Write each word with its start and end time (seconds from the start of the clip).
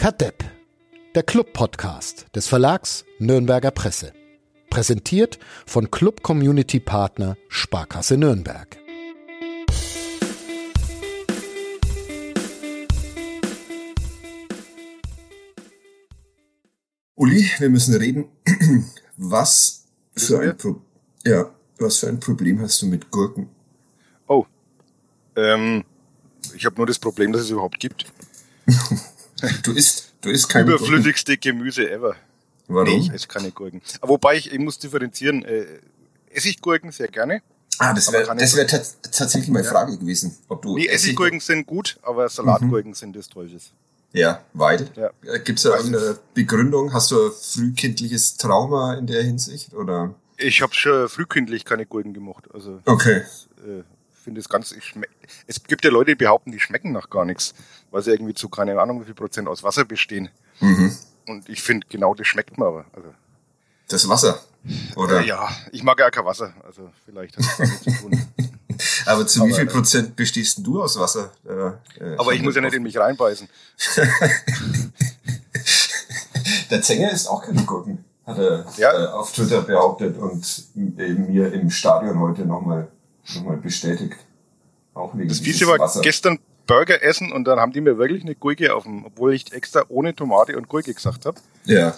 Kadepp, 0.00 0.42
der 1.14 1.22
Club-Podcast 1.22 2.24
des 2.34 2.48
Verlags 2.48 3.04
Nürnberger 3.18 3.70
Presse. 3.70 4.14
Präsentiert 4.70 5.38
von 5.66 5.90
Club 5.90 6.22
Community 6.22 6.80
Partner 6.80 7.36
Sparkasse 7.50 8.16
Nürnberg. 8.16 8.78
Uli, 17.14 17.50
wir 17.58 17.68
müssen 17.68 17.94
reden. 17.94 18.24
Was 19.18 19.84
für 20.16 20.40
ein, 20.40 20.56
Pro 20.56 20.80
ja, 21.26 21.54
was 21.78 21.98
für 21.98 22.08
ein 22.08 22.20
Problem 22.20 22.58
hast 22.62 22.80
du 22.80 22.86
mit 22.86 23.10
Gurken? 23.10 23.50
Oh, 24.26 24.46
ähm, 25.36 25.84
ich 26.56 26.64
habe 26.64 26.76
nur 26.76 26.86
das 26.86 26.98
Problem, 26.98 27.32
dass 27.34 27.42
es 27.42 27.50
überhaupt 27.50 27.78
gibt. 27.78 28.10
du 29.62 29.72
isst, 29.72 30.12
du 30.20 30.30
isst 30.30 30.48
kein 30.48 30.66
Überflüssigste. 30.66 31.36
Gemüse 31.38 31.90
ever. 31.90 32.16
Warum? 32.68 32.88
Nee, 32.88 32.98
ich 32.98 33.12
esse 33.12 33.26
keine 33.26 33.50
Gurken. 33.50 33.82
Aber 34.00 34.12
wobei 34.12 34.36
ich, 34.36 34.52
ich 34.52 34.58
muss 34.58 34.78
differenzieren. 34.78 35.44
Äh, 35.44 35.66
Essiggurken 36.32 36.92
sehr 36.92 37.08
gerne. 37.08 37.42
Ah, 37.78 37.94
das 37.94 38.12
wäre 38.12 38.36
das 38.36 38.56
wär 38.56 38.66
tatsächlich 38.66 39.48
meine 39.48 39.64
Frage 39.64 39.98
gewesen. 39.98 40.36
Ob 40.48 40.62
du 40.62 40.76
nee, 40.76 40.86
Essiggurken 40.86 41.40
sind 41.40 41.66
gut, 41.66 41.98
aber 42.02 42.28
Salatgurken 42.28 42.90
mhm. 42.90 42.94
sind 42.94 43.16
des 43.16 43.28
Teufels. 43.28 43.72
Ja, 44.12 44.44
weil? 44.52 44.88
Ja. 44.96 45.10
Äh, 45.24 45.40
Gibt 45.40 45.58
es 45.58 45.64
da 45.64 45.76
irgendeine 45.76 46.18
Begründung? 46.34 46.92
Hast 46.92 47.10
du 47.10 47.26
ein 47.26 47.32
frühkindliches 47.32 48.36
Trauma 48.36 48.94
in 48.94 49.06
der 49.06 49.22
Hinsicht? 49.22 49.72
Oder? 49.74 50.14
Ich 50.36 50.62
habe 50.62 50.74
schon 50.74 51.08
frühkindlich 51.08 51.64
keine 51.64 51.86
Gurken 51.86 52.12
gemacht. 52.12 52.48
Also 52.52 52.80
okay. 52.86 53.22
Ich 53.56 53.68
äh, 53.68 53.82
finde 54.30 54.40
es 54.40 54.48
ganz. 54.48 54.72
Es 55.48 55.64
gibt 55.64 55.84
ja 55.84 55.90
Leute, 55.90 56.12
die 56.12 56.14
behaupten, 56.14 56.52
die 56.52 56.60
schmecken 56.60 56.92
nach 56.92 57.10
gar 57.10 57.24
nichts, 57.24 57.52
weil 57.90 58.00
sie 58.02 58.12
irgendwie 58.12 58.34
zu 58.34 58.48
keine 58.48 58.80
Ahnung 58.80 59.00
wie 59.00 59.04
viel 59.04 59.14
Prozent 59.14 59.48
aus 59.48 59.64
Wasser 59.64 59.84
bestehen. 59.84 60.30
Mhm. 60.60 60.96
Und 61.26 61.48
ich 61.48 61.60
finde, 61.62 61.84
genau 61.88 62.14
das 62.14 62.28
schmeckt 62.28 62.56
mir 62.56 62.66
aber. 62.66 62.84
Also, 62.92 63.12
das 63.88 64.08
Wasser? 64.08 64.40
Oder? 64.94 65.20
Äh, 65.20 65.26
ja, 65.26 65.48
ich 65.72 65.82
mag 65.82 65.98
ja 65.98 66.10
kein 66.10 66.24
Wasser. 66.24 66.54
Also 66.64 66.92
vielleicht 67.04 67.36
hat 67.36 67.44
es 67.44 67.56
damit 67.56 67.82
zu 67.82 67.90
tun. 67.90 68.24
aber 69.06 69.26
zu 69.26 69.40
aber, 69.40 69.50
wie 69.50 69.54
viel 69.54 69.66
Prozent 69.66 70.14
bestehst 70.14 70.58
du 70.64 70.80
aus 70.80 70.96
Wasser? 70.98 71.32
Äh, 71.44 71.72
aber 72.16 72.32
ich 72.32 72.42
muss 72.42 72.54
ja 72.54 72.60
nicht 72.60 72.74
in 72.74 72.84
mich 72.84 72.96
reinbeißen. 72.96 73.48
Der 76.70 76.82
Zenger 76.82 77.10
ist 77.10 77.26
auch 77.26 77.42
keine 77.44 77.64
Gurken, 77.64 78.04
hat 78.24 78.38
er 78.38 78.64
ja. 78.76 78.92
äh, 78.92 79.08
auf 79.08 79.32
Twitter 79.32 79.62
behauptet 79.62 80.16
und 80.18 80.66
mir 80.74 81.52
im 81.52 81.68
Stadion 81.70 82.20
heute 82.20 82.42
nochmal 82.42 82.86
noch 83.34 83.44
mal 83.44 83.56
bestätigt. 83.56 84.16
Auch 84.94 85.16
wegen 85.16 85.28
das 85.28 85.40
Fiese 85.40 85.66
war 85.66 85.78
Wasser. 85.78 86.00
gestern 86.00 86.38
Burger 86.66 87.02
essen 87.02 87.32
und 87.32 87.44
dann 87.44 87.58
haben 87.58 87.72
die 87.72 87.80
mir 87.80 87.98
wirklich 87.98 88.22
eine 88.22 88.34
Gurke 88.34 88.74
auf 88.74 88.84
dem, 88.84 89.04
obwohl 89.04 89.34
ich 89.34 89.52
extra 89.52 89.84
ohne 89.88 90.14
Tomate 90.14 90.56
und 90.56 90.68
Gurke 90.68 90.94
gesagt 90.94 91.26
habe. 91.26 91.40
Ja. 91.64 91.96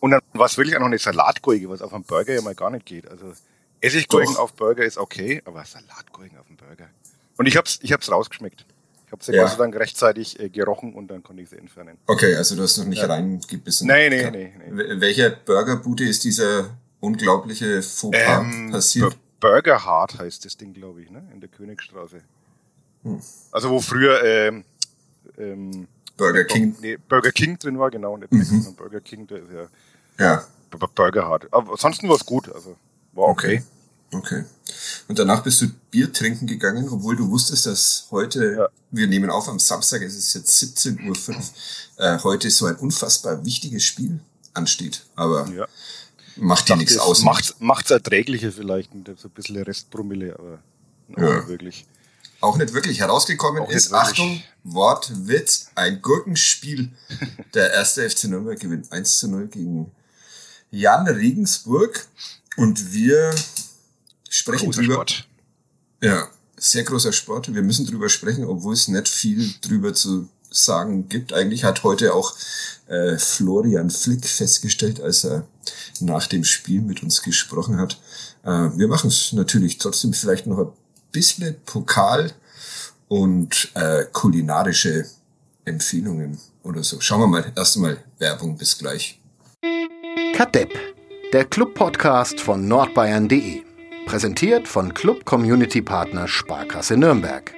Und 0.00 0.12
dann 0.12 0.20
war 0.32 0.46
es 0.46 0.56
wirklich 0.56 0.76
auch 0.76 0.80
noch 0.80 0.86
eine 0.86 0.98
Salatgurke, 0.98 1.68
was 1.68 1.82
auf 1.82 1.92
einem 1.92 2.04
Burger 2.04 2.34
ja 2.34 2.40
mal 2.40 2.54
gar 2.54 2.70
nicht 2.70 2.86
geht. 2.86 3.08
Also 3.08 3.32
Essiggurken 3.80 4.36
auf 4.36 4.54
Burger 4.54 4.84
ist 4.84 4.98
okay, 4.98 5.42
aber 5.44 5.64
Salatgurken 5.64 6.38
auf 6.38 6.46
dem 6.46 6.56
Burger. 6.56 6.88
Und 7.36 7.46
ich 7.46 7.56
hab's, 7.56 7.78
ich 7.82 7.92
hab's 7.92 8.10
rausgeschmeckt. 8.10 8.64
Ich 9.06 9.12
habe 9.12 9.24
sie 9.24 9.32
ja. 9.32 9.42
Gott 9.42 9.52
sei 9.52 9.56
Dank 9.58 9.76
rechtzeitig 9.76 10.38
äh, 10.38 10.48
gerochen 10.50 10.92
und 10.94 11.08
dann 11.08 11.22
konnte 11.22 11.42
ich 11.42 11.48
sie 11.48 11.56
entfernen. 11.56 11.96
Okay, 12.06 12.34
also 12.34 12.56
du 12.56 12.62
hast 12.62 12.76
noch 12.76 12.84
nicht 12.84 13.00
ja. 13.00 13.06
reingebissen. 13.06 13.86
Nein, 13.86 14.10
nein, 14.10 14.32
nein. 14.32 14.74
nee. 14.74 15.00
Welcher 15.00 15.30
Burgerbude 15.30 16.04
ist 16.04 16.24
dieser 16.24 16.76
unglaubliche 17.00 17.82
Fauxpas 17.82 18.42
ähm, 18.42 18.70
passiert? 18.70 19.16
Burger 19.40 19.84
Hard 19.84 20.18
heißt 20.18 20.44
das 20.44 20.56
Ding, 20.56 20.72
glaube 20.72 21.02
ich, 21.02 21.10
ne? 21.10 21.22
in 21.32 21.40
der 21.40 21.48
Königstraße. 21.48 22.22
Hm. 23.02 23.20
Also 23.52 23.70
wo 23.70 23.80
früher 23.80 24.22
ähm, 24.24 24.64
ähm, 25.36 25.86
Burger 26.16 26.44
King. 26.44 26.76
Nee, 26.80 26.96
Burger 26.96 27.32
King 27.32 27.58
drin 27.58 27.78
war, 27.78 27.90
genau. 27.90 28.16
Nicht 28.16 28.32
mhm. 28.32 28.74
Burger 28.74 29.00
King, 29.00 29.26
der 29.26 29.38
ist 29.38 29.52
ja, 29.52 29.68
ja. 30.18 30.44
Burger 30.94 31.26
Hard. 31.26 31.52
Aber 31.52 31.72
ansonsten 31.72 32.08
war 32.08 32.16
es 32.16 32.26
gut, 32.26 32.52
also 32.52 32.76
war 33.12 33.28
okay. 33.28 33.58
okay. 33.58 33.64
Okay. 34.10 34.44
Und 35.06 35.18
danach 35.18 35.42
bist 35.42 35.60
du 35.60 35.66
Bier 35.90 36.12
trinken 36.12 36.46
gegangen, 36.46 36.88
obwohl 36.88 37.16
du 37.16 37.28
wusstest, 37.30 37.66
dass 37.66 38.06
heute, 38.10 38.54
ja. 38.56 38.68
wir 38.90 39.06
nehmen 39.06 39.30
auf 39.30 39.48
am 39.48 39.58
Samstag, 39.58 40.02
es 40.02 40.16
ist 40.16 40.34
jetzt 40.34 40.62
17.05 40.86 41.28
Uhr, 41.98 42.04
äh, 42.04 42.18
heute 42.20 42.50
so 42.50 42.66
ein 42.66 42.76
unfassbar 42.76 43.44
wichtiges 43.44 43.84
Spiel 43.84 44.20
ansteht. 44.54 45.04
Aber 45.14 45.46
ja. 45.48 45.66
Macht 46.38 46.68
dir 46.68 46.76
nichts 46.76 46.98
aus. 46.98 47.22
Macht 47.22 47.60
macht's 47.60 47.90
erträglicher 47.90 48.52
vielleicht 48.52 48.94
mit 48.94 49.06
so 49.18 49.28
ein 49.28 49.30
bisschen 49.32 49.62
Restpromille, 49.62 50.34
aber 50.38 50.58
ja. 51.16 51.48
wirklich. 51.48 51.86
Auch 52.40 52.56
nicht 52.56 52.72
wirklich 52.72 53.00
herausgekommen 53.00 53.62
Auch 53.62 53.70
ist, 53.70 53.92
Achtung, 53.92 54.42
Wortwitz, 54.62 55.70
ein 55.74 56.00
Gurkenspiel. 56.00 56.90
Der 57.54 57.72
erste 57.72 58.08
FC 58.08 58.24
Nürnberg 58.24 58.58
gewinnt 58.58 58.92
1 58.92 59.18
zu 59.18 59.28
0 59.28 59.48
gegen 59.48 59.90
Jan 60.70 61.08
Regensburg. 61.08 62.06
Und 62.56 62.92
wir 62.92 63.34
sprechen 64.28 64.66
großer 64.66 64.82
drüber. 64.82 64.94
Sport. 64.94 65.28
Ja, 66.00 66.28
sehr 66.56 66.84
großer 66.84 67.12
Sport. 67.12 67.52
Wir 67.52 67.62
müssen 67.62 67.86
drüber 67.86 68.08
sprechen, 68.08 68.44
obwohl 68.44 68.74
es 68.74 68.86
nicht 68.88 69.08
viel 69.08 69.54
drüber 69.60 69.94
zu 69.94 70.28
sagen 70.50 71.08
gibt. 71.08 71.32
Eigentlich 71.32 71.64
hat 71.64 71.82
heute 71.82 72.14
auch 72.14 72.34
äh, 72.86 73.18
Florian 73.18 73.90
Flick 73.90 74.26
festgestellt, 74.26 75.00
als 75.00 75.24
er 75.24 75.46
nach 76.00 76.26
dem 76.26 76.44
Spiel 76.44 76.80
mit 76.80 77.02
uns 77.02 77.22
gesprochen 77.22 77.78
hat. 77.78 78.00
Äh, 78.44 78.70
wir 78.76 78.88
machen 78.88 79.08
es 79.08 79.32
natürlich 79.32 79.78
trotzdem 79.78 80.12
vielleicht 80.12 80.46
noch 80.46 80.58
ein 80.58 80.72
bisschen 81.12 81.56
Pokal 81.64 82.32
und 83.08 83.70
äh, 83.74 84.04
kulinarische 84.12 85.06
Empfehlungen 85.64 86.38
oder 86.62 86.82
so. 86.82 87.00
Schauen 87.00 87.20
wir 87.20 87.26
mal 87.26 87.52
erstmal 87.56 87.98
Werbung. 88.18 88.56
Bis 88.56 88.78
gleich. 88.78 89.20
Kadepp, 90.34 90.72
der 91.32 91.44
Club-Podcast 91.44 92.40
von 92.40 92.68
nordbayern.de. 92.68 93.62
Präsentiert 94.06 94.68
von 94.68 94.94
Club 94.94 95.24
Community 95.24 95.82
Partner 95.82 96.28
Sparkasse 96.28 96.96
Nürnberg. 96.96 97.52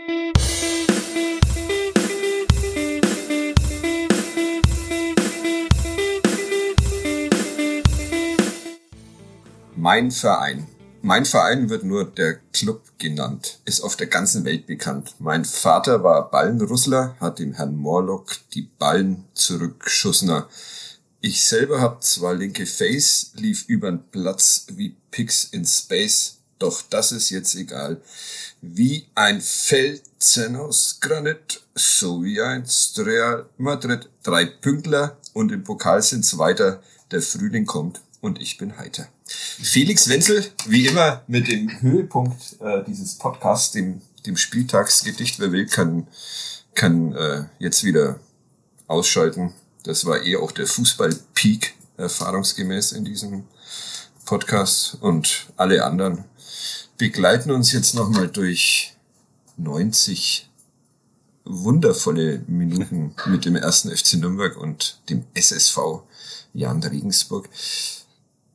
Mein 9.83 10.11
Verein. 10.11 10.67
Mein 11.01 11.25
Verein 11.25 11.71
wird 11.71 11.85
nur 11.85 12.05
der 12.05 12.35
Club 12.53 12.83
genannt, 12.99 13.61
ist 13.65 13.81
auf 13.81 13.97
der 13.97 14.09
ganzen 14.09 14.45
Welt 14.45 14.67
bekannt. 14.67 15.15
Mein 15.19 15.47
Vater 15.47 16.05
war 16.05 16.31
Ballenrussler, 16.31 17.17
hat 17.19 17.39
dem 17.39 17.55
Herrn 17.55 17.77
Morlock 17.77 18.37
die 18.53 18.69
Ballen 18.79 19.25
zurückschussener. 19.33 20.51
Ich 21.23 21.47
selber 21.47 21.81
hab 21.81 22.05
zwar 22.05 22.35
linke 22.35 22.67
Face, 22.67 23.31
lief 23.37 23.65
übern 23.69 24.05
Platz 24.11 24.67
wie 24.71 24.97
Pix 25.11 25.45
in 25.45 25.65
Space, 25.65 26.41
doch 26.59 26.83
das 26.83 27.13
ist 27.13 27.31
jetzt 27.31 27.55
egal. 27.55 28.03
Wie 28.61 29.07
ein 29.15 29.41
Felsen 29.41 30.57
aus 30.57 30.99
Granit, 31.01 31.63
so 31.75 32.23
wie 32.23 32.43
ein 32.43 32.67
Real 32.99 33.49
Madrid. 33.57 34.11
Drei 34.25 34.45
Pünktler 34.45 35.17
und 35.33 35.51
im 35.51 35.65
Pokal 35.65 36.03
sind's 36.03 36.37
weiter. 36.37 36.83
Der 37.13 37.23
Frühling 37.23 37.65
kommt 37.65 38.03
und 38.21 38.43
ich 38.43 38.59
bin 38.59 38.77
heiter. 38.77 39.09
Felix 39.63 40.09
Wenzel, 40.09 40.45
wie 40.67 40.87
immer 40.87 41.23
mit 41.29 41.49
dem 41.49 41.81
Höhepunkt 41.81 42.57
äh, 42.61 42.83
dieses 42.85 43.17
Podcasts, 43.17 43.73
dem, 43.73 44.01
dem 44.27 44.37
Spieltagsgedicht. 44.37 45.39
Wer 45.39 45.53
will, 45.53 45.67
kann, 45.67 46.09
kann 46.75 47.13
äh, 47.13 47.45
jetzt 47.59 47.85
wieder 47.85 48.19
ausschalten. 48.89 49.53
Das 49.85 50.05
war 50.05 50.25
eh 50.25 50.37
auch 50.37 50.51
der 50.51 50.67
Fußball-Peak 50.67 51.75
erfahrungsgemäß 51.97 52.93
in 52.93 53.05
diesem 53.05 53.45
Podcast. 54.25 54.97
Und 55.01 55.47
alle 55.57 55.85
anderen 55.85 56.25
begleiten 56.99 57.53
uns 57.53 57.73
jetzt 57.73 57.95
nochmal 57.95 58.29
durch 58.29 58.95
90 59.57 60.49
wundervolle 61.45 62.43
Minuten 62.47 63.15
mit 63.27 63.45
dem 63.45 63.57
ersten 63.57 63.95
FC 63.95 64.15
Nürnberg 64.15 64.57
und 64.57 65.01
dem 65.09 65.25
SSV 65.35 65.79
Jan 66.53 66.83
Regensburg. 66.83 67.49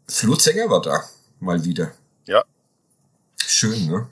Flo 0.08 0.36
Zenger 0.36 0.70
war 0.70 0.82
da, 0.82 1.04
mal 1.40 1.64
wieder. 1.64 1.92
Ja. 2.26 2.44
Schön, 3.38 3.88
ne? 3.88 4.08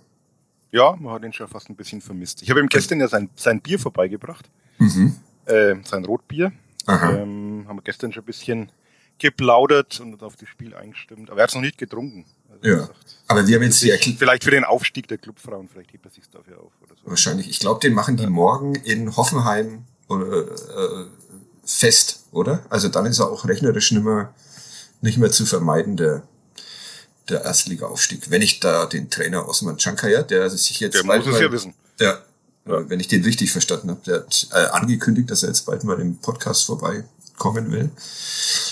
Ja, 0.71 0.95
man 0.99 1.13
hat 1.13 1.23
ihn 1.23 1.33
schon 1.33 1.47
fast 1.47 1.69
ein 1.69 1.75
bisschen 1.75 2.01
vermisst. 2.01 2.41
Ich 2.41 2.49
habe 2.49 2.59
ihm 2.59 2.67
gestern 2.67 2.99
ja 2.99 3.07
sein, 3.07 3.29
sein 3.35 3.61
Bier 3.61 3.77
vorbeigebracht. 3.77 4.49
Mhm. 4.79 5.15
Äh, 5.45 5.75
sein 5.83 6.03
Rotbier. 6.05 6.51
Ähm, 6.87 7.65
haben 7.67 7.77
wir 7.77 7.83
gestern 7.83 8.11
schon 8.11 8.23
ein 8.23 8.25
bisschen 8.25 8.71
geplaudert 9.19 9.99
und 9.99 10.21
auf 10.23 10.35
das 10.35 10.49
Spiel 10.49 10.73
eingestimmt. 10.73 11.29
Aber 11.29 11.39
er 11.39 11.43
hat 11.43 11.49
es 11.49 11.55
noch 11.55 11.61
nicht 11.61 11.77
getrunken. 11.77 12.25
Also 12.49 12.67
ja. 12.67 12.75
Gesagt, 12.75 13.17
aber 13.27 13.47
wir 13.47 13.55
haben 13.55 13.63
jetzt 13.63 13.81
die 13.81 13.91
Vielleicht 14.17 14.43
für 14.43 14.51
den 14.51 14.63
Aufstieg 14.63 15.07
der 15.07 15.17
Clubfrauen, 15.17 15.69
vielleicht 15.69 15.93
hebt 15.93 16.05
er 16.05 16.11
sich 16.11 16.29
dafür 16.29 16.59
auf 16.59 16.71
oder 16.81 16.95
so. 16.95 17.09
Wahrscheinlich. 17.09 17.49
Ich 17.49 17.59
glaube, 17.59 17.79
den 17.79 17.93
machen 17.93 18.17
die 18.17 18.23
ja. 18.23 18.29
morgen 18.29 18.75
in 18.75 19.15
Hoffenheim 19.15 19.85
äh, 20.09 20.13
äh, 20.13 21.05
fest, 21.65 22.25
oder? 22.31 22.65
Also 22.69 22.89
dann 22.89 23.05
ist 23.05 23.19
er 23.19 23.31
auch 23.31 23.47
rechnerisch 23.47 23.91
nicht 23.91 24.03
mehr, 24.03 24.33
nicht 25.03 25.17
mehr 25.17 25.31
zu 25.31 25.45
vermeiden, 25.45 25.97
der, 25.97 26.23
der 27.29 27.43
Erstliga-Aufstieg. 27.43 28.31
Wenn 28.31 28.41
ich 28.41 28.59
da 28.59 28.85
den 28.85 29.09
Trainer 29.09 29.47
Osman 29.47 29.77
Chankaya, 29.77 30.23
der 30.23 30.49
sich 30.49 30.79
jetzt 30.79 30.95
der 30.95 31.03
muss 31.03 31.27
es 31.27 31.39
ja 31.39 31.51
wissen. 31.51 31.73
Ja. 31.99 32.19
wenn 32.65 32.99
ich 32.99 33.09
den 33.09 33.23
richtig 33.23 33.51
verstanden 33.51 33.89
habe, 33.89 34.01
der 34.05 34.15
hat 34.15 34.47
äh, 34.51 34.65
angekündigt, 34.71 35.29
dass 35.29 35.43
er 35.43 35.49
jetzt 35.49 35.65
bald 35.65 35.83
mal 35.83 35.99
im 35.99 36.17
Podcast 36.17 36.65
vorbei 36.65 37.03
kommen 37.37 37.71
will. 37.71 37.91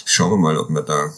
Schauen 0.05 0.31
wir 0.31 0.37
mal, 0.37 0.57
ob 0.57 0.69
wir 0.69 0.81
da 0.81 1.13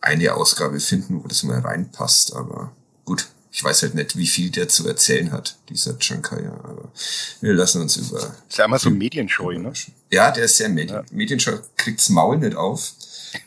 eine 0.00 0.34
Ausgabe 0.34 0.80
finden, 0.80 1.22
wo 1.22 1.28
das 1.28 1.44
mal 1.44 1.60
reinpasst. 1.60 2.34
Aber 2.34 2.72
gut, 3.04 3.28
ich 3.52 3.62
weiß 3.62 3.82
halt 3.82 3.94
nicht, 3.94 4.16
wie 4.16 4.26
viel 4.26 4.50
der 4.50 4.68
zu 4.68 4.88
erzählen 4.88 5.30
hat, 5.30 5.56
dieser 5.68 5.96
Chankaya. 6.00 6.52
Aber 6.64 6.90
wir 7.40 7.54
lassen 7.54 7.82
uns 7.82 7.96
über. 7.96 8.34
Ist 8.48 8.58
ja 8.58 8.64
immer 8.64 8.80
so 8.80 8.90
medienscheu, 8.90 9.58
ne? 9.58 9.72
Ja, 10.10 10.32
der 10.32 10.44
ist 10.44 10.56
sehr 10.56 10.68
medien 10.68 10.96
ja. 10.96 11.04
medienscheu, 11.12 11.58
kriegt's 11.76 12.08
Maul 12.08 12.38
nicht 12.38 12.56
auf. 12.56 12.92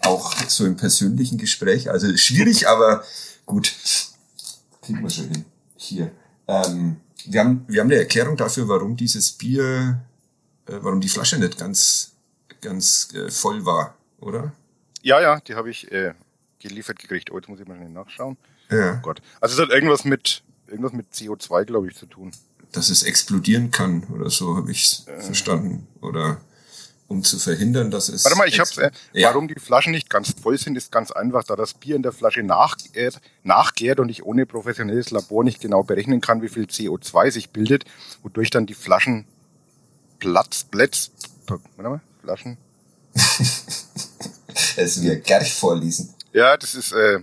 Auch 0.01 0.35
so 0.47 0.65
im 0.65 0.75
persönlichen 0.75 1.37
Gespräch. 1.37 1.89
Also 1.89 2.15
schwierig, 2.17 2.67
aber 2.67 3.03
gut. 3.45 3.73
Kriegen 4.81 5.01
wir 5.01 5.09
schon 5.09 5.29
hin. 5.29 5.45
Hier. 5.75 6.11
Ähm, 6.47 6.97
wir, 7.25 7.39
haben, 7.39 7.65
wir 7.67 7.81
haben 7.81 7.87
eine 7.87 7.99
Erklärung 7.99 8.37
dafür, 8.37 8.67
warum 8.67 8.95
dieses 8.95 9.31
Bier, 9.31 10.01
äh, 10.65 10.73
warum 10.81 11.01
die 11.01 11.09
Flasche 11.09 11.37
nicht 11.37 11.57
ganz, 11.57 12.13
ganz 12.61 13.13
äh, 13.13 13.29
voll 13.29 13.65
war, 13.65 13.95
oder? 14.19 14.51
Ja, 15.01 15.21
ja, 15.21 15.39
die 15.39 15.55
habe 15.55 15.69
ich 15.69 15.91
äh, 15.91 16.13
geliefert 16.59 16.99
gekriegt. 16.99 17.31
Oh, 17.31 17.37
jetzt 17.37 17.47
muss 17.47 17.59
ich 17.59 17.67
mal 17.67 17.75
schnell 17.75 17.89
nachschauen. 17.89 18.37
Ja. 18.69 18.97
Oh 18.97 19.01
Gott. 19.01 19.21
Also 19.41 19.55
es 19.55 19.61
hat 19.61 19.73
irgendwas 19.73 20.05
mit 20.05 20.43
irgendwas 20.69 20.93
mit 20.93 21.11
CO2, 21.13 21.65
glaube 21.65 21.87
ich, 21.87 21.95
zu 21.95 22.05
tun. 22.05 22.31
Dass 22.71 22.89
es 22.89 23.03
explodieren 23.03 23.71
kann 23.71 24.03
oder 24.13 24.29
so, 24.29 24.55
habe 24.55 24.71
ich 24.71 25.03
äh. 25.07 25.21
verstanden. 25.21 25.87
Oder 26.01 26.41
um 27.09 27.23
zu 27.23 27.37
verhindern, 27.39 27.91
dass 27.91 28.07
es. 28.07 28.23
Warte 28.23 28.37
mal, 28.37 28.47
ich 28.47 28.59
hab's. 28.59 28.77
Äh, 28.77 28.91
ja. 29.13 29.29
Warum 29.29 29.47
die 29.47 29.59
Flaschen 29.59 29.91
nicht 29.91 30.09
ganz 30.09 30.33
voll 30.41 30.57
sind, 30.57 30.77
ist 30.77 30.91
ganz 30.91 31.11
einfach, 31.11 31.43
da 31.43 31.55
das 31.55 31.73
Bier 31.73 31.95
in 31.95 32.03
der 32.03 32.13
Flasche 32.13 32.43
nachgärt, 32.43 33.19
nachgärt 33.43 33.99
und 33.99 34.09
ich 34.09 34.23
ohne 34.23 34.45
professionelles 34.45 35.09
Labor 35.09 35.43
nicht 35.43 35.59
genau 35.59 35.83
berechnen 35.83 36.21
kann, 36.21 36.41
wie 36.41 36.49
viel 36.49 36.65
CO2 36.65 37.31
sich 37.31 37.49
bildet, 37.49 37.83
wodurch 38.23 38.51
dann 38.51 38.67
die 38.67 38.75
Flaschen 38.75 39.25
Platz, 40.19 40.63
Plätz, 40.63 41.11
warte 41.47 41.89
mal, 41.89 42.01
Flaschen. 42.21 42.57
es 44.75 45.01
wird 45.01 45.25
Gerch 45.25 45.53
vorlesen. 45.53 46.13
Ja, 46.31 46.57
das 46.57 46.75
ist 46.75 46.91
äh, 46.91 47.19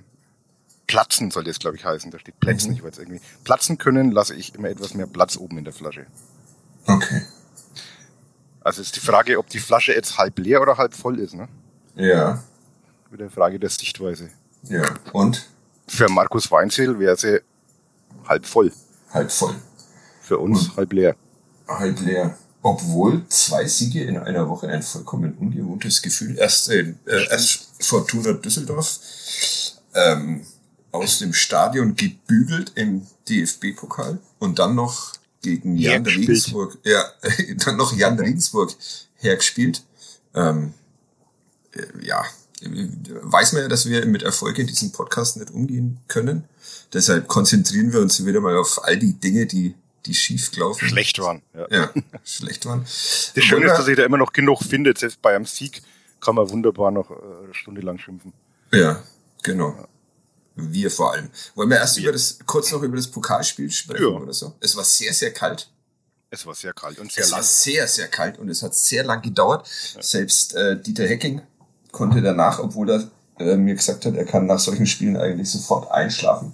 platzen 0.88 1.30
soll 1.30 1.44
das, 1.44 1.60
glaube 1.60 1.76
ich, 1.76 1.84
heißen. 1.84 2.10
Da 2.10 2.18
steht 2.18 2.40
Plätzen, 2.40 2.70
mhm. 2.70 2.76
ich 2.76 2.82
weiß 2.82 2.98
irgendwie. 2.98 3.20
Platzen 3.44 3.78
können 3.78 4.10
lasse 4.10 4.34
ich 4.34 4.54
immer 4.54 4.68
etwas 4.68 4.94
mehr 4.94 5.06
Platz 5.06 5.36
oben 5.36 5.58
in 5.58 5.64
der 5.64 5.72
Flasche. 5.72 6.06
Okay. 6.86 7.22
Also 8.66 8.82
ist 8.82 8.96
die 8.96 9.00
Frage, 9.00 9.38
ob 9.38 9.48
die 9.48 9.60
Flasche 9.60 9.92
jetzt 9.92 10.18
halb 10.18 10.40
leer 10.40 10.60
oder 10.60 10.76
halb 10.76 10.92
voll 10.92 11.20
ist, 11.20 11.34
ne? 11.34 11.46
Ja. 11.94 12.42
Wieder 13.12 13.26
eine 13.26 13.30
Frage 13.30 13.60
der 13.60 13.70
Sichtweise. 13.70 14.28
Ja. 14.64 14.82
Und? 15.12 15.48
Für 15.86 16.08
Markus 16.08 16.50
Weinzel 16.50 16.98
wäre 16.98 17.16
sie 17.16 17.42
halb 18.26 18.44
voll. 18.44 18.72
Halb 19.12 19.30
voll. 19.30 19.54
Für 20.20 20.38
uns 20.38 20.70
Und 20.70 20.78
halb 20.78 20.92
leer. 20.92 21.14
Halb 21.68 22.00
leer. 22.00 22.36
Obwohl 22.60 23.24
zwei 23.28 23.66
Siege 23.66 24.02
in 24.02 24.18
einer 24.18 24.48
Woche 24.48 24.66
ein 24.66 24.82
vollkommen 24.82 25.34
ungewohntes 25.38 26.02
Gefühl. 26.02 26.36
Erst, 26.36 26.69
äh, 26.69 26.92
erst 27.06 27.70
Fortuna 27.84 28.32
Düsseldorf 28.32 28.98
ähm, 29.94 30.44
aus 30.90 31.20
dem 31.20 31.32
Stadion 31.34 31.94
gebügelt 31.94 32.72
im 32.74 33.06
DFB-Pokal 33.28 34.19
und 34.40 34.58
dann 34.58 34.74
noch 34.74 35.12
gegen 35.42 35.76
Jan 35.76 36.04
Regensburg, 36.04 36.78
ja, 36.84 37.04
dann 37.64 37.76
noch 37.76 37.96
Jan 37.96 38.18
Regensburg 38.18 38.74
hergespielt. 39.16 39.82
Ähm, 40.34 40.74
äh, 41.72 42.06
ja, 42.06 42.24
weiß 42.60 43.52
man 43.52 43.62
ja, 43.62 43.68
dass 43.68 43.86
wir 43.86 44.04
mit 44.06 44.22
Erfolg 44.22 44.58
in 44.58 44.66
diesem 44.66 44.92
Podcast 44.92 45.36
nicht 45.36 45.50
umgehen 45.50 46.00
können. 46.08 46.44
Deshalb 46.92 47.28
konzentrieren 47.28 47.92
wir 47.92 48.00
uns 48.00 48.24
wieder 48.24 48.40
mal 48.40 48.56
auf 48.56 48.84
all 48.84 48.96
die 48.96 49.14
Dinge, 49.14 49.46
die 49.46 49.74
die 50.06 50.14
schief 50.14 50.52
gelaufen 50.52 50.88
Schlecht 50.88 51.18
waren. 51.18 51.42
Ja, 51.52 51.66
ja 51.70 51.90
schlecht 52.24 52.64
waren. 52.66 52.82
Das 52.82 53.44
Schöne 53.44 53.66
ist, 53.66 53.72
dass 53.72 53.86
sich 53.86 53.96
da 53.96 54.04
immer 54.04 54.18
noch 54.18 54.32
genug 54.32 54.62
findet. 54.62 54.98
Selbst 54.98 55.20
bei 55.20 55.34
einem 55.34 55.46
Sieg 55.46 55.82
kann 56.20 56.36
man 56.36 56.48
wunderbar 56.48 56.90
noch 56.90 57.10
eine 57.10 57.52
Stunde 57.54 57.80
lang 57.80 57.98
schimpfen. 57.98 58.32
Ja, 58.72 59.02
genau. 59.42 59.70
Ja. 59.70 59.88
Wir 60.56 60.91
vor 60.91 61.12
allem. 61.12 61.31
Wollen 61.55 61.69
wir 61.69 61.76
erst 61.76 61.97
wir. 61.97 62.05
über 62.05 62.12
das, 62.12 62.38
kurz 62.47 62.73
noch 62.73 62.82
über 62.82 62.97
das 62.97 63.06
Pokalspiel 63.06 63.70
sprechen 63.70 64.03
ja. 64.03 64.08
oder 64.08 64.32
so? 64.32 64.55
Es 64.61 64.75
war 64.75 64.85
sehr, 64.85 65.12
sehr 65.12 65.32
kalt. 65.32 65.69
Es 66.31 66.44
war 66.47 66.55
sehr 66.55 66.73
kalt 66.73 66.99
und 66.99 67.12
sehr 67.12 67.25
es 67.25 67.31
lang. 67.31 67.41
Es 67.41 67.47
war 67.47 67.53
sehr, 67.73 67.88
sehr 67.88 68.08
kalt 68.08 68.38
und 68.38 68.49
es 68.49 68.62
hat 68.62 68.75
sehr 68.75 69.05
lang 69.05 69.23
gedauert. 69.23 69.69
Ja. 69.94 70.03
Selbst 70.03 70.55
äh, 70.55 70.81
Dieter 70.81 71.06
Hecking 71.06 71.43
konnte 71.93 72.20
danach, 72.20 72.58
obwohl 72.58 72.91
er 72.91 73.11
äh, 73.38 73.56
mir 73.56 73.75
gesagt 73.75 74.06
hat, 74.06 74.14
er 74.14 74.25
kann 74.25 74.47
nach 74.47 74.58
solchen 74.58 74.87
Spielen 74.87 75.17
eigentlich 75.17 75.50
sofort 75.50 75.91
einschlafen. 75.91 76.53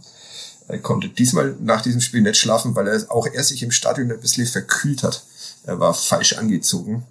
Er 0.68 0.78
konnte 0.78 1.08
diesmal 1.08 1.56
nach 1.60 1.82
diesem 1.82 2.00
Spiel 2.00 2.22
nicht 2.22 2.36
schlafen, 2.36 2.74
weil 2.74 2.88
er 2.88 3.10
auch 3.10 3.26
er 3.26 3.42
sich 3.42 3.62
im 3.62 3.70
Stadion 3.70 4.10
ein 4.10 4.20
bisschen 4.20 4.46
verkühlt 4.46 5.02
hat. 5.02 5.22
Er 5.64 5.80
war 5.80 5.94
falsch 5.94 6.34
angezogen. 6.34 7.06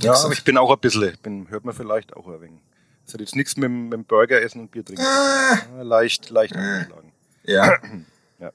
Ja, 0.00 0.14
aber 0.14 0.32
ich 0.32 0.44
bin 0.44 0.58
auch 0.58 0.70
ein 0.70 0.80
bisschen, 0.80 1.16
bin, 1.22 1.48
hört 1.48 1.64
man 1.64 1.74
vielleicht 1.74 2.14
auch 2.14 2.26
ein 2.26 2.40
wenig. 2.40 2.60
Das 3.08 3.14
hat 3.14 3.22
jetzt 3.22 3.36
nichts 3.36 3.56
mit, 3.56 3.70
mit 3.70 3.94
dem 3.94 4.04
Burger 4.04 4.42
essen 4.42 4.60
und 4.60 4.70
Bier 4.70 4.84
trinken. 4.84 5.02
Ah. 5.02 5.82
Leicht, 5.82 6.28
leicht 6.28 6.54
ah. 6.54 6.58
angeschlagen. 6.58 7.12
Ja. 7.44 7.78
ja. 8.38 8.52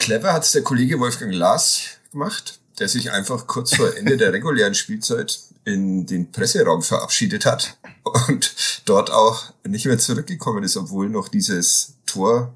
Clever 0.00 0.32
hat 0.32 0.42
es 0.42 0.50
der 0.50 0.62
Kollege 0.62 0.98
Wolfgang 0.98 1.32
Lars 1.32 1.82
gemacht, 2.10 2.58
der 2.80 2.88
sich 2.88 3.12
einfach 3.12 3.46
kurz 3.46 3.76
vor 3.76 3.96
Ende 3.96 4.16
der 4.16 4.32
regulären 4.32 4.74
Spielzeit 4.74 5.38
in 5.64 6.04
den 6.04 6.32
Presseraum 6.32 6.82
verabschiedet 6.82 7.46
hat 7.46 7.78
und 8.26 8.56
dort 8.86 9.12
auch 9.12 9.52
nicht 9.64 9.86
mehr 9.86 10.00
zurückgekommen 10.00 10.64
ist, 10.64 10.76
obwohl 10.76 11.08
noch 11.08 11.28
dieses 11.28 11.94
Tor 12.06 12.52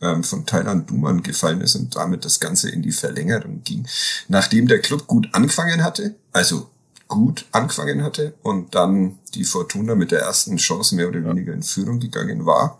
ähm, 0.00 0.22
von 0.22 0.46
Thailand 0.46 0.88
Duman 0.88 1.24
gefallen 1.24 1.60
ist 1.60 1.74
und 1.74 1.96
damit 1.96 2.24
das 2.24 2.38
Ganze 2.38 2.70
in 2.70 2.82
die 2.82 2.92
Verlängerung 2.92 3.64
ging. 3.64 3.88
Nachdem 4.28 4.68
der 4.68 4.78
Club 4.78 5.08
gut 5.08 5.28
angefangen 5.32 5.82
hatte, 5.82 6.14
also 6.30 6.70
gut 7.08 7.46
angefangen 7.52 8.02
hatte 8.02 8.34
und 8.42 8.74
dann 8.74 9.18
die 9.34 9.44
Fortuna 9.44 9.94
mit 9.94 10.10
der 10.10 10.20
ersten 10.20 10.58
Chance 10.58 10.94
mehr 10.94 11.08
oder 11.08 11.24
weniger 11.24 11.52
in 11.52 11.62
Führung 11.62 12.00
gegangen 12.00 12.46
war 12.46 12.78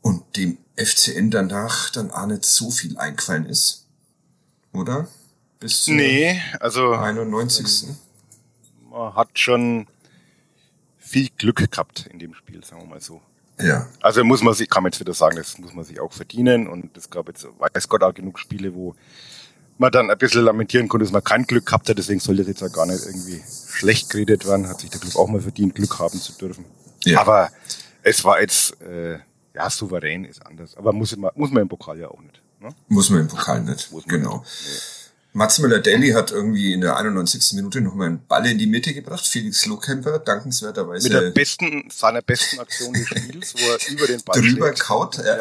und 0.00 0.36
dem 0.36 0.58
FCN 0.76 1.30
danach 1.30 1.90
dann 1.90 2.10
auch 2.10 2.26
nicht 2.26 2.44
so 2.44 2.70
viel 2.70 2.98
eingefallen 2.98 3.46
ist. 3.46 3.86
Oder? 4.72 5.06
Bis 5.60 5.82
zum 5.82 5.96
nee, 5.96 6.40
also 6.60 6.92
91. 6.92 7.88
Man 8.90 9.14
hat 9.14 9.38
schon 9.38 9.86
viel 10.98 11.28
Glück 11.38 11.70
gehabt 11.70 12.06
in 12.06 12.18
dem 12.18 12.34
Spiel, 12.34 12.64
sagen 12.64 12.82
wir 12.82 12.88
mal 12.88 13.00
so. 13.00 13.20
Ja. 13.60 13.88
Also 14.00 14.24
muss 14.24 14.42
man 14.42 14.54
sich, 14.54 14.68
kann 14.68 14.82
man 14.82 14.90
jetzt 14.90 15.00
wieder 15.00 15.14
sagen, 15.14 15.36
das 15.36 15.58
muss 15.58 15.74
man 15.74 15.84
sich 15.84 16.00
auch 16.00 16.12
verdienen 16.12 16.66
und 16.66 16.96
es 16.96 17.08
gab 17.08 17.28
jetzt, 17.28 17.46
weiß 17.58 17.88
Gott, 17.88 18.02
auch 18.02 18.12
genug 18.12 18.38
Spiele, 18.38 18.74
wo 18.74 18.96
man 19.78 19.92
dann 19.92 20.10
ein 20.10 20.18
bisschen 20.18 20.44
lamentieren 20.44 20.88
konnte, 20.88 21.04
dass 21.04 21.12
man 21.12 21.24
kein 21.24 21.44
Glück 21.44 21.66
gehabt 21.66 21.88
hat, 21.88 21.98
deswegen 21.98 22.20
soll 22.20 22.36
das 22.36 22.46
jetzt 22.46 22.62
auch 22.62 22.72
gar 22.72 22.86
nicht 22.86 23.04
irgendwie 23.04 23.42
schlecht 23.68 24.10
geredet 24.10 24.46
werden, 24.46 24.68
hat 24.68 24.80
sich 24.80 24.90
der 24.90 25.00
Club 25.00 25.16
auch 25.16 25.28
mal 25.28 25.40
verdient, 25.40 25.74
Glück 25.74 25.98
haben 25.98 26.18
zu 26.18 26.32
dürfen. 26.32 26.64
Ja. 27.04 27.20
Aber 27.20 27.50
es 28.02 28.24
war 28.24 28.40
jetzt, 28.40 28.80
äh, 28.82 29.18
ja, 29.54 29.70
souverän 29.70 30.24
ist 30.24 30.44
anders. 30.44 30.76
Aber 30.76 30.92
muss 30.92 31.16
man, 31.16 31.30
muss 31.34 31.50
man 31.50 31.62
im 31.62 31.68
Pokal 31.68 31.98
ja 31.98 32.08
auch 32.08 32.20
nicht. 32.20 32.40
Ne? 32.60 32.68
Muss 32.88 33.10
man 33.10 33.20
im 33.20 33.28
Pokal 33.28 33.62
nicht, 33.62 33.90
genau. 34.06 34.38
Nicht. 34.38 34.50
Nee. 34.66 35.03
Mats 35.36 35.58
Müller-Daly 35.58 36.12
hat 36.12 36.30
irgendwie 36.30 36.72
in 36.72 36.80
der 36.80 36.96
91. 36.96 37.54
Minute 37.54 37.80
nochmal 37.80 38.06
einen 38.06 38.24
Ball 38.28 38.46
in 38.46 38.56
die 38.56 38.68
Mitte 38.68 38.94
gebracht. 38.94 39.26
Felix 39.26 39.66
Lohkemper, 39.66 40.20
dankenswerterweise. 40.20 41.08
Mit 41.08 41.12
der 41.12 41.30
besten, 41.32 41.90
seiner 41.90 42.22
besten 42.22 42.60
Aktion 42.60 42.92
des 42.92 43.08
Spiels, 43.08 43.54
wo 43.56 43.68
er 43.68 43.92
über 43.92 44.06
den 44.06 44.22
Ball 44.22 44.40
drüber 44.40 44.66
schlägt. 44.66 44.80
kaut. 44.80 45.18
Ja. 45.18 45.38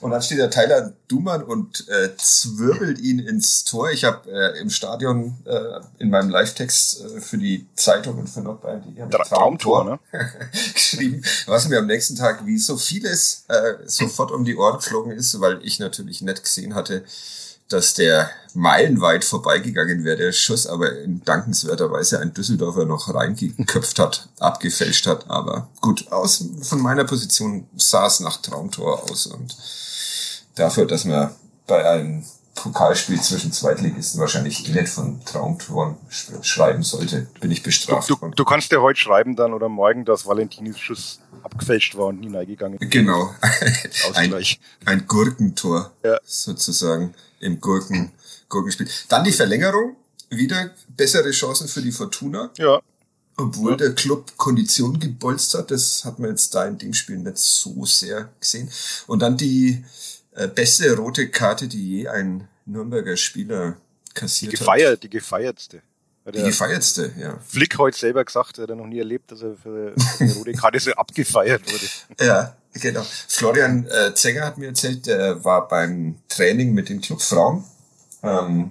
Und 0.00 0.10
dann 0.10 0.22
steht 0.22 0.38
der 0.38 0.50
Tyler 0.50 0.92
Dumann 1.06 1.44
und 1.44 1.88
äh, 1.88 2.10
zwirbelt 2.16 2.98
ihn 2.98 3.20
ins 3.20 3.62
Tor. 3.62 3.92
Ich 3.92 4.02
habe 4.02 4.28
äh, 4.28 4.60
im 4.60 4.70
Stadion 4.70 5.38
äh, 5.44 5.80
in 5.98 6.10
meinem 6.10 6.28
Live-Text 6.28 7.02
äh, 7.02 7.20
für 7.20 7.38
die 7.38 7.68
Zeitung 7.76 8.18
und 8.18 8.28
für 8.28 8.40
Nordbayern 8.40 8.82
die 8.82 9.08
Tra 9.08 9.22
Traumtor, 9.22 9.84
ne? 9.84 10.00
geschrieben, 10.74 11.22
was 11.46 11.68
mir 11.68 11.78
am 11.78 11.86
nächsten 11.86 12.16
Tag 12.16 12.44
wie 12.44 12.58
so 12.58 12.76
vieles 12.76 13.44
äh, 13.46 13.74
sofort 13.86 14.32
um 14.32 14.44
die 14.44 14.56
Ohren 14.56 14.78
geflogen 14.78 15.12
ist, 15.12 15.40
weil 15.40 15.60
ich 15.62 15.78
natürlich 15.78 16.22
nicht 16.22 16.42
gesehen 16.42 16.74
hatte, 16.74 17.04
dass 17.68 17.94
der 17.94 18.30
meilenweit 18.54 19.24
vorbeigegangen 19.24 20.04
wäre, 20.04 20.16
der 20.16 20.32
Schuss 20.32 20.66
aber 20.66 21.00
in 21.00 21.24
dankenswerter 21.24 21.90
Weise 21.90 22.20
ein 22.20 22.34
Düsseldorfer 22.34 22.84
noch 22.84 23.12
reingeköpft 23.14 23.98
hat, 23.98 24.28
abgefälscht 24.38 25.06
hat. 25.06 25.30
Aber 25.30 25.68
gut, 25.80 26.10
aus, 26.12 26.44
von 26.62 26.80
meiner 26.80 27.04
Position 27.04 27.66
sah 27.76 28.06
es 28.06 28.20
nach 28.20 28.42
Traumtor 28.42 29.10
aus 29.10 29.26
und 29.26 29.56
dafür, 30.54 30.86
dass 30.86 31.04
man 31.04 31.30
bei 31.66 31.88
einem 31.88 32.24
Pokalspiel 32.54 33.20
zwischen 33.20 33.50
Zweitligisten 33.50 34.20
wahrscheinlich 34.20 34.68
eh 34.68 34.72
nicht 34.72 34.88
von 34.88 35.24
Traumtoren 35.24 35.96
schreiben 36.42 36.82
sollte, 36.82 37.26
bin 37.40 37.50
ich 37.50 37.62
bestraft. 37.62 38.10
Du, 38.10 38.16
du, 38.16 38.28
du 38.28 38.44
kannst 38.44 38.70
ja 38.72 38.80
heute 38.80 39.00
schreiben 39.00 39.36
dann 39.36 39.54
oder 39.54 39.68
morgen, 39.68 40.04
dass 40.04 40.26
Valentinis 40.26 40.78
Schuss 40.78 41.20
abgefälscht 41.42 41.96
war 41.96 42.06
und 42.06 42.20
nie 42.20 42.34
reingegangen 42.34 42.78
ist. 42.78 42.90
Genau. 42.90 43.34
ein, 44.14 44.34
ein 44.84 45.06
Gurkentor 45.06 45.92
ja. 46.04 46.18
sozusagen 46.24 47.14
im 47.40 47.60
Gurken, 47.60 48.12
Gurkenspiel. 48.48 48.88
Dann 49.08 49.24
die 49.24 49.32
Verlängerung, 49.32 49.96
wieder 50.28 50.70
bessere 50.88 51.30
Chancen 51.30 51.68
für 51.68 51.82
die 51.82 51.92
Fortuna. 51.92 52.50
Ja. 52.58 52.80
Obwohl 53.38 53.72
ja. 53.72 53.76
der 53.78 53.94
Club 53.94 54.36
Kondition 54.36 55.00
gebolzt 55.00 55.54
hat, 55.54 55.70
das 55.70 56.04
hat 56.04 56.18
man 56.18 56.30
jetzt 56.30 56.54
da 56.54 56.66
in 56.66 56.76
dem 56.76 56.92
Spiel 56.92 57.16
nicht 57.16 57.38
so 57.38 57.86
sehr 57.86 58.28
gesehen. 58.38 58.70
Und 59.06 59.20
dann 59.20 59.38
die 59.38 59.84
beste 60.54 60.96
rote 60.96 61.28
Karte, 61.28 61.68
die 61.68 61.98
je 61.98 62.08
ein 62.08 62.48
Nürnberger 62.64 63.16
Spieler 63.16 63.76
kassiert 64.14 64.52
die 64.52 64.56
gefeiert, 64.56 64.92
hat. 64.92 65.02
Die 65.02 65.10
gefeiertste. 65.10 65.82
Die 66.32 66.42
gefeiertste, 66.42 67.12
ja. 67.18 67.38
Flick 67.44 67.78
heute 67.78 67.98
selber 67.98 68.24
gesagt, 68.24 68.58
er 68.58 68.68
hat 68.68 68.76
noch 68.76 68.86
nie 68.86 68.98
erlebt, 68.98 69.32
dass 69.32 69.42
er 69.42 69.56
für 69.56 69.94
eine 70.20 70.32
rote 70.34 70.52
Karte 70.52 70.78
so 70.78 70.92
abgefeiert 70.92 71.62
wurde. 71.66 72.24
Ja, 72.24 72.56
genau. 72.74 73.04
Florian 73.26 73.86
äh, 73.88 74.14
Zenger 74.14 74.46
hat 74.46 74.56
mir 74.56 74.68
erzählt, 74.68 75.06
der 75.06 75.44
war 75.44 75.66
beim 75.66 76.18
Training 76.28 76.74
mit 76.74 76.88
den 76.90 77.00
Clubfrauen. 77.00 77.64
Ähm, 78.22 78.70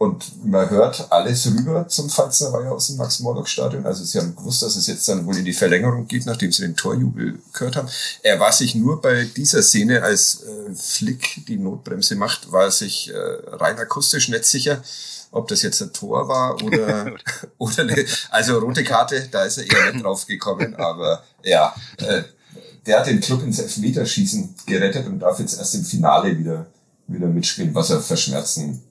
und 0.00 0.46
man 0.46 0.70
hört 0.70 1.12
alles 1.12 1.46
rüber 1.46 1.86
zum 1.86 2.08
Pfalzner 2.08 2.54
Weiher 2.54 2.72
aus 2.72 2.86
dem 2.86 2.96
Max-Morlock-Stadion. 2.96 3.84
Also 3.84 4.02
sie 4.02 4.18
haben 4.18 4.34
gewusst, 4.34 4.62
dass 4.62 4.74
es 4.74 4.86
jetzt 4.86 5.06
dann 5.06 5.26
wohl 5.26 5.36
in 5.36 5.44
die 5.44 5.52
Verlängerung 5.52 6.08
geht, 6.08 6.24
nachdem 6.24 6.50
sie 6.52 6.62
den 6.62 6.74
Torjubel 6.74 7.38
gehört 7.52 7.76
haben. 7.76 7.86
Er 8.22 8.40
war 8.40 8.50
sich 8.50 8.74
nur 8.74 9.02
bei 9.02 9.24
dieser 9.24 9.62
Szene, 9.62 10.02
als 10.02 10.42
äh, 10.42 10.74
Flick 10.74 11.44
die 11.46 11.58
Notbremse 11.58 12.16
macht, 12.16 12.50
war 12.50 12.62
er 12.62 12.70
sich 12.70 13.12
äh, 13.12 13.14
rein 13.14 13.76
akustisch 13.76 14.30
nicht 14.30 14.46
sicher, 14.46 14.82
ob 15.32 15.48
das 15.48 15.60
jetzt 15.60 15.82
ein 15.82 15.92
Tor 15.92 16.26
war 16.28 16.62
oder, 16.62 17.12
oder 17.58 17.82
eine, 17.82 18.06
also 18.30 18.58
rote 18.58 18.84
Karte, 18.84 19.28
da 19.30 19.44
ist 19.44 19.58
er 19.58 19.70
eher 19.70 19.92
nicht 19.92 20.02
drauf 20.02 20.26
gekommen, 20.26 20.76
aber 20.76 21.22
ja, 21.44 21.74
äh, 21.98 22.22
der 22.86 23.00
hat 23.00 23.06
den 23.06 23.20
Club 23.20 23.42
ins 23.42 23.58
Elfmeterschießen 23.58 24.54
gerettet 24.64 25.06
und 25.06 25.18
darf 25.18 25.40
jetzt 25.40 25.58
erst 25.58 25.74
im 25.74 25.84
Finale 25.84 26.38
wieder, 26.38 26.64
wieder 27.06 27.26
mitspielen, 27.26 27.74
was 27.74 27.90
er 27.90 28.00
verschmerzen 28.00 28.82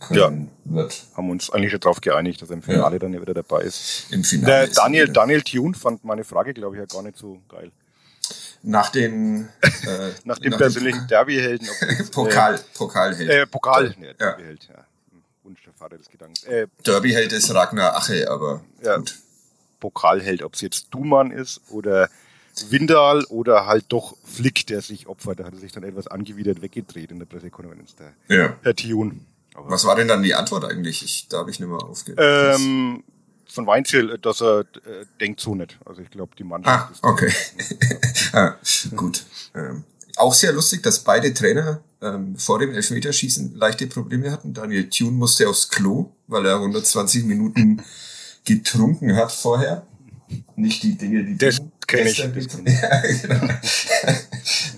können 0.00 0.50
ja. 0.64 0.76
wird. 0.76 1.04
Haben 1.16 1.30
uns 1.30 1.50
eigentlich 1.50 1.70
schon 1.70 1.80
darauf 1.80 2.00
geeinigt, 2.00 2.42
dass 2.42 2.50
er 2.50 2.54
im 2.54 2.62
Finale 2.62 2.96
ja. 2.96 2.98
dann 2.98 3.20
wieder 3.20 3.34
dabei 3.34 3.62
ist. 3.62 4.06
Im 4.10 4.24
Finale. 4.24 4.66
Der 4.66 4.74
Daniel, 4.74 5.08
Daniel 5.08 5.42
Thune 5.42 5.74
fand 5.74 6.04
meine 6.04 6.24
Frage, 6.24 6.54
glaube 6.54 6.76
ich, 6.76 6.80
ja 6.80 6.86
gar 6.86 7.02
nicht 7.02 7.16
so 7.16 7.40
geil. 7.48 7.70
Nach 8.62 8.90
dem, 8.90 9.48
äh, 9.62 9.68
nach 10.24 10.38
dem 10.38 10.50
nach 10.50 10.58
persönlichen 10.58 11.06
Derbyhelden. 11.06 11.68
Pokal, 12.12 12.56
äh, 12.56 12.58
Pokalheld. 12.74 13.30
Äh, 13.30 13.46
Pokal, 13.46 13.94
ne, 13.98 14.14
Derbyheld, 14.14 14.68
ja. 14.68 14.84
Wunsch 15.42 15.62
der 15.64 15.72
Vater 15.72 15.96
des 15.96 16.08
Gedankens. 16.08 16.44
Äh, 16.44 16.66
Derbyheld 16.86 17.32
ist 17.32 17.54
Ragnar 17.54 17.96
Ache, 17.96 18.30
aber 18.30 18.62
ja, 18.82 18.96
gut. 18.96 19.16
Pokalheld, 19.80 20.42
ob 20.42 20.54
es 20.54 20.60
jetzt 20.60 20.88
Dumann 20.90 21.30
ist 21.30 21.60
oder 21.70 22.10
Windal 22.68 23.24
oder 23.24 23.66
halt 23.66 23.86
doch 23.88 24.16
Flick, 24.24 24.66
der 24.66 24.82
sich 24.82 25.06
opfert. 25.06 25.40
Da 25.40 25.44
hat 25.44 25.54
er 25.54 25.60
sich 25.60 25.72
dann 25.72 25.82
etwas 25.82 26.06
angewidert 26.06 26.62
weggedreht 26.62 27.10
in 27.10 27.18
der 27.18 27.26
Pressekonferenz, 27.26 27.96
der 27.96 28.12
ja. 28.28 28.56
Herr 28.62 28.76
Thune. 28.76 29.20
Aber 29.60 29.70
Was 29.70 29.84
war 29.84 29.94
denn 29.94 30.08
dann 30.08 30.22
die 30.22 30.34
Antwort 30.34 30.64
eigentlich? 30.64 31.04
Ich, 31.04 31.28
da 31.28 31.38
habe 31.38 31.50
ich 31.50 31.60
nicht 31.60 31.68
mehr 31.68 31.82
aufgehört. 31.82 32.18
Ähm, 32.58 33.04
von 33.46 33.66
Weinzel, 33.66 34.18
dass 34.18 34.40
er 34.40 34.60
äh, 34.60 35.04
denkt 35.20 35.40
so 35.40 35.54
nicht. 35.54 35.78
Also 35.84 36.02
ich 36.02 36.10
glaube, 36.10 36.34
die 36.36 36.44
Mannschaft 36.44 36.98
ah. 37.02 37.08
Okay. 37.08 37.32
ah, 38.32 38.54
gut. 38.96 39.24
Ähm, 39.54 39.84
auch 40.16 40.34
sehr 40.34 40.52
lustig, 40.52 40.82
dass 40.82 41.00
beide 41.00 41.34
Trainer 41.34 41.82
ähm, 42.00 42.36
vor 42.36 42.58
dem 42.58 42.72
Elfmeterschießen 42.72 43.54
leichte 43.56 43.86
Probleme 43.86 44.30
hatten. 44.30 44.54
Daniel 44.54 44.88
Thune 44.88 45.12
musste 45.12 45.48
aufs 45.48 45.68
Klo, 45.68 46.12
weil 46.26 46.46
er 46.46 46.56
120 46.56 47.24
Minuten 47.24 47.82
getrunken 48.44 49.14
hat 49.16 49.32
vorher. 49.32 49.86
Nicht 50.56 50.82
die 50.84 50.96
Dinge, 50.96 51.24
die 51.24 51.36
das 51.36 51.60
kenne 51.86 52.08
ich. 52.08 52.18
ja, 52.18 53.02
genau. 53.22 53.52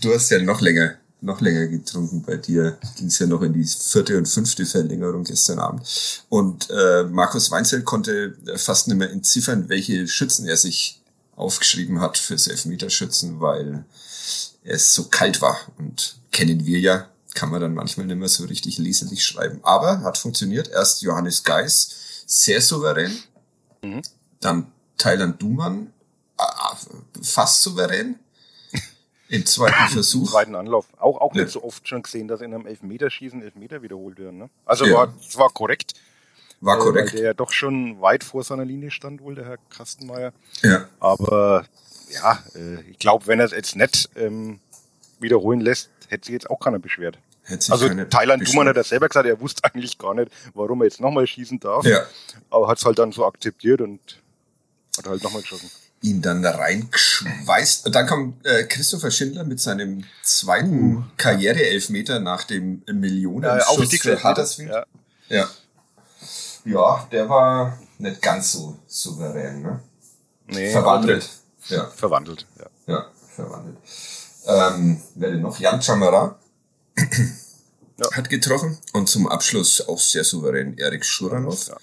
Du 0.00 0.14
hast 0.14 0.30
ja 0.30 0.38
noch 0.40 0.60
länger 0.60 0.96
noch 1.22 1.40
länger 1.40 1.68
getrunken. 1.68 2.22
Bei 2.22 2.36
dir 2.36 2.78
ging 2.96 3.06
es 3.06 3.18
ja 3.18 3.26
noch 3.26 3.42
in 3.42 3.52
die 3.52 3.64
vierte 3.64 4.18
und 4.18 4.26
fünfte 4.26 4.66
Verlängerung 4.66 5.24
gestern 5.24 5.58
Abend. 5.58 5.82
Und 6.28 6.68
äh, 6.70 7.04
Markus 7.04 7.50
Weinzel 7.50 7.82
konnte 7.82 8.36
fast 8.56 8.88
nicht 8.88 8.96
mehr 8.96 9.10
entziffern, 9.10 9.68
welche 9.68 10.06
Schützen 10.08 10.46
er 10.46 10.56
sich 10.56 11.00
aufgeschrieben 11.36 12.00
hat 12.00 12.18
fürs 12.18 12.46
Elfmeterschützen, 12.48 13.40
weil 13.40 13.84
es 14.64 14.94
so 14.94 15.04
kalt 15.04 15.40
war. 15.40 15.58
Und 15.78 16.16
kennen 16.30 16.66
wir 16.66 16.80
ja, 16.80 17.08
kann 17.34 17.50
man 17.50 17.60
dann 17.60 17.74
manchmal 17.74 18.06
nicht 18.06 18.18
mehr 18.18 18.28
so 18.28 18.44
richtig 18.44 18.78
leserlich 18.78 19.24
schreiben. 19.24 19.60
Aber 19.62 20.02
hat 20.02 20.18
funktioniert. 20.18 20.68
Erst 20.68 21.02
Johannes 21.02 21.44
Geis, 21.44 22.24
sehr 22.26 22.60
souverän. 22.60 23.16
Mhm. 23.82 24.02
Dann 24.40 24.66
Thailand 24.98 25.40
Dumann, 25.40 25.92
fast 27.22 27.62
souverän. 27.62 28.18
Im 29.32 29.46
zweiten 29.46 29.88
Versuch. 29.88 30.20
Im 30.20 30.28
zweiten 30.28 30.54
Anlauf. 30.54 30.86
Auch, 30.98 31.20
auch 31.20 31.32
nicht 31.32 31.48
so 31.48 31.64
oft 31.64 31.88
schon 31.88 32.02
gesehen, 32.02 32.28
dass 32.28 32.42
in 32.42 32.52
einem 32.52 32.66
Elfmeterschießen 32.66 33.42
Elfmeter 33.42 33.82
wiederholt 33.82 34.18
werden. 34.18 34.38
Ne? 34.38 34.50
Also 34.66 34.84
ja. 34.84 34.94
war, 34.94 35.14
es 35.26 35.38
war 35.38 35.48
korrekt. 35.48 35.94
War 36.60 36.78
korrekt. 36.78 37.08
Äh, 37.08 37.12
weil 37.12 37.20
der 37.20 37.26
ja 37.28 37.34
doch 37.34 37.50
schon 37.50 38.00
weit 38.02 38.24
vor 38.24 38.44
seiner 38.44 38.66
Linie 38.66 38.90
stand, 38.90 39.22
wohl 39.22 39.34
der 39.34 39.46
Herr 39.46 39.56
Kastenmeier. 39.70 40.34
Ja. 40.60 40.86
Aber 41.00 41.64
ja, 42.10 42.44
äh, 42.54 42.82
ich 42.90 42.98
glaube, 42.98 43.26
wenn 43.26 43.40
er 43.40 43.46
es 43.46 43.52
jetzt 43.52 43.74
nicht 43.74 44.10
ähm, 44.16 44.60
wiederholen 45.18 45.62
lässt, 45.62 45.88
hätte 46.08 46.26
sich 46.26 46.34
jetzt 46.34 46.50
auch 46.50 46.60
keiner 46.60 46.78
beschwert. 46.78 47.18
also 47.48 47.88
Thailand 47.88 48.46
Dumann 48.46 48.68
hat 48.68 48.76
ja 48.76 48.84
selber 48.84 49.08
gesagt, 49.08 49.26
er 49.26 49.40
wusste 49.40 49.64
eigentlich 49.64 49.96
gar 49.96 50.12
nicht, 50.12 50.30
warum 50.52 50.82
er 50.82 50.84
jetzt 50.84 51.00
nochmal 51.00 51.26
schießen 51.26 51.58
darf. 51.58 51.86
Ja. 51.86 52.04
Aber 52.50 52.68
hat 52.68 52.76
es 52.76 52.84
halt 52.84 52.98
dann 52.98 53.12
so 53.12 53.24
akzeptiert 53.24 53.80
und 53.80 54.20
hat 54.98 55.06
halt 55.06 55.22
nochmal 55.22 55.40
geschossen 55.40 55.70
ihn 56.02 56.20
dann 56.20 56.44
reingeschweißt. 56.44 57.86
Und 57.86 57.94
dann 57.94 58.06
kommt 58.06 58.44
äh, 58.44 58.64
Christopher 58.64 59.10
Schindler 59.10 59.44
mit 59.44 59.60
seinem 59.60 60.04
zweiten 60.22 60.96
uh. 60.96 61.04
Karriere-Elfmeter 61.16 62.20
nach 62.20 62.44
dem 62.44 62.82
Millionenschuss 62.92 63.92
äh, 63.92 63.98
für 63.98 64.22
Huddersfield. 64.22 64.70
Ja. 64.70 64.84
ja. 65.28 65.48
Ja, 66.64 67.08
der 67.10 67.28
war 67.28 67.78
nicht 67.98 68.22
ganz 68.22 68.52
so 68.52 68.78
souverän, 68.86 69.62
ne? 69.62 69.80
Nee, 70.46 70.70
verwandelt. 70.70 71.28
Ja. 71.68 71.86
Verwandelt, 71.86 72.46
ja. 72.58 72.66
Ja, 72.86 73.06
verwandelt. 73.34 73.76
Ähm, 74.46 75.00
wer 75.14 75.30
denn 75.30 75.40
noch? 75.40 75.58
Jan 75.58 75.80
Chamara 75.82 76.38
ja. 76.96 78.10
hat 78.12 78.28
getroffen 78.28 78.78
und 78.92 79.08
zum 79.08 79.28
Abschluss 79.28 79.86
auch 79.88 79.98
sehr 79.98 80.24
souverän 80.24 80.76
Erik 80.78 81.04
Schuranov. 81.04 81.68
Ja. 81.68 81.76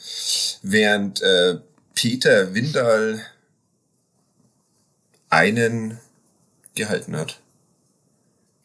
Während 0.61 1.21
äh, 1.21 1.59
Peter 1.93 2.53
Windal 2.53 3.21
einen 5.29 5.99
gehalten 6.75 7.15
hat. 7.15 7.39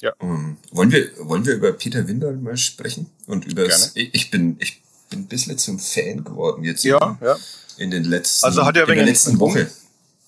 Ja. 0.00 0.12
Um, 0.18 0.30
ähm, 0.30 0.56
wollen 0.70 0.92
wir, 0.92 1.10
wollen 1.20 1.46
wir 1.46 1.54
über 1.54 1.72
Peter 1.72 2.06
Windal 2.06 2.36
mal 2.36 2.56
sprechen? 2.56 3.10
Und 3.26 3.46
über 3.46 3.66
ich 3.94 4.30
bin, 4.30 4.56
ich 4.60 4.82
bin 5.10 5.20
ein 5.20 5.26
bisschen 5.26 5.56
zum 5.58 5.78
Fan 5.78 6.24
geworden 6.24 6.64
jetzt. 6.64 6.84
Ja, 6.84 7.18
in, 7.20 7.26
ja. 7.26 7.36
In 7.78 7.90
den 7.90 8.04
letzten, 8.04 8.44
also 8.44 8.64
hat 8.64 8.76
er 8.76 8.88
in 8.88 8.96
der 8.96 9.06
letzten 9.06 9.38
Woche. 9.40 9.70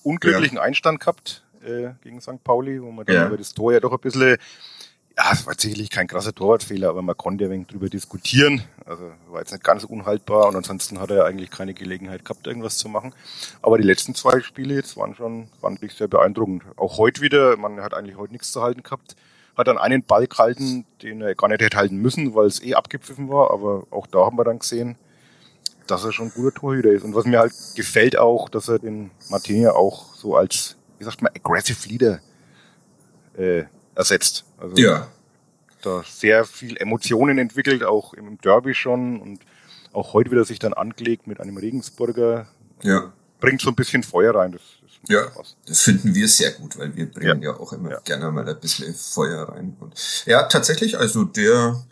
Unglücklichen 0.03 0.55
ja. 0.55 0.63
Einstand 0.63 1.01
gehabt, 1.01 1.43
äh, 1.65 1.89
gegen 2.01 2.21
St. 2.21 2.43
Pauli, 2.43 2.81
wo 2.81 2.91
man 2.91 3.05
dann 3.05 3.15
ja. 3.15 3.27
über 3.27 3.37
das 3.37 3.53
Tor 3.53 3.73
ja 3.73 3.79
doch 3.79 3.91
ein 3.91 3.99
bisschen 3.99 4.37
ja, 5.17 5.31
es 5.31 5.47
war 5.47 5.55
sicherlich 5.57 5.89
kein 5.89 6.07
krasser 6.07 6.33
Torwartfehler, 6.33 6.89
aber 6.89 7.01
man 7.01 7.17
konnte 7.17 7.45
ja 7.45 7.49
wenig 7.49 7.67
drüber 7.67 7.89
diskutieren. 7.89 8.61
Also 8.85 9.11
war 9.29 9.39
jetzt 9.39 9.51
nicht 9.51 9.63
ganz 9.63 9.83
unhaltbar 9.83 10.47
und 10.47 10.55
ansonsten 10.55 10.99
hat 10.99 11.09
er 11.09 11.17
ja 11.17 11.23
eigentlich 11.25 11.49
keine 11.49 11.73
Gelegenheit 11.73 12.23
gehabt, 12.23 12.45
irgendwas 12.45 12.77
zu 12.77 12.87
machen. 12.87 13.13
Aber 13.63 13.79
die 13.79 13.83
letzten 13.83 14.13
zwei 14.13 14.41
Spiele 14.41 14.75
jetzt 14.75 14.95
waren 14.95 15.15
schon, 15.15 15.49
fand 15.59 15.81
ich 15.81 15.93
sehr 15.93 16.07
beeindruckend. 16.07 16.63
Auch 16.75 16.99
heute 16.99 17.21
wieder, 17.21 17.57
man 17.57 17.81
hat 17.81 17.95
eigentlich 17.95 18.15
heute 18.15 18.31
nichts 18.33 18.51
zu 18.51 18.61
halten 18.61 18.83
gehabt. 18.83 19.15
Hat 19.57 19.67
dann 19.67 19.79
einen 19.79 20.03
Ball 20.03 20.27
gehalten, 20.27 20.85
den 21.01 21.21
er 21.21 21.33
gar 21.33 21.47
nicht 21.47 21.61
hätte 21.61 21.77
halten 21.77 21.97
müssen, 21.97 22.35
weil 22.35 22.45
es 22.45 22.61
eh 22.61 22.75
abgepfiffen 22.75 23.27
war, 23.27 23.49
aber 23.49 23.87
auch 23.89 24.05
da 24.05 24.19
haben 24.19 24.37
wir 24.37 24.43
dann 24.43 24.59
gesehen, 24.59 24.97
dass 25.87 26.05
er 26.05 26.11
schon 26.11 26.27
ein 26.27 26.33
guter 26.35 26.53
Torhüter 26.53 26.91
ist. 26.91 27.03
Und 27.03 27.15
was 27.15 27.25
mir 27.25 27.39
halt 27.39 27.53
gefällt 27.75 28.19
auch, 28.19 28.49
dass 28.49 28.67
er 28.67 28.77
den 28.77 29.09
Martini 29.31 29.65
auch 29.67 30.13
so 30.13 30.35
als, 30.35 30.77
wie 30.99 31.05
sagt 31.05 31.23
man, 31.23 31.31
aggressive 31.33 31.89
Leader 31.89 32.19
äh, 33.35 33.63
ersetzt. 33.97 34.45
Also 34.57 34.77
ja. 34.77 35.07
Da 35.81 36.03
sehr 36.07 36.45
viel 36.45 36.77
Emotionen 36.77 37.37
entwickelt, 37.37 37.83
auch 37.83 38.13
im 38.13 38.39
Derby 38.41 38.73
schon 38.73 39.19
und 39.19 39.39
auch 39.93 40.13
heute 40.13 40.31
wieder 40.31 40.45
sich 40.45 40.59
dann 40.59 40.73
angelegt 40.73 41.27
mit 41.27 41.39
einem 41.39 41.57
Regensburger. 41.57 42.47
Ja. 42.83 43.13
Bringt 43.39 43.61
so 43.61 43.69
ein 43.69 43.75
bisschen 43.75 44.03
Feuer 44.03 44.35
rein. 44.35 44.51
Das, 44.51 44.61
das 44.81 44.91
ja, 45.09 45.21
was. 45.35 45.55
das 45.65 45.81
finden 45.81 46.15
wir 46.15 46.27
sehr 46.27 46.51
gut, 46.51 46.77
weil 46.77 46.95
wir 46.95 47.11
bringen 47.11 47.41
ja, 47.41 47.51
ja 47.51 47.59
auch 47.59 47.73
immer 47.73 47.91
ja. 47.91 47.99
gerne 47.99 48.31
mal 48.31 48.47
ein 48.47 48.59
bisschen 48.59 48.93
Feuer 48.93 49.49
rein. 49.49 49.75
Und 49.79 49.93
ja, 50.25 50.43
tatsächlich, 50.43 50.97
also 50.97 51.23
der 51.23 51.83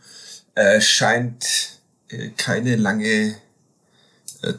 äh, 0.55 0.81
scheint 0.81 1.79
äh, 2.09 2.29
keine 2.29 2.75
lange, 2.75 3.35
äh, 4.41 4.53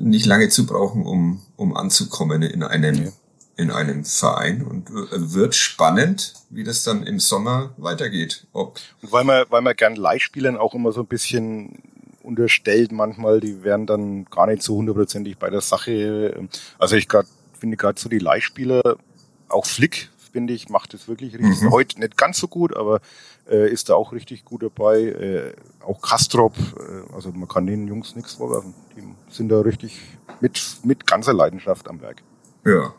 nicht 0.00 0.26
lange 0.26 0.48
zu 0.48 0.66
brauchen, 0.66 1.06
um, 1.06 1.42
um 1.56 1.76
anzukommen 1.76 2.42
in 2.42 2.62
einem 2.62 2.94
nee 2.94 3.12
in 3.56 3.70
einem 3.70 4.04
Verein 4.04 4.62
und 4.62 4.90
äh, 4.90 5.32
wird 5.32 5.54
spannend, 5.54 6.34
wie 6.50 6.64
das 6.64 6.82
dann 6.84 7.04
im 7.04 7.20
Sommer 7.20 7.72
weitergeht. 7.76 8.46
Ob 8.52 8.78
und 9.02 9.12
weil 9.12 9.24
man, 9.24 9.44
weil 9.50 9.62
man 9.62 9.76
gern 9.76 9.96
Leihspielern 9.96 10.56
auch 10.56 10.74
immer 10.74 10.92
so 10.92 11.00
ein 11.00 11.06
bisschen 11.06 11.82
unterstellt 12.22 12.90
manchmal, 12.90 13.40
die 13.40 13.62
werden 13.62 13.86
dann 13.86 14.24
gar 14.26 14.46
nicht 14.46 14.62
so 14.62 14.76
hundertprozentig 14.76 15.38
bei 15.38 15.50
der 15.50 15.60
Sache. 15.60 16.48
Also 16.78 16.96
ich 16.96 17.06
gerade 17.06 17.28
finde 17.58 17.76
gerade 17.76 18.00
so 18.00 18.08
die 18.08 18.18
Leihspieler, 18.18 18.96
auch 19.48 19.66
Flick, 19.66 20.10
finde 20.32 20.52
ich, 20.52 20.68
macht 20.68 20.94
es 20.94 21.06
wirklich 21.06 21.34
richtig. 21.34 21.62
Mhm. 21.62 21.70
Heute 21.70 22.00
nicht 22.00 22.16
ganz 22.16 22.38
so 22.38 22.48
gut, 22.48 22.76
aber 22.76 23.00
äh, 23.48 23.70
ist 23.70 23.88
da 23.88 23.94
auch 23.94 24.12
richtig 24.12 24.44
gut 24.44 24.62
dabei. 24.62 25.02
Äh, 25.02 25.52
auch 25.84 26.00
Kastrop, 26.00 26.54
äh, 26.56 27.14
also 27.14 27.30
man 27.30 27.48
kann 27.48 27.66
den 27.66 27.86
Jungs 27.86 28.16
nichts 28.16 28.34
vorwerfen. 28.34 28.74
Die 28.96 29.02
sind 29.32 29.48
da 29.48 29.60
richtig 29.60 30.00
mit, 30.40 30.60
mit 30.82 31.06
ganzer 31.06 31.32
Leidenschaft 31.32 31.88
am 31.88 32.00
Werk. 32.00 32.22
Ja, 32.64 32.94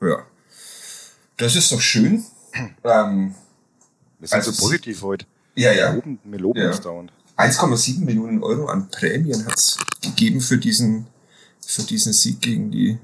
ja. 0.00 0.26
Das 1.36 1.56
ist 1.56 1.72
doch 1.72 1.80
schön. 1.80 2.24
Ähm, 2.82 3.36
wir 4.18 4.26
sind 4.26 4.38
also 4.38 4.50
so 4.50 4.62
positiv 4.62 5.02
heute. 5.02 5.24
Ja, 5.54 5.72
ja. 5.72 5.92
Wir 5.92 5.94
loben, 5.94 6.18
wir 6.24 6.38
loben 6.40 6.60
ja. 6.60 6.68
uns 6.68 6.80
dauernd. 6.80 7.12
1,7 7.36 8.00
Millionen 8.00 8.42
Euro 8.42 8.66
an 8.66 8.90
Prämien 8.90 9.46
hat's 9.46 9.78
gegeben 10.02 10.40
für 10.40 10.58
diesen, 10.58 11.06
für 11.64 11.82
diesen 11.82 12.12
Sieg 12.12 12.40
gegen 12.40 12.70
die, 12.72 12.98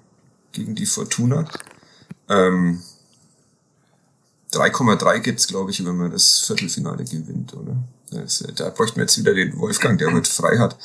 gegen 0.53 0.75
die 0.75 0.85
Fortuna. 0.85 1.49
Ähm, 2.29 2.83
3,3 4.53 5.21
gibt's, 5.21 5.47
glaube 5.47 5.71
ich, 5.71 5.85
wenn 5.85 5.97
man 5.97 6.11
das 6.11 6.41
Viertelfinale 6.41 7.05
gewinnt, 7.05 7.55
oder? 7.55 7.77
Das, 8.11 8.45
da 8.55 8.71
bräuchten 8.71 8.97
wir 8.97 9.03
jetzt 9.03 9.19
wieder 9.19 9.35
den 9.35 9.59
Wolfgang, 9.59 9.99
der 9.99 10.13
heute 10.13 10.31
frei 10.31 10.59
hat. 10.59 10.77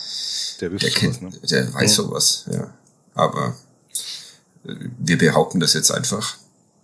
Der, 0.59 0.69
der, 0.69 0.89
kennt, 0.89 1.15
sowas, 1.15 1.33
ne? 1.33 1.47
der 1.49 1.73
weiß 1.73 1.97
ja. 1.97 2.03
sowas, 2.03 2.45
ja. 2.51 2.73
Aber 3.13 3.47
äh, 3.47 3.70
wir 4.63 5.17
behaupten 5.17 5.59
das 5.59 5.73
jetzt 5.73 5.91
einfach. 5.91 6.37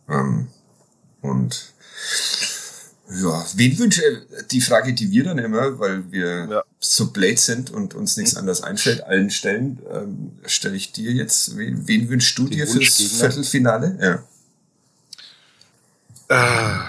Ähm, 0.09 0.47
und 1.21 1.73
ja, 3.09 3.45
wen 3.55 3.79
wünsche 3.79 4.25
die 4.51 4.59
Frage, 4.59 4.93
die 4.93 5.11
wir 5.11 5.23
dann 5.23 5.37
immer, 5.37 5.79
weil 5.79 6.11
wir 6.11 6.47
ja. 6.49 6.63
so 6.79 7.11
blöd 7.11 7.39
sind 7.39 7.71
und 7.71 7.93
uns 7.93 8.17
nichts 8.17 8.35
anderes 8.35 8.61
einfällt, 8.61 9.03
allen 9.03 9.29
stellen, 9.29 9.79
ähm, 9.91 10.31
stelle 10.45 10.75
ich 10.75 10.91
dir 10.91 11.11
jetzt. 11.11 11.57
Wen, 11.57 11.87
wen 11.87 12.09
wünschst 12.09 12.37
du 12.37 12.43
Den 12.47 12.57
dir 12.57 12.67
fürs 12.67 12.95
Viertelfinale? 12.95 13.97
Ja. 14.01 14.23
Äh, 16.29 16.79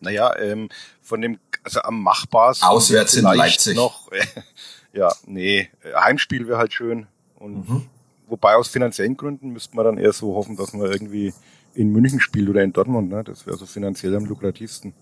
naja, 0.00 0.34
ähm, 0.38 0.70
von 1.02 1.20
dem, 1.20 1.38
also 1.62 1.82
am 1.82 2.02
machbarsten. 2.02 2.66
Auswärts 2.66 3.14
in 3.14 3.24
Leipzig. 3.24 3.76
Noch, 3.76 4.10
ja, 4.94 5.14
nee, 5.26 5.70
Heimspiel 5.94 6.48
wäre 6.48 6.58
halt 6.58 6.72
schön. 6.72 7.06
Und 7.42 7.68
mhm. 7.68 7.86
wobei 8.28 8.54
aus 8.54 8.68
finanziellen 8.68 9.16
Gründen 9.16 9.50
müsste 9.50 9.74
man 9.76 9.84
dann 9.84 9.98
eher 9.98 10.12
so 10.12 10.34
hoffen, 10.34 10.56
dass 10.56 10.72
man 10.72 10.90
irgendwie 10.90 11.34
in 11.74 11.90
München 11.90 12.20
spielt 12.20 12.48
oder 12.48 12.62
in 12.62 12.72
Dortmund. 12.72 13.10
Ne? 13.10 13.24
Das 13.24 13.46
wäre 13.46 13.56
so 13.56 13.66
finanziell 13.66 14.14
am 14.14 14.24
lukrativsten. 14.24 14.94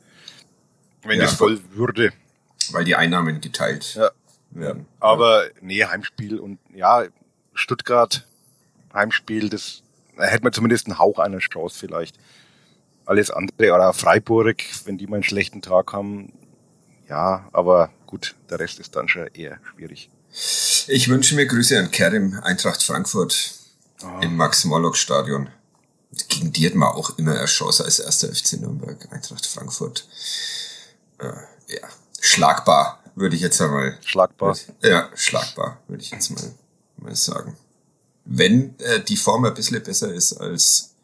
Wenn 1.02 1.18
ja, 1.18 1.24
das 1.24 1.34
voll 1.34 1.60
würde. 1.72 2.12
Weil 2.72 2.84
die 2.84 2.96
Einnahmen 2.96 3.40
geteilt 3.40 3.94
ja. 3.94 4.10
werden. 4.50 4.86
Aber 5.00 5.44
nee, 5.60 5.84
Heimspiel 5.84 6.38
und 6.38 6.58
ja, 6.74 7.04
Stuttgart, 7.54 8.26
Heimspiel, 8.92 9.48
das 9.48 9.82
da 10.16 10.26
hätte 10.26 10.44
man 10.44 10.52
zumindest 10.52 10.86
einen 10.86 10.98
Hauch 10.98 11.18
einer 11.18 11.38
Chance 11.38 11.78
vielleicht. 11.78 12.18
Alles 13.06 13.30
andere, 13.30 13.72
oder 13.74 13.92
Freiburg, 13.92 14.62
wenn 14.84 14.98
die 14.98 15.06
mal 15.06 15.16
einen 15.16 15.22
schlechten 15.22 15.62
Tag 15.62 15.92
haben, 15.92 16.32
ja, 17.08 17.48
aber 17.52 17.90
gut, 18.06 18.36
der 18.50 18.60
Rest 18.60 18.78
ist 18.78 18.94
dann 18.94 19.08
schon 19.08 19.26
eher 19.28 19.58
schwierig. 19.64 20.10
Ich 20.86 21.08
wünsche 21.08 21.34
mir 21.34 21.46
Grüße 21.46 21.78
an 21.78 21.90
Kerim, 21.90 22.40
Eintracht 22.42 22.82
Frankfurt 22.82 23.52
oh. 24.02 24.20
im 24.22 24.36
Max-Morlock-Stadion 24.36 25.50
gegen 26.28 26.52
die 26.52 26.66
hat 26.66 26.74
man 26.74 26.88
auch 26.88 27.16
immer 27.18 27.36
eine 27.36 27.46
Chance 27.46 27.84
als 27.84 27.98
erster 27.98 28.28
FC 28.34 28.54
Nürnberg, 28.54 29.08
Eintracht 29.12 29.46
Frankfurt. 29.46 30.06
Äh, 31.18 31.26
ja, 31.74 31.88
schlagbar, 32.20 33.02
würde 33.14 33.36
ich 33.36 33.42
jetzt 33.42 33.60
einmal. 33.60 33.98
Schlagbar. 34.04 34.56
ja, 34.82 35.10
schlagbar, 35.14 35.80
würde 35.86 36.02
ich 36.02 36.10
jetzt 36.10 36.30
mal, 36.30 36.54
mal 36.96 37.14
sagen. 37.14 37.56
Wenn 38.24 38.78
äh, 38.80 39.02
die 39.02 39.16
Form 39.16 39.44
ein 39.44 39.54
bisschen 39.54 39.82
besser 39.82 40.12
ist 40.12 40.34
als 40.34 40.94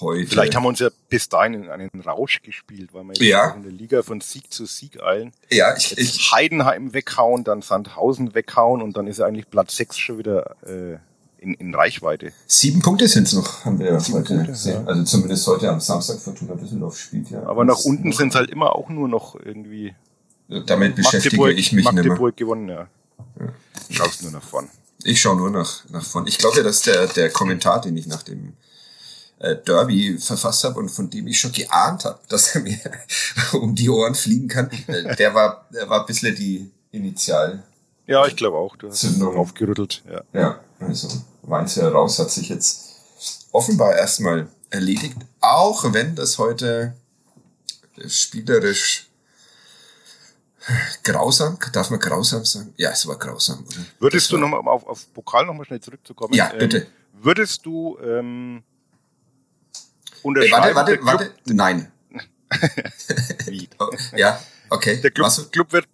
heute. 0.00 0.28
Vielleicht 0.28 0.54
haben 0.54 0.64
wir 0.64 0.68
uns 0.68 0.80
ja 0.80 0.90
bis 1.08 1.28
dahin 1.28 1.54
in 1.54 1.70
einen 1.70 2.00
Rausch 2.04 2.42
gespielt, 2.42 2.90
weil 2.92 3.04
jetzt 3.08 3.20
ja. 3.20 3.50
in 3.50 3.62
der 3.62 3.72
Liga 3.72 4.02
von 4.02 4.20
Sieg 4.20 4.52
zu 4.52 4.66
Sieg 4.66 5.02
eilen. 5.02 5.32
Ja, 5.50 5.76
ich, 5.76 5.96
ich 5.96 6.32
Heidenheim 6.32 6.92
weghauen, 6.92 7.44
dann 7.44 7.62
Sandhausen 7.62 8.34
weghauen 8.34 8.82
und 8.82 8.96
dann 8.96 9.06
ist 9.06 9.18
ja 9.18 9.26
eigentlich 9.26 9.48
Platz 9.48 9.76
6 9.76 9.96
schon 9.96 10.18
wieder 10.18 10.56
äh, 10.66 10.98
in, 11.38 11.54
in 11.54 11.74
Reichweite. 11.74 12.32
Sieben 12.46 12.80
Punkte 12.80 13.08
sind 13.08 13.28
es 13.28 13.34
noch, 13.34 13.64
haben 13.64 13.78
wir 13.78 13.98
Sieben 14.00 14.18
heute 14.18 14.34
Punkte, 14.34 14.70
Ja. 14.70 14.84
Also 14.84 15.04
zumindest 15.04 15.46
heute 15.46 15.70
am 15.70 15.80
Samstag 15.80 16.18
Fortuna 16.18 16.54
Düsseldorf 16.54 16.98
spielt, 16.98 17.30
ja. 17.30 17.44
Aber 17.44 17.64
nach 17.64 17.80
unten 17.84 18.12
sind 18.12 18.30
es 18.30 18.34
halt 18.34 18.50
immer 18.50 18.74
auch 18.74 18.88
nur 18.88 19.08
noch 19.08 19.36
irgendwie. 19.36 19.94
Damit 20.48 20.96
beschäftige 20.96 21.52
ich 21.52 21.72
mich 21.72 21.84
Magdeburg 21.84 22.10
nicht 22.10 22.20
mehr. 22.20 22.32
gewonnen, 22.32 22.68
ja. 22.68 22.88
ja. 23.40 23.52
Schaust 23.90 24.22
nur 24.22 24.32
nach 24.32 24.42
vorn. 24.42 24.68
Ich 25.04 25.20
schaue 25.20 25.36
nur 25.36 25.50
nach, 25.50 25.84
nach 25.90 26.04
vorn. 26.04 26.26
Ich 26.26 26.38
glaube 26.38 26.56
ja, 26.56 26.62
dass 26.62 26.82
der, 26.82 27.06
der 27.06 27.30
Kommentar, 27.30 27.80
den 27.80 27.96
ich 27.96 28.06
nach 28.06 28.22
dem 28.22 28.54
Derby 29.38 30.18
verfasst 30.18 30.64
habe 30.64 30.78
und 30.78 30.88
von 30.88 31.10
dem 31.10 31.26
ich 31.26 31.38
schon 31.38 31.52
geahnt 31.52 32.04
habe, 32.04 32.18
dass 32.28 32.54
er 32.54 32.62
mir 32.62 32.78
um 33.52 33.74
die 33.74 33.90
Ohren 33.90 34.14
fliegen 34.14 34.48
kann, 34.48 34.70
äh, 34.86 35.14
der 35.16 35.34
war, 35.34 35.66
der 35.72 35.88
war 35.88 36.00
ein 36.00 36.06
bisschen 36.06 36.34
die 36.34 36.70
Initial. 36.90 37.62
Ja, 38.06 38.26
ich 38.26 38.36
glaube 38.36 38.56
auch. 38.56 38.76
Du 38.76 38.88
hast 38.88 39.00
Zündung. 39.00 39.36
aufgerüttelt. 39.36 40.02
Ja. 40.10 40.22
ja, 40.32 40.60
also 40.80 41.08
Mainz 41.42 41.76
heraus 41.76 42.18
hat 42.18 42.30
sich 42.30 42.48
jetzt 42.48 42.94
offenbar 43.52 43.94
erstmal 43.96 44.48
erledigt, 44.70 45.16
auch 45.40 45.92
wenn 45.92 46.14
das 46.14 46.38
heute 46.38 46.94
spielerisch 48.06 49.08
grausam, 51.04 51.58
darf 51.72 51.90
man 51.90 52.00
grausam 52.00 52.44
sagen? 52.44 52.74
Ja, 52.76 52.90
es 52.90 53.06
war 53.06 53.16
grausam, 53.16 53.64
oder? 53.66 53.84
Würdest 54.00 54.32
du 54.32 54.38
nochmal 54.38 54.60
auf, 54.66 54.86
auf 54.86 55.12
Pokal 55.12 55.46
nochmal 55.46 55.64
schnell 55.64 55.80
zurückzukommen? 55.80 56.34
Ja, 56.34 56.52
bitte. 56.52 56.78
Ähm, 56.78 56.86
würdest 57.12 57.64
du 57.64 57.98
ähm, 58.02 58.62
unterschreiben? 60.22 60.64
Hey, 60.64 60.74
warte, 60.74 60.98
warte, 61.02 61.26
warte, 61.26 61.34
nein. 61.46 61.92
Wie? 63.46 63.68
Oh, 63.78 63.90
ja, 64.16 64.40
okay. 64.70 65.00
Der 65.00 65.10
Club, 65.10 65.32
Club 65.52 65.72
wird, 65.72 65.86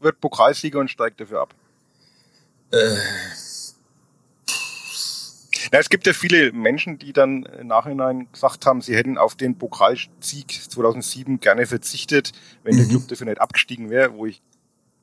wird 0.00 0.20
Pokalsieger 0.20 0.78
und 0.78 0.90
steigt 0.90 1.20
dafür 1.20 1.42
ab. 1.42 1.54
Äh, 2.72 2.96
na, 5.72 5.78
es 5.78 5.88
gibt 5.88 6.06
ja 6.06 6.12
viele 6.12 6.52
Menschen, 6.52 6.98
die 6.98 7.12
dann 7.12 7.44
im 7.44 7.66
Nachhinein 7.68 8.28
gesagt 8.32 8.66
haben, 8.66 8.80
sie 8.80 8.94
hätten 8.96 9.18
auf 9.18 9.34
den 9.34 9.58
Pokalsieg 9.58 10.60
2007 10.68 11.40
gerne 11.40 11.66
verzichtet, 11.66 12.32
wenn 12.62 12.74
mhm. 12.74 12.78
der 12.78 12.88
Club 12.88 13.08
dafür 13.08 13.26
nicht 13.26 13.40
abgestiegen 13.40 13.90
wäre, 13.90 14.14
wo 14.14 14.26
ich 14.26 14.42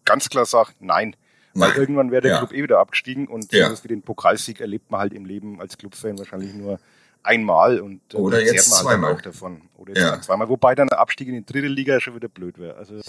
ganz 0.05 0.29
klar 0.29 0.45
sage, 0.45 0.71
nein. 0.79 1.15
Weil 1.53 1.69
nein. 1.69 1.79
irgendwann 1.79 2.11
wäre 2.11 2.21
der 2.21 2.31
ja. 2.31 2.37
Club 2.39 2.53
eh 2.53 2.63
wieder 2.63 2.79
abgestiegen 2.79 3.27
und 3.27 3.51
ja. 3.51 3.69
das 3.69 3.83
wie 3.83 3.87
den 3.87 4.01
Pokalsieg 4.01 4.59
erlebt 4.59 4.89
man 4.89 5.01
halt 5.01 5.13
im 5.13 5.25
Leben 5.25 5.61
als 5.61 5.77
Clubfan 5.77 6.17
wahrscheinlich 6.17 6.53
nur 6.53 6.79
einmal 7.23 7.79
und 7.79 8.01
äh, 8.13 8.17
oder 8.17 8.41
jetzt 8.41 8.69
man 8.69 8.77
halt 8.77 8.85
zweimal. 8.85 9.13
auch 9.13 9.21
davon. 9.21 9.61
Oder 9.77 9.93
jetzt 9.95 10.01
ja. 10.01 10.21
zweimal, 10.21 10.49
wobei 10.49 10.75
dann 10.75 10.87
der 10.87 10.99
Abstieg 10.99 11.27
in 11.27 11.33
die 11.33 11.45
dritte 11.45 11.67
Liga 11.67 11.99
schon 11.99 12.15
wieder 12.15 12.29
blöd 12.29 12.57
wäre. 12.57 12.75
Also 12.75 13.01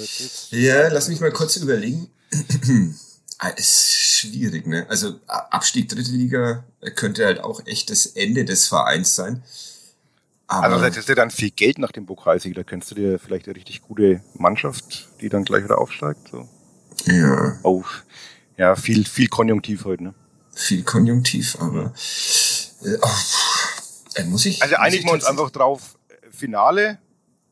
ja, 0.51 0.89
lass 0.89 1.09
mich 1.09 1.21
mal 1.21 1.33
kurz 1.33 1.57
überlegen. 1.57 2.09
Ah, 3.39 3.49
ist 3.49 3.93
schwierig, 3.93 4.65
ne? 4.69 4.87
Also 4.89 5.19
Abstieg 5.27 5.89
dritte 5.89 6.13
Liga 6.13 6.63
könnte 6.95 7.27
halt 7.27 7.41
auch 7.41 7.67
echt 7.67 7.91
das 7.91 8.07
Ende 8.07 8.45
des 8.45 8.69
Vereins 8.69 9.17
sein. 9.17 9.43
Aber 10.47 10.75
also 10.75 10.85
hättest 10.85 11.09
du 11.09 11.15
dann 11.15 11.31
viel 11.31 11.51
Geld 11.51 11.79
nach 11.79 11.91
dem 11.91 12.07
Pokalsieg, 12.07 12.55
da 12.55 12.63
könntest 12.63 12.93
du 12.93 12.95
dir 12.95 13.19
vielleicht 13.19 13.47
eine 13.47 13.57
richtig 13.57 13.83
gute 13.83 14.23
Mannschaft, 14.35 15.09
die 15.21 15.29
dann 15.29 15.45
gleich 15.45 15.65
wieder 15.65 15.79
aufsteigt. 15.79 16.29
So. 16.31 16.49
Ja. 17.07 17.59
Oh, 17.65 17.83
ja, 18.57 18.77
viel, 18.77 19.05
viel 19.05 19.29
Konjunktiv 19.29 19.85
heute, 19.85 20.05
ne? 20.05 20.15
Viel 20.53 20.85
Konjunktiv, 20.85 21.57
aber 21.59 21.93
äh, 22.85 22.97
oh, 23.03 23.09
dann 24.15 24.31
muss 24.31 24.47
ich. 24.47 24.63
Also 24.63 24.77
einigen 24.77 25.07
wir 25.07 25.13
uns 25.13 25.25
einfach 25.25 25.51
drauf, 25.51 25.97
Finale, 26.31 26.99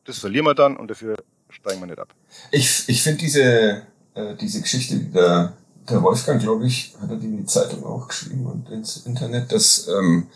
das 0.05 0.19
verlieren 0.19 0.45
wir 0.45 0.55
dann 0.55 0.77
und 0.77 0.89
dafür 0.89 1.15
steigen 1.49 1.79
wir 1.79 1.87
nicht 1.87 1.99
ab. 1.99 2.13
Ich, 2.51 2.83
ich 2.87 3.01
finde 3.01 3.19
diese, 3.19 3.83
äh, 4.15 4.35
diese 4.39 4.61
Geschichte, 4.61 4.97
die 4.97 5.11
da 5.11 5.53
der 5.89 6.01
Wolfgang, 6.01 6.41
glaube 6.41 6.65
ich, 6.65 6.93
hat 7.01 7.09
er 7.09 7.17
die 7.17 7.27
in 7.27 7.37
die 7.37 7.45
Zeitung 7.45 7.83
auch 7.85 8.07
geschrieben 8.07 8.45
und 8.45 8.69
ins 8.69 9.05
Internet, 9.05 9.51
dass 9.51 9.87
ähm, 9.87 10.27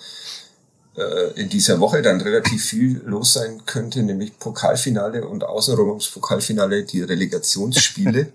äh, 0.97 1.39
in 1.39 1.49
dieser 1.49 1.79
Woche 1.79 2.01
dann 2.01 2.19
relativ 2.19 2.65
viel 2.65 3.01
los 3.05 3.33
sein 3.33 3.61
könnte, 3.65 4.03
nämlich 4.03 4.37
Pokalfinale 4.39 5.25
und 5.25 5.43
außenrum 5.43 5.89
ums 5.89 6.09
Pokalfinale 6.09 6.83
die 6.83 7.01
Relegationsspiele. 7.01 8.33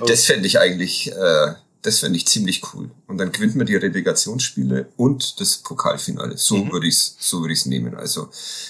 oh. 0.00 0.04
Das 0.06 0.24
fände 0.24 0.46
ich 0.46 0.58
eigentlich, 0.58 1.12
äh, 1.12 1.54
das 1.88 2.00
fände 2.00 2.18
ich 2.18 2.26
ziemlich 2.26 2.62
cool. 2.74 2.90
Und 3.06 3.16
dann 3.16 3.32
gewinnt 3.32 3.56
man 3.56 3.66
die 3.66 3.76
Relegationsspiele 3.76 4.92
und 4.98 5.40
das 5.40 5.56
Pokalfinale. 5.56 6.36
So 6.36 6.58
mhm. 6.58 6.72
würde 6.72 6.86
ich 6.86 6.94
es 6.94 7.16
so 7.18 7.40
würde 7.40 7.54
ich's 7.54 7.64
nehmen. 7.64 7.94
Also 7.94 8.28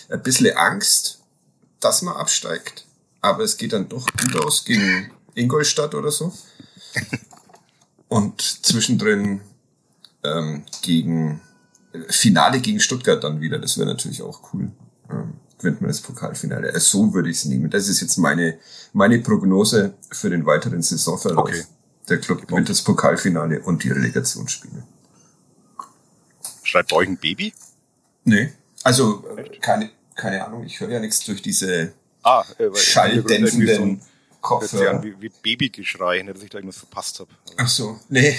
ein 0.09 0.22
bisschen 0.22 0.57
Angst, 0.57 1.18
dass 1.81 2.02
man 2.02 2.14
absteigt, 2.14 2.87
aber 3.20 3.42
es 3.42 3.57
geht 3.57 3.72
dann 3.72 3.88
doch 3.88 4.07
gut 4.07 4.37
aus 4.44 4.64
gegen 4.64 5.11
Ingolstadt 5.35 5.96
oder 5.96 6.12
so. 6.12 6.33
und 8.09 8.40
zwischendrin 8.40 9.40
ähm, 10.22 10.64
gegen 10.83 11.40
äh, 11.92 12.12
Finale 12.12 12.61
gegen 12.61 12.78
Stuttgart 12.78 13.22
dann 13.24 13.40
wieder. 13.40 13.59
Das 13.59 13.78
wäre 13.78 13.88
natürlich 13.88 14.22
auch 14.22 14.52
cool. 14.52 14.70
Ähm, 15.11 15.35
gewinnt 15.59 15.81
man 15.81 15.88
das 15.88 16.00
Pokalfinale. 16.00 16.72
Also 16.72 16.98
so 16.98 17.14
würde 17.14 17.31
ich 17.31 17.38
es 17.38 17.44
nehmen. 17.46 17.68
Das 17.68 17.88
ist 17.88 18.00
jetzt 18.00 18.16
meine, 18.16 18.59
meine 18.92 19.18
Prognose 19.18 19.94
für 20.12 20.31
den 20.31 20.46
weiteren 20.46 20.83
Saisonverlauf. 20.83 21.48
Okay. 21.48 21.64
Der 22.09 22.18
Club 22.18 22.47
gewinnt 22.47 22.68
das 22.68 22.83
Pokalfinale 22.83 23.61
und 23.61 23.85
die 23.85 23.90
Relegationsspiele. 23.90 24.83
Schreibt 26.62 26.92
euch 26.92 27.09
ein 27.09 27.16
Baby? 27.16 27.53
Nee. 28.25 28.53
Also, 28.83 29.25
äh, 29.37 29.59
keine, 29.59 29.90
keine 30.14 30.44
Ahnung, 30.44 30.64
ich 30.64 30.81
höre 30.81 30.90
ja 30.90 31.01
nichts 31.01 31.25
durch 31.25 31.42
diese 31.42 31.92
ah, 32.23 32.44
äh, 32.59 32.75
schalldämpfenden 32.75 34.03
Kopfhörer. 34.40 34.92
Hört 34.92 35.03
sich 35.03 35.12
an 35.12 35.21
wie, 35.21 35.23
wie 35.23 35.33
Babygeschrei, 35.42 36.23
nicht, 36.23 36.37
dass 36.37 36.42
ich 36.42 36.51
da 36.51 36.59
irgendwas 36.59 36.79
verpasst 36.79 37.21
habe. 37.21 37.31
Ach 37.57 37.68
so, 37.68 37.99
nee. 38.09 38.38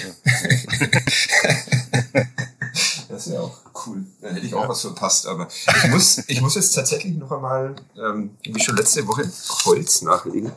das 3.08 3.30
wäre 3.30 3.42
auch 3.42 3.58
cool. 3.86 4.04
Dann 4.20 4.34
hätte 4.34 4.46
ich 4.46 4.54
auch 4.54 4.62
ja. 4.62 4.68
was 4.68 4.80
verpasst. 4.80 5.26
Aber 5.26 5.48
ich 5.66 5.90
muss, 5.90 6.22
ich 6.28 6.40
muss 6.40 6.54
jetzt 6.54 6.72
tatsächlich 6.72 7.16
noch 7.16 7.32
einmal, 7.32 7.76
ähm, 7.96 8.36
wie 8.42 8.60
schon 8.60 8.76
letzte 8.76 9.06
Woche, 9.06 9.30
Holz 9.64 10.02
nachlegen. 10.02 10.52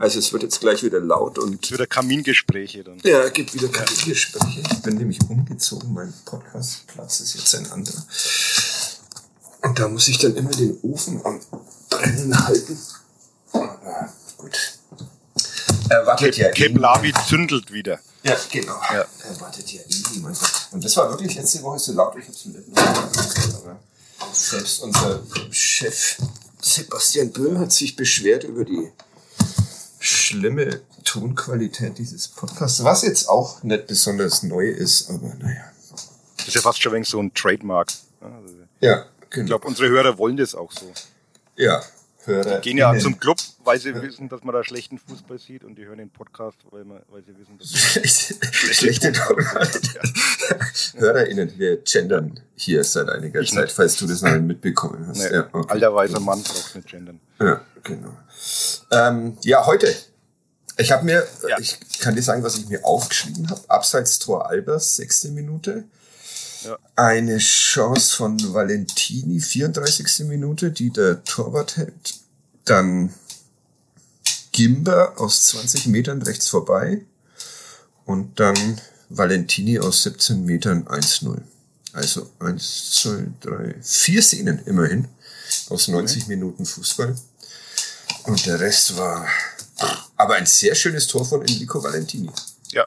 Also 0.00 0.18
es 0.18 0.32
wird 0.32 0.42
jetzt 0.42 0.60
gleich 0.60 0.82
wieder 0.82 0.98
laut 0.98 1.38
und. 1.38 1.62
Es 1.62 1.70
wird 1.70 1.90
Kamingespräche 1.90 2.82
dann. 2.82 2.98
Ja, 3.04 3.20
es 3.20 3.34
gibt 3.34 3.52
wieder 3.52 3.68
Kamingespräche. 3.68 4.62
Ich 4.72 4.80
bin 4.80 4.96
nämlich 4.96 5.20
umgezogen, 5.28 5.92
mein 5.92 6.10
Podcastplatz 6.24 7.20
ist 7.20 7.34
jetzt 7.34 7.54
ein 7.54 7.70
anderer. 7.70 8.02
Und 9.60 9.78
da 9.78 9.88
muss 9.88 10.08
ich 10.08 10.16
dann 10.16 10.34
immer 10.36 10.52
den 10.52 10.78
Ofen 10.80 11.20
am 11.22 11.38
Brennen 11.90 12.46
halten. 12.46 12.78
Aber 13.52 14.10
gut. 14.38 14.78
Erwartet 15.90 16.36
ja 16.38 16.50
Keplavi 16.50 17.12
zündelt 17.28 17.70
wieder. 17.70 18.00
Ja, 18.22 18.38
genau. 18.50 18.80
Ja. 18.90 19.04
Erwartet 19.28 19.70
ja 19.70 19.82
eh. 19.82 20.24
Und 20.70 20.82
das 20.82 20.96
war 20.96 21.10
wirklich 21.10 21.34
letzte 21.34 21.62
Woche 21.62 21.78
so 21.78 21.92
laut, 21.92 22.16
ich 22.18 22.26
hab's 22.26 22.46
mir 22.46 22.58
nicht 22.58 22.78
aber 22.78 23.78
selbst 24.32 24.80
unser 24.80 25.22
Chef 25.50 26.16
Sebastian 26.62 27.32
Böhm 27.32 27.58
hat 27.58 27.72
sich 27.72 27.96
beschwert 27.96 28.44
über 28.44 28.64
die 28.64 28.90
schlimme 30.00 30.80
Tonqualität 31.04 31.98
dieses 31.98 32.26
Podcasts, 32.28 32.82
was 32.82 33.02
jetzt 33.02 33.28
auch 33.28 33.62
nicht 33.62 33.86
besonders 33.86 34.42
neu 34.42 34.66
ist, 34.68 35.10
aber 35.10 35.34
naja. 35.38 35.64
Das 36.38 36.48
ist 36.48 36.54
ja 36.54 36.62
fast 36.62 36.80
schon 36.80 37.04
so 37.04 37.20
ein 37.20 37.32
Trademark. 37.34 37.92
Also, 38.20 38.54
ja, 38.80 39.04
genau. 39.28 39.44
Ich 39.44 39.46
glaube, 39.46 39.68
unsere 39.68 39.88
Hörer 39.90 40.16
wollen 40.16 40.38
das 40.38 40.54
auch 40.54 40.72
so. 40.72 40.90
Ja, 41.56 41.82
Hörer. 42.24 42.56
Die 42.56 42.68
gehen 42.68 42.78
ja 42.78 42.96
zum 42.98 43.18
Club, 43.18 43.38
weil 43.64 43.80
sie 43.80 43.94
wissen, 43.94 44.28
dass 44.28 44.42
man 44.42 44.54
da 44.54 44.62
schlechten 44.62 44.98
Fußball 44.98 45.38
sieht 45.38 45.64
und 45.64 45.76
die 45.76 45.86
hören 45.86 45.98
den 45.98 46.10
Podcast, 46.10 46.58
weil, 46.70 46.84
man, 46.84 47.00
weil 47.08 47.22
sie 47.22 47.36
wissen, 47.38 47.58
dass 47.58 47.72
man 47.96 48.74
schlechte 48.74 49.14
Fußball 49.14 49.70
ja. 49.94 51.00
HörerInnen, 51.00 51.58
wir 51.58 51.78
gendern 51.78 52.40
hier 52.54 52.84
seit 52.84 53.08
einiger 53.08 53.40
ich 53.40 53.50
Zeit, 53.50 53.64
nicht. 53.64 53.76
falls 53.76 53.96
du 53.96 54.06
das 54.06 54.22
noch 54.22 54.32
nicht 54.32 54.44
mitbekommen 54.44 55.06
hast. 55.06 55.18
Nee, 55.18 55.34
ja, 55.34 55.48
okay. 55.52 55.72
Alter 55.72 55.94
weißer 55.94 56.20
Mann 56.20 56.42
braucht 56.42 56.74
nicht 56.76 56.88
gendern. 56.88 57.20
Ja, 57.40 57.60
genau. 57.82 58.16
Ähm, 58.90 59.38
ja, 59.42 59.64
heute. 59.66 59.94
Ich 60.76 60.92
habe 60.92 61.04
mir, 61.04 61.26
ja. 61.46 61.58
ich 61.58 61.78
kann 62.00 62.14
dir 62.14 62.22
sagen, 62.22 62.42
was 62.42 62.56
ich 62.56 62.68
mir 62.68 62.84
aufgeschrieben 62.84 63.50
habe. 63.50 63.60
Abseits 63.68 64.18
Tor 64.18 64.48
Albers, 64.48 64.96
sechste 64.96 65.28
Minute. 65.30 65.84
Ja. 66.64 66.78
Eine 66.96 67.38
Chance 67.38 68.16
von 68.16 68.52
Valentini, 68.52 69.40
34. 69.40 70.26
Minute, 70.26 70.70
die 70.70 70.90
der 70.90 71.24
Torwart 71.24 71.76
hält. 71.76 72.14
Dann 72.64 73.14
Gimber 74.52 75.14
aus 75.18 75.44
20 75.46 75.86
Metern 75.86 76.22
rechts 76.22 76.48
vorbei. 76.48 77.04
Und 78.04 78.40
dann 78.40 78.80
Valentini 79.08 79.78
aus 79.78 80.02
17 80.02 80.44
Metern 80.44 80.86
1-0. 80.86 81.38
Also 81.92 82.30
1, 82.38 82.90
2, 83.02 83.26
3, 83.40 83.74
4 83.82 84.22
Szenen 84.22 84.58
immerhin 84.66 85.08
aus 85.68 85.88
90 85.88 86.24
okay. 86.24 86.28
Minuten 86.28 86.66
Fußball. 86.66 87.16
Und 88.24 88.46
der 88.46 88.60
Rest 88.60 88.96
war 88.96 89.26
aber 90.16 90.34
ein 90.34 90.46
sehr 90.46 90.74
schönes 90.74 91.06
Tor 91.06 91.24
von 91.24 91.40
Enrico 91.42 91.82
Valentini. 91.82 92.30
Ja. 92.72 92.86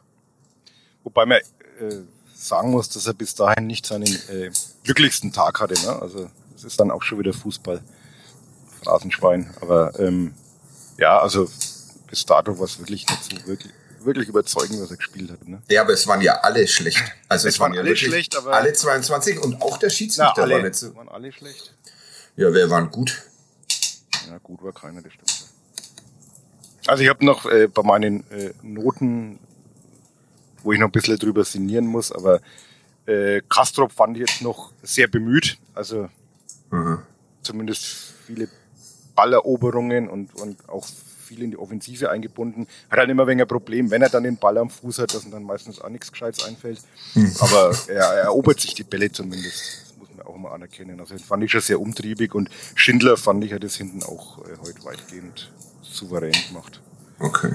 Wobei 1.03 1.25
man 1.25 1.39
äh, 1.79 2.01
sagen 2.43 2.71
muss, 2.71 2.89
dass 2.89 3.07
er 3.07 3.13
bis 3.13 3.35
dahin 3.35 3.67
nicht 3.67 3.85
seinen 3.85 4.13
äh, 4.29 4.51
glücklichsten 4.83 5.31
Tag 5.31 5.59
hatte. 5.59 5.73
Ne? 5.81 6.01
Also 6.01 6.29
es 6.55 6.63
ist 6.63 6.79
dann 6.79 6.91
auch 6.91 7.03
schon 7.03 7.19
wieder 7.19 7.33
Fußball. 7.33 7.81
Phrasenschwein. 8.83 9.53
Aber 9.61 9.97
ähm, 9.99 10.33
ja, 10.97 11.19
also 11.19 11.49
bis 12.07 12.25
dato 12.25 12.57
war 12.59 12.65
es 12.65 12.79
wirklich 12.79 13.07
nicht 13.07 13.23
so 13.23 13.47
wirklich, 13.47 13.73
wirklich 14.01 14.27
überzeugend, 14.27 14.81
was 14.81 14.91
er 14.91 14.97
gespielt 14.97 15.31
hat. 15.31 15.47
Ne? 15.47 15.61
Ja, 15.69 15.81
aber 15.81 15.93
es 15.93 16.05
waren 16.07 16.21
ja 16.21 16.39
alle 16.41 16.67
schlecht. 16.67 17.01
Also 17.29 17.47
es, 17.47 17.55
es 17.55 17.59
waren, 17.59 17.71
waren, 17.71 17.77
ja 17.77 17.81
alle 17.81 17.95
schlecht, 17.95 18.35
aber 18.35 18.53
alle 18.53 18.73
22 18.73 19.39
und 19.39 19.61
auch 19.61 19.77
der 19.77 19.89
Schiedsrichter 19.89 20.33
na, 20.37 20.43
alle, 20.43 20.55
war 20.55 20.61
nicht 20.61 20.75
so. 20.75 20.95
waren 20.95 21.09
alle 21.09 21.31
schlecht. 21.31 21.73
Ja, 22.35 22.53
wer 22.53 22.69
waren 22.69 22.91
gut? 22.91 23.23
Ja, 24.29 24.37
gut 24.39 24.63
war 24.63 24.73
keiner, 24.73 25.01
das 25.01 25.13
stimmt. 25.13 25.45
Also 26.87 27.03
ich 27.03 27.09
habe 27.09 27.23
noch 27.23 27.45
äh, 27.45 27.67
bei 27.67 27.83
meinen 27.83 28.29
äh, 28.31 28.53
Noten 28.61 29.39
wo 30.63 30.73
ich 30.73 30.79
noch 30.79 30.87
ein 30.87 30.91
bisschen 30.91 31.17
drüber 31.17 31.43
sinnieren 31.43 31.85
muss, 31.85 32.11
aber 32.11 32.41
äh, 33.05 33.41
Kastrop 33.49 33.91
fand 33.91 34.17
ich 34.17 34.21
jetzt 34.21 34.41
noch 34.41 34.71
sehr 34.81 35.07
bemüht, 35.07 35.57
also 35.73 36.09
mhm. 36.71 36.99
zumindest 37.41 37.85
viele 38.25 38.47
Balleroberungen 39.15 40.09
und, 40.09 40.33
und 40.35 40.69
auch 40.69 40.87
viel 41.23 41.43
in 41.43 41.51
die 41.51 41.57
Offensive 41.57 42.09
eingebunden. 42.09 42.67
Hat 42.89 42.99
halt 42.99 43.09
immer 43.09 43.27
weniger 43.27 43.45
Problem, 43.45 43.91
wenn 43.91 44.01
er 44.01 44.09
dann 44.09 44.23
den 44.23 44.37
Ball 44.37 44.57
am 44.57 44.69
Fuß 44.69 44.99
hat, 44.99 45.13
dass 45.13 45.25
ihm 45.25 45.31
dann 45.31 45.43
meistens 45.43 45.81
auch 45.81 45.89
nichts 45.89 46.11
Gescheites 46.11 46.43
einfällt. 46.45 46.81
Mhm. 47.15 47.33
Aber 47.39 47.75
er, 47.87 48.03
er 48.03 48.23
erobert 48.23 48.59
sich 48.59 48.73
die 48.73 48.83
Bälle 48.83 49.11
zumindest. 49.11 49.83
Das 49.83 49.97
muss 49.97 50.09
man 50.15 50.25
auch 50.25 50.37
mal 50.37 50.51
anerkennen. 50.51 50.99
Also 50.99 51.15
den 51.15 51.23
fand 51.23 51.43
ich 51.43 51.51
schon 51.51 51.61
sehr 51.61 51.79
umtriebig 51.79 52.35
und 52.35 52.49
Schindler 52.75 53.17
fand 53.17 53.43
ich 53.43 53.53
hat 53.53 53.63
das 53.63 53.75
hinten 53.75 54.03
auch 54.03 54.39
äh, 54.45 54.57
heute 54.61 54.83
weitgehend 54.83 55.51
souverän 55.81 56.33
gemacht. 56.49 56.81
Okay. 57.19 57.53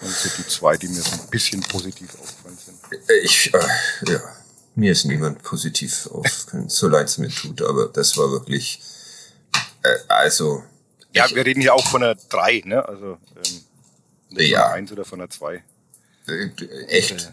Und 0.00 0.10
so 0.10 0.28
die 0.38 0.48
zwei, 0.48 0.76
die 0.76 0.88
mir 0.88 1.02
so 1.02 1.12
ein 1.12 1.30
bisschen 1.30 1.60
positiv 1.60 2.14
aufgefallen 2.14 2.49
sind. 2.49 2.49
Ich, 3.22 3.52
äh, 3.52 3.58
ja, 4.06 4.20
mir 4.74 4.92
ist 4.92 5.04
niemand 5.04 5.42
positiv 5.42 6.06
aufgefallen, 6.06 6.68
so 6.68 6.88
leid 6.88 7.08
es 7.08 7.18
mir 7.18 7.28
tut, 7.28 7.62
aber 7.62 7.88
das 7.88 8.16
war 8.16 8.30
wirklich, 8.30 8.80
äh, 9.82 9.96
also. 10.08 10.64
Ja, 11.12 11.26
ich, 11.26 11.34
wir 11.34 11.44
reden 11.44 11.60
hier 11.60 11.74
auch 11.74 11.86
von 11.86 12.02
einer 12.02 12.14
3, 12.14 12.62
ne? 12.64 12.86
Also, 12.88 13.18
ähm, 13.36 13.64
nicht 14.30 14.50
ja. 14.50 14.60
von 14.60 14.66
einer 14.68 14.74
1 14.74 14.92
oder 14.92 15.04
von 15.04 15.20
einer 15.20 15.30
2. 15.30 15.62
Äh, 16.28 16.50
echt? 16.88 17.12
Äh, 17.12 17.32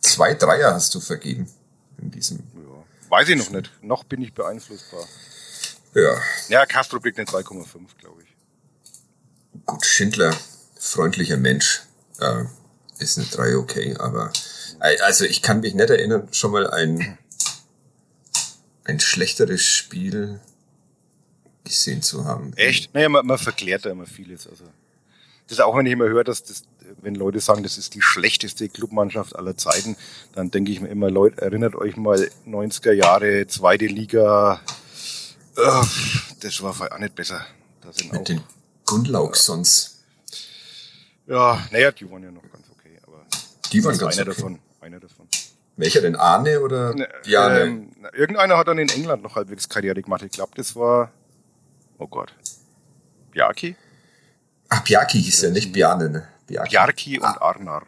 zwei 0.00 0.34
Dreier 0.34 0.74
hast 0.74 0.94
du 0.94 1.00
vergeben 1.00 1.48
in 1.98 2.10
diesem. 2.10 2.38
Ja, 2.54 3.10
weiß 3.10 3.28
ich 3.28 3.36
noch 3.36 3.50
nicht. 3.50 3.70
Noch 3.82 4.04
bin 4.04 4.22
ich 4.22 4.32
beeinflussbar. 4.32 5.04
Ja. 5.94 6.20
Ja, 6.48 6.66
Castro 6.66 7.00
kriegt 7.00 7.18
eine 7.18 7.26
2,5, 7.26 7.66
glaube 7.98 8.22
ich. 8.22 9.64
Gut, 9.64 9.84
Schindler, 9.84 10.36
freundlicher 10.78 11.38
Mensch 11.38 11.82
äh, 12.20 12.44
ist 12.98 13.18
eine 13.18 13.26
3 13.26 13.56
okay, 13.56 13.96
aber 13.98 14.32
also 14.78 15.24
ich 15.24 15.42
kann 15.42 15.60
mich 15.60 15.74
nicht 15.74 15.90
erinnern, 15.90 16.28
schon 16.32 16.52
mal 16.52 16.68
ein, 16.68 17.18
ein 18.84 19.00
schlechteres 19.00 19.64
Spiel 19.64 20.40
gesehen 21.64 22.02
zu 22.02 22.24
haben. 22.24 22.52
Echt? 22.56 22.94
Naja, 22.94 23.08
man, 23.08 23.26
man 23.26 23.38
verklärt 23.38 23.84
da 23.84 23.90
immer 23.90 24.06
vieles. 24.06 24.46
Also 24.46 24.64
das 25.48 25.58
ist 25.58 25.60
auch, 25.60 25.76
wenn 25.76 25.86
ich 25.86 25.92
immer 25.92 26.08
höre, 26.08 26.24
dass 26.24 26.42
das, 26.42 26.62
wenn 27.02 27.14
Leute 27.14 27.40
sagen, 27.40 27.62
das 27.62 27.78
ist 27.78 27.94
die 27.94 28.02
schlechteste 28.02 28.68
Clubmannschaft 28.68 29.36
aller 29.36 29.56
Zeiten, 29.56 29.96
dann 30.34 30.50
denke 30.50 30.72
ich 30.72 30.80
mir 30.80 30.88
immer, 30.88 31.10
Leute, 31.10 31.40
erinnert 31.40 31.76
euch 31.76 31.96
mal 31.96 32.30
90er 32.46 32.92
Jahre, 32.92 33.46
zweite 33.46 33.86
Liga, 33.86 34.60
uh, 35.56 35.84
das 36.40 36.62
war 36.62 36.70
auch 36.70 36.98
nicht 36.98 37.14
besser. 37.14 37.46
Da 37.80 37.92
sind 37.92 38.12
Mit 38.12 38.20
auch, 38.22 38.24
den 38.24 38.42
Gundlaugsons. 38.84 40.02
Ja, 41.28 41.64
naja, 41.70 41.92
die 41.92 42.10
waren 42.10 42.22
ja 42.22 42.30
noch 42.30 42.42
ganz 42.50 42.65
die 43.72 43.84
waren 43.84 43.98
ganz 43.98 44.18
einer 44.18 44.28
okay. 44.30 44.36
davon. 44.36 44.58
Einer 44.80 45.00
davon. 45.00 45.28
Welcher 45.76 46.00
denn? 46.00 46.16
Arne 46.16 46.60
oder 46.60 46.94
Bjarne? 47.22 47.60
Ähm, 47.60 47.90
irgendeiner 48.14 48.56
hat 48.56 48.68
dann 48.68 48.78
in 48.78 48.88
England 48.88 49.22
noch 49.22 49.36
halbwegs 49.36 49.68
Karriere 49.68 50.00
gemacht. 50.00 50.22
Ich 50.22 50.32
glaube, 50.32 50.52
das 50.54 50.74
war, 50.74 51.10
oh 51.98 52.06
Gott, 52.06 52.34
Bjarki? 53.32 53.76
Ach, 54.68 54.82
Bjarki 54.82 55.22
hieß 55.22 55.42
ja 55.42 55.50
nicht 55.50 55.72
Bjarne, 55.72 56.08
ne? 56.08 56.28
Bjarki, 56.46 56.70
Bjarki 56.70 57.18
und 57.18 57.26
ah. 57.26 57.40
Arnar. 57.40 57.82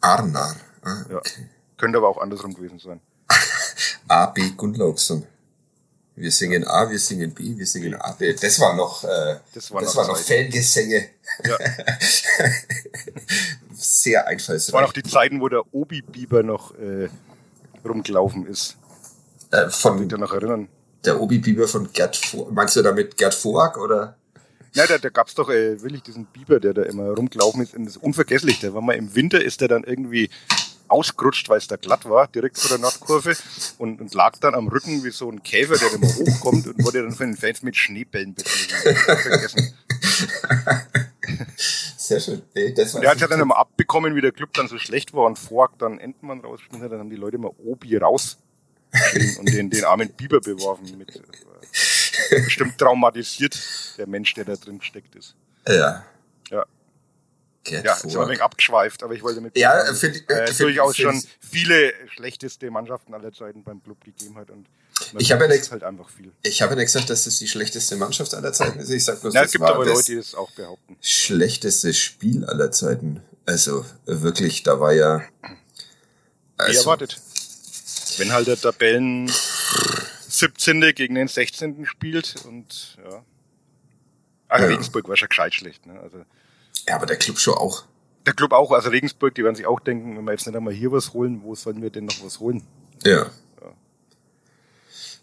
Arnar, 0.00 0.56
ah, 0.82 1.02
okay. 1.10 1.40
Ja. 1.40 1.46
Könnte 1.76 1.98
aber 1.98 2.08
auch 2.08 2.18
andersrum 2.18 2.54
gewesen 2.54 2.78
sein. 2.78 3.00
A. 4.08 4.26
B. 4.26 4.52
Wir 6.14 6.30
singen 6.30 6.66
A, 6.66 6.90
wir 6.90 6.98
singen 6.98 7.32
B, 7.32 7.56
wir 7.56 7.66
singen 7.66 7.94
A. 7.94 8.12
B. 8.12 8.34
Das 8.34 8.60
war 8.60 8.76
noch, 8.76 9.02
äh, 9.04 9.36
das 9.54 9.70
war 9.70 9.80
das 9.80 9.94
noch, 9.94 10.02
war 10.02 10.08
noch 10.08 10.18
Fangesänge. 10.18 11.08
Ja. 11.44 11.58
Sehr 13.74 14.26
einfallsreich. 14.26 14.66
Das 14.66 14.72
waren 14.74 14.84
auch 14.84 14.92
die 14.92 15.02
Zeiten, 15.02 15.40
wo 15.40 15.48
der 15.48 15.62
Obi-Biber 15.74 16.42
noch 16.42 16.74
äh, 16.78 17.08
rumgelaufen 17.84 18.46
ist. 18.46 18.76
Äh, 19.50 19.70
von, 19.70 19.96
Kann 19.96 20.10
ich 20.10 20.18
noch 20.18 20.34
erinnern? 20.34 20.68
Der 21.04 21.20
Obi-Biber 21.20 21.66
von 21.66 21.90
Gerd 21.92 22.20
Voag. 22.32 22.52
Meinst 22.52 22.76
du 22.76 22.82
damit 22.82 23.16
Gerd 23.16 23.34
Voag 23.42 23.78
oder? 23.78 24.16
Ja, 24.74 24.86
da, 24.86 24.98
da 24.98 25.08
gab's 25.08 25.34
doch 25.34 25.48
äh, 25.48 25.82
wirklich 25.82 26.02
diesen 26.02 26.26
Biber, 26.26 26.60
der 26.60 26.74
da 26.74 26.82
immer 26.82 27.10
rumgelaufen 27.10 27.62
ist. 27.62 27.74
Und 27.74 27.86
das 27.86 27.96
ist 27.96 28.02
unvergesslich. 28.02 28.60
Der 28.60 28.74
war 28.74 28.82
mal 28.82 28.96
im 28.96 29.14
Winter, 29.14 29.42
ist 29.42 29.62
der 29.62 29.68
dann 29.68 29.84
irgendwie 29.84 30.28
ausgerutscht, 30.92 31.48
weil 31.48 31.58
es 31.58 31.66
da 31.66 31.76
glatt 31.76 32.08
war, 32.08 32.28
direkt 32.28 32.58
vor 32.58 32.68
der 32.68 32.78
Nordkurve 32.78 33.36
und, 33.78 34.00
und 34.00 34.14
lag 34.14 34.36
dann 34.38 34.54
am 34.54 34.68
Rücken 34.68 35.02
wie 35.04 35.10
so 35.10 35.30
ein 35.30 35.42
Käfer, 35.42 35.76
der 35.76 35.92
immer 35.92 36.08
hochkommt 36.08 36.66
und 36.66 36.84
wurde 36.84 37.02
dann 37.02 37.12
von 37.12 37.26
den 37.26 37.36
Fans 37.36 37.62
mit 37.62 37.76
Schneebällen 37.76 38.36
vergessen. 38.36 39.74
Sehr 41.96 42.20
schön. 42.20 42.42
Das 42.76 42.94
war 42.94 43.02
er 43.02 43.10
hat 43.10 43.20
ja 43.20 43.28
dann 43.28 43.40
immer 43.40 43.56
abbekommen, 43.56 44.14
wie 44.14 44.20
der 44.20 44.32
Club 44.32 44.52
dann 44.54 44.68
so 44.68 44.78
schlecht 44.78 45.14
war 45.14 45.24
und 45.26 45.38
Fork 45.38 45.78
dann 45.78 45.98
Entenmann 45.98 46.40
rausgeschmissen 46.40 46.84
hat, 46.84 46.92
dann 46.92 47.00
haben 47.00 47.10
die 47.10 47.16
Leute 47.16 47.36
immer 47.36 47.58
Obi 47.60 47.96
raus 47.96 48.38
und 49.38 49.48
den, 49.48 49.70
den 49.70 49.84
armen 49.84 50.10
Biber 50.10 50.40
beworfen. 50.40 50.98
Mit, 50.98 51.16
äh, 51.16 52.42
bestimmt 52.42 52.76
traumatisiert, 52.78 53.58
der 53.98 54.06
Mensch, 54.06 54.34
der 54.34 54.44
da 54.44 54.56
drin 54.56 54.80
steckt 54.82 55.14
ist. 55.14 55.36
Ja. 55.66 56.04
Ja. 56.50 56.66
Get 57.64 57.84
ja, 57.84 57.94
ist 57.94 58.16
ein 58.16 58.26
wenig 58.26 58.42
abgeschweift, 58.42 59.02
aber 59.02 59.14
ich 59.14 59.22
wollte 59.22 59.40
mit 59.40 59.56
ja, 59.56 59.84
find, 59.94 60.28
äh, 60.28 60.46
find, 60.46 60.60
durchaus 60.60 60.96
find, 60.96 61.08
schon 61.08 61.22
viele 61.40 61.92
schlechteste 62.08 62.70
Mannschaften 62.70 63.14
aller 63.14 63.32
Zeiten 63.32 63.62
beim 63.62 63.82
Club 63.82 64.02
gegeben 64.04 64.36
hat 64.36 64.50
und 64.50 64.66
ich 65.18 65.32
habe 65.32 65.44
ja 65.44 65.50
nicht, 65.50 65.70
halt 65.70 65.82
einfach 65.82 66.08
viel. 66.08 66.32
Ich 66.42 66.62
habe 66.62 66.72
ja 66.72 66.76
nicht 66.76 66.86
gesagt, 66.86 67.10
dass 67.10 67.24
das 67.24 67.38
die 67.38 67.48
schlechteste 67.48 67.96
Mannschaft 67.96 68.34
aller 68.34 68.52
Zeiten 68.52 68.78
ist. 68.78 68.90
Ich 68.90 69.04
sag 69.04 69.20
bloß, 69.20 69.34
ja, 69.34 69.42
es 69.42 69.52
gibt 69.52 69.64
aber 69.64 69.84
Leute, 69.84 70.04
die 70.04 70.16
das 70.16 70.34
auch 70.34 70.50
behaupten. 70.52 70.96
Schlechteste 71.00 71.92
Spiel 71.94 72.44
aller 72.44 72.70
Zeiten. 72.70 73.22
Also 73.46 73.84
wirklich, 74.04 74.62
da 74.62 74.80
war 74.80 74.92
ja. 74.92 75.22
Also, 76.56 76.72
Wie 76.72 76.76
erwartet. 76.78 77.20
Wenn 78.18 78.32
halt 78.32 78.46
der 78.46 78.60
Tabellen 78.60 79.30
17. 80.28 80.80
gegen 80.94 81.14
den 81.14 81.28
16. 81.28 81.86
spielt 81.86 82.36
und 82.46 82.96
ja. 83.04 83.24
Also 84.48 84.64
ja. 84.64 84.70
Regensburg 84.70 85.08
war 85.08 85.16
schon 85.16 85.28
gescheit 85.28 85.54
schlecht. 85.54 85.86
Ne? 85.86 85.98
Also, 85.98 86.24
ja, 86.88 86.96
aber 86.96 87.06
der 87.06 87.16
Club 87.16 87.38
schon 87.38 87.54
auch. 87.54 87.84
Der 88.26 88.34
Club 88.34 88.52
auch, 88.52 88.70
also 88.70 88.90
Regensburg, 88.90 89.34
die 89.34 89.42
werden 89.42 89.56
sich 89.56 89.66
auch 89.66 89.80
denken, 89.80 90.16
wenn 90.16 90.24
wir 90.24 90.32
jetzt 90.32 90.46
nicht 90.46 90.56
einmal 90.56 90.72
hier 90.72 90.92
was 90.92 91.12
holen, 91.12 91.42
wo 91.42 91.54
sollen 91.54 91.82
wir 91.82 91.90
denn 91.90 92.04
noch 92.06 92.24
was 92.24 92.38
holen? 92.40 92.62
Ja. 93.04 93.26
ja. 93.60 93.72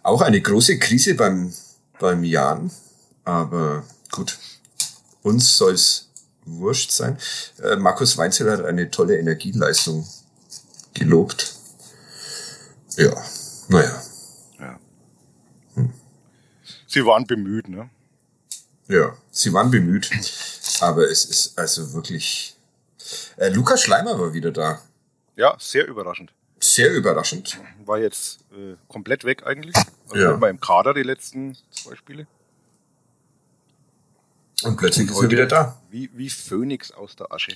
Auch 0.04 0.22
eine 0.22 0.42
große 0.42 0.80
Krise 0.80 1.16
beim, 1.16 1.54
beim 2.00 2.24
Jan, 2.24 2.72
aber 3.24 3.84
gut. 4.12 4.38
Uns 5.22 5.58
soll's 5.58 6.10
wurscht 6.46 6.92
sein. 6.92 7.18
Äh, 7.62 7.76
Markus 7.76 8.18
Weinzel 8.18 8.52
hat 8.52 8.66
eine 8.66 8.90
tolle 8.90 9.18
Energieleistung 9.18 10.08
gelobt. 10.94 11.54
Ja, 12.98 13.16
naja. 13.68 14.02
Ja. 14.60 14.80
Hm. 15.76 15.94
Sie 16.88 17.06
waren 17.06 17.26
bemüht, 17.26 17.70
ne? 17.70 17.90
Ja, 18.88 19.16
sie 19.32 19.54
waren 19.54 19.70
bemüht. 19.70 20.10
Aber 20.82 21.10
es 21.10 21.26
ist 21.26 21.58
also 21.58 21.94
wirklich. 21.94 22.56
Äh, 23.38 23.50
Lukas 23.50 23.82
Schleimer 23.82 24.20
war 24.20 24.34
wieder 24.34 24.52
da. 24.52 24.82
Ja, 25.36 25.56
sehr 25.60 25.88
überraschend. 25.88 26.32
Sehr 26.60 26.92
überraschend. 26.94 27.58
War 27.86 28.00
jetzt 28.00 28.40
äh, 28.52 28.76
komplett 28.88 29.24
weg 29.24 29.46
eigentlich. 29.46 29.76
Also 30.10 30.24
ja. 30.24 30.42
War 30.42 30.50
im 30.50 30.60
Kader 30.60 30.94
die 30.94 31.04
letzten 31.04 31.58
zwei 31.72 31.96
Spiele. 31.96 32.28
Und 34.64 34.76
plötzlich 34.76 35.10
Und 35.10 35.16
ist 35.16 35.24
er 35.24 35.30
wieder 35.30 35.46
da. 35.46 35.82
Wie, 35.90 36.10
wie 36.14 36.30
Phönix 36.30 36.92
aus 36.92 37.16
der 37.16 37.32
Asche. 37.32 37.56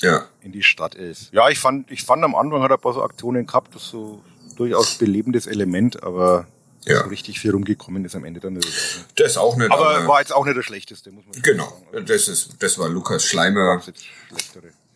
Ja. 0.00 0.26
In 0.42 0.52
die 0.52 0.62
Stadt 0.62 0.94
ist. 0.94 1.32
Ja, 1.32 1.48
ich 1.48 1.58
fand, 1.58 1.90
ich 1.90 2.04
fand 2.04 2.24
am 2.24 2.34
Anfang 2.34 2.62
hat 2.62 2.70
er 2.70 2.76
ein 2.76 2.80
paar 2.80 2.92
so 2.92 3.02
Aktionen 3.02 3.46
gehabt, 3.46 3.74
das 3.74 3.84
ist 3.84 3.90
so 3.90 4.22
durchaus 4.56 4.98
belebendes 4.98 5.46
Element, 5.46 6.02
aber 6.02 6.46
ja. 6.84 7.02
so 7.02 7.08
richtig 7.08 7.40
viel 7.40 7.52
rumgekommen 7.52 8.04
ist 8.04 8.14
am 8.14 8.24
Ende 8.24 8.40
dann 8.40 8.54
nicht. 8.54 8.68
Das 9.16 9.36
auch 9.36 9.56
nicht. 9.56 9.70
Aber, 9.70 9.96
aber 9.96 10.08
war 10.08 10.20
jetzt 10.20 10.32
auch 10.32 10.44
nicht 10.44 10.56
der 10.56 10.62
schlechteste, 10.62 11.10
muss 11.12 11.24
man 11.24 11.42
genau, 11.42 11.64
sagen. 11.64 11.86
Genau. 11.92 12.04
Das 12.04 12.28
ist, 12.28 12.56
das 12.58 12.78
war 12.78 12.88
Lukas 12.88 13.24
Schleimer. 13.24 13.82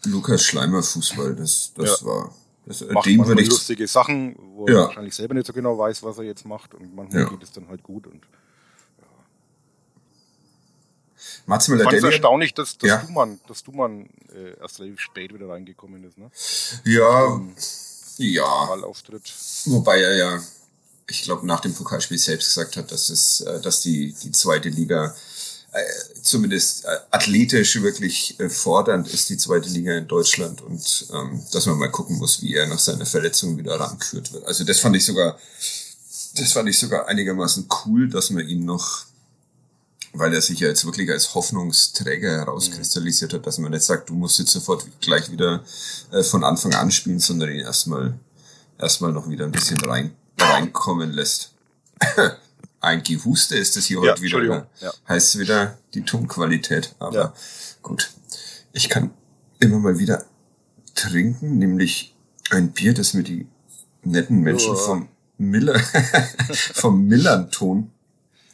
Lukas 0.04 0.44
Schleimer 0.44 0.82
Fußball, 0.82 1.34
das, 1.34 1.72
das 1.74 2.00
ja. 2.00 2.06
war, 2.06 2.34
das, 2.64 2.84
macht 2.90 3.06
dem 3.06 3.26
würde 3.26 3.42
ich. 3.42 3.48
lustige 3.48 3.86
Sachen, 3.88 4.36
wo 4.54 4.68
ja. 4.68 4.74
er 4.74 4.84
wahrscheinlich 4.86 5.14
selber 5.14 5.34
nicht 5.34 5.46
so 5.46 5.52
genau 5.52 5.76
weiß, 5.78 6.02
was 6.02 6.18
er 6.18 6.24
jetzt 6.24 6.44
macht 6.44 6.74
und 6.74 6.94
manchmal 6.94 7.22
ja. 7.22 7.28
geht 7.28 7.42
es 7.42 7.52
dann 7.52 7.68
halt 7.68 7.82
gut 7.82 8.06
und, 8.06 8.22
Mats 11.46 11.68
Müller 11.68 11.82
Ich 11.82 11.90
fand 11.90 11.98
es 11.98 12.04
erstaunlich, 12.04 12.54
dass, 12.54 12.76
dass 12.78 12.88
ja. 12.88 12.96
Dumann, 12.98 13.40
dass 13.46 13.62
Dumann 13.62 14.08
äh, 14.34 14.58
erst 14.60 14.80
relativ 14.80 15.00
spät 15.00 15.32
wieder 15.32 15.48
reingekommen 15.48 16.04
ist. 16.04 16.18
Ne? 16.18 16.30
Ja, 16.84 17.40
ja. 18.18 18.68
Wahlauftritt. 18.68 19.32
Wobei 19.66 20.00
er 20.00 20.16
ja 20.16 20.40
ich 21.08 21.22
glaube, 21.22 21.46
nach 21.46 21.60
dem 21.60 21.74
Pokalspiel 21.74 22.18
selbst 22.18 22.48
gesagt 22.48 22.76
hat, 22.76 22.90
dass 22.90 23.10
es, 23.10 23.40
äh, 23.40 23.60
dass 23.60 23.80
die, 23.80 24.12
die 24.12 24.32
zweite 24.32 24.68
Liga 24.68 25.14
äh, 25.72 25.82
zumindest 26.22 26.84
äh, 26.84 26.88
athletisch 27.10 27.80
wirklich 27.82 28.38
äh, 28.40 28.48
fordernd 28.48 29.08
ist, 29.08 29.28
die 29.28 29.36
zweite 29.36 29.68
Liga 29.68 29.96
in 29.96 30.08
Deutschland 30.08 30.62
und 30.62 31.06
ähm, 31.12 31.42
dass 31.52 31.66
man 31.66 31.78
mal 31.78 31.90
gucken 31.90 32.16
muss, 32.16 32.42
wie 32.42 32.54
er 32.54 32.66
nach 32.66 32.78
seiner 32.78 33.06
Verletzung 33.06 33.56
wieder 33.56 33.78
rankürt 33.78 34.32
wird. 34.32 34.44
Also 34.46 34.64
das 34.64 34.80
fand 34.80 34.96
ich 34.96 35.04
sogar, 35.04 35.38
das 36.36 36.52
fand 36.52 36.68
ich 36.68 36.78
sogar 36.78 37.06
einigermaßen 37.08 37.68
cool, 37.84 38.08
dass 38.08 38.30
man 38.30 38.48
ihn 38.48 38.64
noch, 38.64 39.04
weil 40.12 40.34
er 40.34 40.40
sich 40.40 40.60
ja 40.60 40.68
jetzt 40.68 40.84
wirklich 40.86 41.10
als 41.10 41.34
Hoffnungsträger 41.34 42.30
herauskristallisiert 42.30 43.34
hat, 43.34 43.46
dass 43.46 43.58
man 43.58 43.70
nicht 43.70 43.84
sagt, 43.84 44.08
du 44.08 44.14
musst 44.14 44.38
jetzt 44.38 44.52
sofort 44.52 44.86
gleich 45.00 45.30
wieder 45.30 45.62
äh, 46.10 46.22
von 46.22 46.42
Anfang 46.42 46.74
an 46.74 46.90
spielen, 46.90 47.20
sondern 47.20 47.50
ihn 47.50 47.60
erstmal 47.60 48.18
erstmal 48.78 49.12
noch 49.12 49.28
wieder 49.28 49.44
ein 49.44 49.52
bisschen 49.52 49.80
rein 49.80 50.16
reinkommen 50.38 51.12
lässt. 51.12 51.52
Ein 52.80 53.02
Gehuste 53.02 53.56
ist 53.56 53.76
es 53.76 53.86
hier 53.86 54.02
ja, 54.02 54.12
heute 54.12 54.22
wieder. 54.22 54.40
Ne? 54.40 54.66
Ja. 54.80 54.92
Heißt 55.08 55.38
wieder 55.38 55.78
die 55.94 56.02
Tonqualität. 56.02 56.94
Aber 56.98 57.16
ja. 57.16 57.34
gut. 57.82 58.10
Ich 58.72 58.88
kann 58.88 59.10
immer 59.58 59.78
mal 59.78 59.98
wieder 59.98 60.24
trinken, 60.94 61.58
nämlich 61.58 62.14
ein 62.50 62.72
Bier, 62.72 62.94
das 62.94 63.14
mir 63.14 63.22
die 63.22 63.46
netten 64.02 64.40
Menschen 64.40 64.72
oh. 64.72 64.76
vom 64.76 65.08
Miller, 65.38 65.78
vom 66.74 67.06
Millanton 67.06 67.90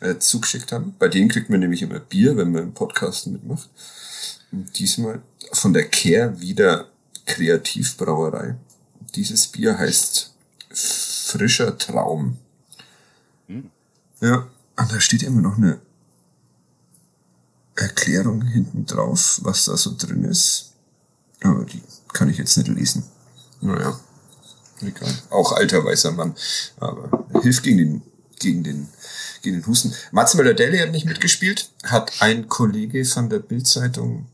äh, 0.00 0.18
zugeschickt 0.18 0.72
haben. 0.72 0.94
Bei 0.98 1.08
denen 1.08 1.28
kriegt 1.28 1.50
man 1.50 1.60
nämlich 1.60 1.82
immer 1.82 2.00
Bier, 2.00 2.36
wenn 2.36 2.52
man 2.52 2.62
im 2.62 2.74
Podcast 2.74 3.26
mitmacht. 3.26 3.68
Und 4.50 4.78
diesmal 4.78 5.22
von 5.52 5.72
der 5.72 5.88
Care 5.88 6.40
wieder 6.40 6.88
Kreativbrauerei. 7.26 8.56
Dieses 9.14 9.46
Bier 9.46 9.78
heißt 9.78 10.34
frischer 11.32 11.76
Traum. 11.78 12.38
Hm. 13.46 13.70
Ja, 14.20 14.48
und 14.76 14.92
da 14.92 15.00
steht 15.00 15.22
immer 15.22 15.40
noch 15.40 15.56
eine 15.56 15.80
Erklärung 17.74 18.42
hinten 18.42 18.86
drauf, 18.86 19.40
was 19.42 19.64
da 19.64 19.76
so 19.76 19.94
drin 19.96 20.24
ist. 20.24 20.72
Aber 21.42 21.64
die 21.64 21.82
kann 22.12 22.28
ich 22.28 22.38
jetzt 22.38 22.56
nicht 22.56 22.68
lesen. 22.68 23.04
Naja, 23.60 23.98
egal. 24.80 25.12
Auch 25.30 25.52
alter 25.52 25.84
weißer 25.84 26.12
Mann. 26.12 26.34
Aber 26.78 27.26
hilft 27.42 27.62
gegen 27.62 27.78
den, 27.78 28.02
gegen 28.38 28.62
den, 28.62 28.88
gegen 29.40 29.56
den 29.56 29.66
Husten. 29.66 29.94
Mats 30.12 30.34
Möller-Deli 30.34 30.78
hat 30.78 30.92
nicht 30.92 31.06
mitgespielt. 31.06 31.70
Hat 31.84 32.12
ein 32.20 32.48
Kollege 32.48 33.04
von 33.04 33.28
der 33.28 33.38
Bildzeitung 33.38 34.26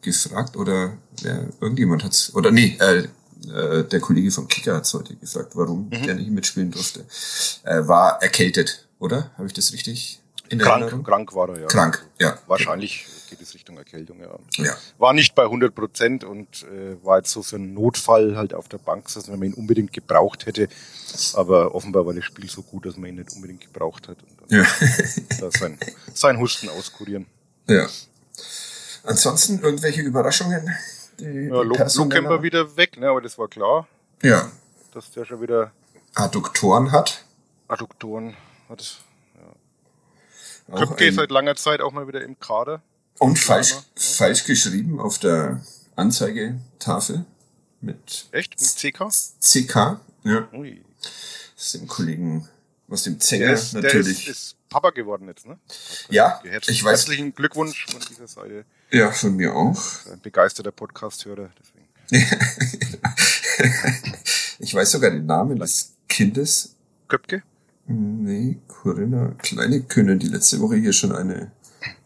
gefragt 0.00 0.56
oder 0.56 0.96
wer, 1.22 1.48
irgendjemand 1.60 2.04
hat's, 2.04 2.34
oder 2.34 2.50
nee, 2.50 2.76
äh, 2.80 3.08
äh, 3.48 3.84
der 3.84 4.00
Kollege 4.00 4.30
vom 4.30 4.48
Kicker 4.48 4.76
hat 4.76 4.92
heute 4.94 5.14
gefragt, 5.16 5.52
warum 5.54 5.88
mhm. 5.88 6.06
der 6.06 6.14
nicht 6.14 6.30
mitspielen 6.30 6.70
durfte. 6.70 7.04
Äh, 7.64 7.86
war 7.86 8.22
erkältet, 8.22 8.88
oder? 8.98 9.30
Habe 9.36 9.46
ich 9.46 9.52
das 9.52 9.72
richtig 9.72 10.20
in 10.48 10.58
der 10.58 10.66
krank, 10.66 10.82
Erinnerung? 10.82 11.04
Krank 11.04 11.34
war 11.34 11.48
er, 11.48 11.60
ja. 11.60 11.66
Krank, 11.66 12.06
ja. 12.18 12.38
Wahrscheinlich 12.46 13.06
geht 13.30 13.40
es 13.40 13.54
Richtung 13.54 13.78
Erkältung, 13.78 14.20
ja. 14.20 14.38
ja. 14.62 14.76
War 14.98 15.14
nicht 15.14 15.34
bei 15.34 15.44
100 15.44 15.74
Prozent 15.74 16.24
und 16.24 16.64
äh, 16.64 17.02
war 17.02 17.18
jetzt 17.18 17.30
so 17.30 17.42
für 17.42 17.56
einen 17.56 17.72
Notfall 17.72 18.36
halt 18.36 18.52
auf 18.52 18.68
der 18.68 18.78
Bank, 18.78 19.06
dass 19.14 19.28
man 19.28 19.42
ihn 19.42 19.54
unbedingt 19.54 19.92
gebraucht 19.92 20.44
hätte. 20.44 20.68
Aber 21.34 21.74
offenbar 21.74 22.06
war 22.06 22.12
das 22.12 22.24
Spiel 22.24 22.48
so 22.50 22.62
gut, 22.62 22.84
dass 22.84 22.96
man 22.96 23.08
ihn 23.08 23.16
nicht 23.16 23.32
unbedingt 23.32 23.62
gebraucht 23.62 24.08
hat. 24.08 24.18
Und 24.22 24.50
dann 24.50 24.60
ja. 24.60 25.50
sein, 25.50 25.78
sein 26.12 26.38
Husten 26.38 26.68
auskurieren. 26.68 27.26
Ja. 27.68 27.88
Ansonsten 29.04 29.60
irgendwelche 29.60 30.02
Überraschungen? 30.02 30.70
Die, 31.22 31.46
ja, 31.46 32.24
war 32.28 32.42
wieder 32.42 32.76
weg, 32.76 32.98
ne, 32.98 33.08
aber 33.08 33.20
das 33.20 33.38
war 33.38 33.48
klar. 33.48 33.86
Ja. 34.22 34.50
Dass 34.92 35.10
der 35.12 35.24
schon 35.24 35.40
wieder 35.40 35.70
Adduktoren 36.14 36.90
hat. 36.90 37.24
Adduktoren 37.68 38.36
hat. 38.68 39.00
Ja. 40.68 40.76
Köpke 40.78 41.12
seit 41.12 41.30
langer 41.30 41.54
Zeit 41.56 41.80
auch 41.80 41.92
mal 41.92 42.08
wieder 42.08 42.22
im 42.22 42.38
Kader. 42.40 42.82
Und 43.18 43.38
falsch, 43.38 43.70
ja. 43.70 43.82
falsch 43.94 44.44
geschrieben 44.44 44.98
auf 44.98 45.18
der 45.18 45.60
Anzeigetafel 45.94 47.24
mit. 47.80 48.26
Echt? 48.32 48.60
Mit 48.60 48.94
CK? 48.94 49.08
CK, 49.40 50.00
ja. 50.24 50.48
Ui. 50.52 50.82
Das 51.54 51.64
ist 51.66 51.74
dem 51.74 51.86
Kollegen 51.86 52.48
aus 52.88 53.04
dem 53.04 53.20
Zenger 53.20 53.52
ist, 53.52 53.74
natürlich. 53.74 54.24
Der 54.24 54.32
ist, 54.32 54.52
ist 54.52 54.56
Papa 54.72 54.90
geworden 54.90 55.28
jetzt, 55.28 55.46
ne? 55.46 55.58
Ja, 56.08 56.40
ich 56.66 56.82
weiß. 56.82 57.00
Herzlichen 57.00 57.34
Glückwunsch 57.34 57.86
von 57.90 58.00
dieser 58.08 58.26
Seite. 58.26 58.64
Ja, 58.90 59.10
von 59.10 59.36
mir 59.36 59.54
auch. 59.54 59.78
Ein 60.10 60.20
begeisterter 60.20 60.72
Podcast-Hörer, 60.72 61.50
deswegen. 61.60 61.88
ich 64.58 64.74
weiß 64.74 64.92
sogar 64.92 65.10
den 65.10 65.26
Namen 65.26 65.58
des 65.58 65.92
Kindes. 66.08 66.74
Köpke? 67.06 67.42
Nee, 67.86 68.58
Corinna 68.66 69.34
Kleine 69.38 69.82
Können, 69.82 70.18
die 70.18 70.28
letzte 70.28 70.58
Woche 70.60 70.76
hier 70.76 70.94
schon 70.94 71.12
eine 71.12 71.52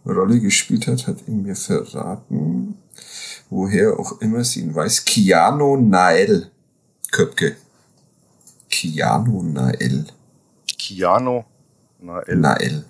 Rolle 0.05 0.41
gespielt 0.41 0.89
hat, 0.89 1.07
hat 1.07 1.29
ihn 1.29 1.43
mir 1.43 1.55
verraten, 1.55 2.77
woher 3.49 3.99
auch 3.99 4.21
immer 4.21 4.43
sie 4.43 4.61
ihn 4.61 4.75
weiß. 4.75 5.05
Kiano 5.05 5.77
Nael 5.77 6.51
Köpke. 7.13 7.57
Kiano 8.69 9.43
Nael. 9.43 10.07
Kiano 10.79 11.47
Nael. 12.07 12.37
Nael. 12.37 12.85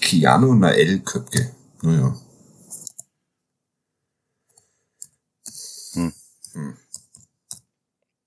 Kiano 0.00 0.54
Nael 0.54 1.00
Köpke. 1.00 1.54
Naja. 1.82 2.14
Hm. 5.94 6.12
Hm. 6.52 6.76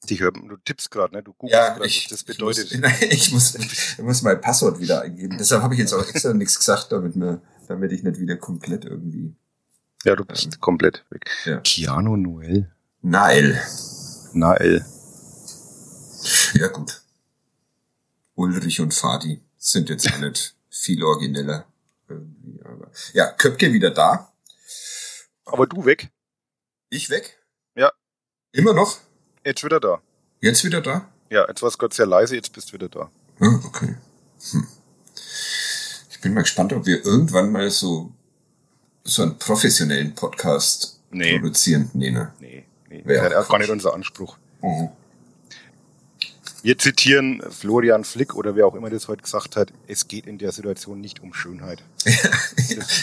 Ich 0.07 0.19
hör, 0.19 0.31
du 0.31 0.57
tippst 0.57 0.91
gerade, 0.91 1.15
ne? 1.15 1.23
Du 1.23 1.33
googelst 1.33 1.53
ja, 1.53 1.69
gerade, 1.69 1.85
was 1.85 2.07
das 2.09 2.23
bedeutet. 2.23 2.71
Ich 2.71 2.79
muss, 2.79 3.01
ich 3.01 3.31
muss, 3.31 3.55
ich 3.55 4.03
muss 4.03 4.21
mein 4.23 4.41
Passwort 4.41 4.79
wieder 4.79 5.01
eingeben. 5.01 5.37
Deshalb 5.37 5.61
habe 5.61 5.75
ich 5.75 5.79
jetzt 5.79 5.93
auch 5.93 6.07
extra 6.07 6.33
nichts 6.33 6.57
gesagt, 6.57 6.91
damit, 6.91 7.15
mir, 7.15 7.41
damit 7.67 7.91
ich 7.91 8.03
nicht 8.03 8.19
wieder 8.19 8.37
komplett 8.37 8.85
irgendwie. 8.85 9.35
Ja, 10.03 10.15
du 10.15 10.25
bist 10.25 10.45
ähm, 10.45 10.59
komplett 10.59 11.05
weg. 11.09 11.29
Ja. 11.45 11.59
Keanu 11.61 12.17
Noel. 12.17 12.71
Nael. 13.01 13.59
Nael. 14.33 14.85
Ja, 16.53 16.67
gut. 16.67 17.04
Ulrich 18.35 18.79
und 18.81 18.93
Fadi 18.93 19.41
sind 19.57 19.89
jetzt 19.89 20.11
auch 20.11 20.19
nicht 20.19 20.55
viel 20.69 21.03
origineller. 21.03 21.65
Ja, 23.13 23.31
Köpke 23.31 23.71
wieder 23.73 23.91
da. 23.91 24.31
Aber 25.45 25.67
du 25.67 25.85
weg. 25.85 26.09
Ich 26.89 27.09
weg? 27.09 27.39
Ja. 27.75 27.91
Immer 28.51 28.73
noch? 28.73 28.97
Jetzt 29.45 29.63
wieder 29.63 29.79
da. 29.79 30.01
Jetzt 30.41 30.63
wieder 30.63 30.81
da? 30.81 31.09
Ja, 31.29 31.47
jetzt 31.47 31.61
war 31.61 31.69
es 31.69 31.77
gerade 31.77 31.95
sehr 31.95 32.05
leise, 32.05 32.35
jetzt 32.35 32.53
bist 32.53 32.69
du 32.69 32.73
wieder 32.73 32.89
da. 32.89 33.09
Ah, 33.39 33.59
okay. 33.65 33.95
Hm. 34.51 34.67
Ich 36.09 36.21
bin 36.21 36.33
mal 36.33 36.41
gespannt, 36.41 36.73
ob 36.73 36.85
wir 36.85 37.03
irgendwann 37.05 37.51
mal 37.51 37.69
so, 37.69 38.13
so 39.03 39.23
einen 39.23 39.37
professionellen 39.37 40.13
Podcast 40.15 40.99
Nee. 41.11 41.37
produzieren. 41.39 41.89
Nee, 41.93 42.11
ne? 42.11 42.33
Nee, 42.39 42.65
nee. 42.89 43.01
Wär 43.05 43.23
das 43.23 43.31
ist 43.31 43.37
auch 43.37 43.45
auch 43.45 43.49
gar 43.49 43.59
nicht 43.59 43.69
unser 43.69 43.93
Anspruch. 43.93 44.37
Mhm. 44.61 44.89
Wir 46.65 46.79
zitieren 46.79 47.43
Florian 47.51 48.03
Flick 48.03 48.33
oder 48.33 48.55
wer 48.55 48.65
auch 48.65 48.73
immer 48.73 48.89
das 48.89 49.07
heute 49.07 49.21
gesagt 49.21 49.55
hat, 49.55 49.71
es 49.85 50.07
geht 50.07 50.25
in 50.25 50.39
der 50.39 50.51
Situation 50.51 50.99
nicht 50.99 51.19
um 51.21 51.31
Schönheit. 51.31 51.83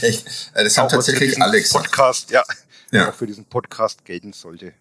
Echt? 0.00 0.50
Äh, 0.52 0.64
Das 0.64 0.76
haben 0.76 0.90
für 0.90 0.96
tatsächlich 0.96 1.40
alle 1.40 1.60
gesagt. 1.62 1.84
Podcast, 1.84 2.32
ja, 2.32 2.42
Ja, 2.90 3.10
auch 3.10 3.14
für 3.14 3.28
diesen 3.28 3.44
Podcast 3.44 4.04
gelten 4.04 4.32
sollte. 4.32 4.72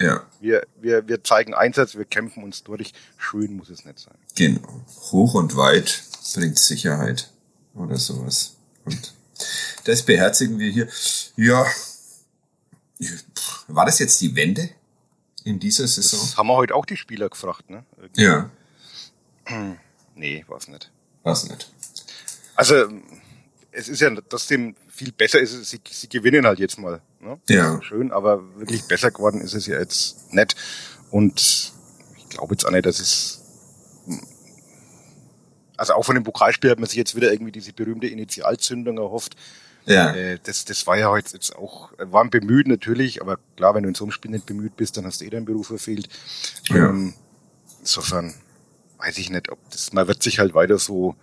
ja, 0.00 0.26
Wir, 0.40 0.66
wir, 0.80 1.06
wir 1.06 1.22
zeigen 1.22 1.52
Einsatz, 1.52 1.96
wir 1.96 2.06
kämpfen 2.06 2.42
uns 2.42 2.62
durch. 2.62 2.94
Schön 3.18 3.58
muss 3.58 3.68
es 3.68 3.84
nicht 3.84 3.98
sein. 3.98 4.14
genau. 4.34 4.86
Hoch 5.12 5.34
und 5.34 5.54
weit 5.56 6.02
bringt 6.34 6.58
Sicherheit 6.58 7.30
oder 7.74 7.98
sowas. 7.98 8.56
Und 8.86 9.12
das 9.84 10.02
beherzigen 10.02 10.58
wir 10.58 10.72
hier. 10.72 10.88
Ja, 11.36 11.66
war 13.68 13.84
das 13.84 13.98
jetzt 13.98 14.18
die 14.22 14.34
Wende 14.34 14.70
in 15.44 15.58
dieser 15.58 15.86
Saison? 15.86 16.20
Das 16.20 16.36
haben 16.36 16.46
wir 16.48 16.56
heute 16.56 16.74
auch 16.74 16.86
die 16.86 16.96
Spieler 16.96 17.28
gefragt, 17.28 17.70
ne? 17.70 17.84
Irgendwie. 17.98 18.22
Ja, 18.22 18.50
Nee, 20.14 20.44
war's 20.48 20.68
nicht. 20.68 20.90
was 21.22 21.48
nicht. 21.48 21.72
Also, 22.54 22.88
es 23.72 23.88
ist 23.88 24.00
ja 24.00 24.10
trotzdem 24.28 24.76
viel 24.88 25.12
besser, 25.12 25.40
ist 25.40 25.54
es, 25.54 25.70
sie, 25.70 25.80
sie 25.88 26.08
gewinnen 26.08 26.44
halt 26.46 26.58
jetzt 26.58 26.78
mal. 26.78 27.00
Ne? 27.20 27.40
Ja. 27.48 27.80
Schön, 27.82 28.12
aber 28.12 28.42
wirklich 28.58 28.82
besser 28.86 29.10
geworden 29.10 29.40
ist 29.40 29.54
es 29.54 29.66
ja 29.66 29.78
jetzt 29.78 30.32
nicht. 30.34 30.56
Und 31.10 31.72
ich 32.18 32.28
glaube 32.28 32.54
jetzt 32.54 32.66
auch 32.66 32.70
nicht, 32.70 32.84
dass 32.84 33.00
es. 33.00 33.38
Also 35.76 35.94
auch 35.94 36.04
von 36.04 36.14
dem 36.16 36.24
Pokalspiel 36.24 36.70
hat 36.70 36.78
man 36.78 36.88
sich 36.88 36.98
jetzt 36.98 37.16
wieder 37.16 37.32
irgendwie 37.32 37.52
diese 37.52 37.72
berühmte 37.72 38.06
Initialzündung 38.08 38.98
erhofft. 38.98 39.34
Ja, 39.86 40.14
Äh, 40.14 40.38
das, 40.42 40.64
das 40.64 40.86
war 40.86 40.96
ja 40.98 41.08
heute 41.10 41.32
jetzt 41.34 41.56
auch, 41.56 41.90
waren 41.98 42.30
bemüht 42.30 42.68
natürlich, 42.68 43.20
aber 43.22 43.38
klar, 43.56 43.74
wenn 43.74 43.82
du 43.82 43.88
in 43.88 43.94
so 43.94 44.04
einem 44.04 44.12
Spiel 44.12 44.30
nicht 44.30 44.46
bemüht 44.46 44.76
bist, 44.76 44.96
dann 44.96 45.06
hast 45.06 45.20
du 45.20 45.24
eh 45.24 45.30
deinen 45.30 45.44
Beruf 45.46 45.68
verfehlt. 45.68 46.08
Ja. 46.68 46.88
Ähm, 46.90 47.14
insofern 47.80 48.34
weiß 48.98 49.18
ich 49.18 49.30
nicht, 49.30 49.50
ob 49.50 49.58
das, 49.70 49.92
man 49.92 50.06
wird 50.06 50.22
sich 50.22 50.38
halt 50.38 50.54
weiter 50.54 50.78
so, 50.78 51.16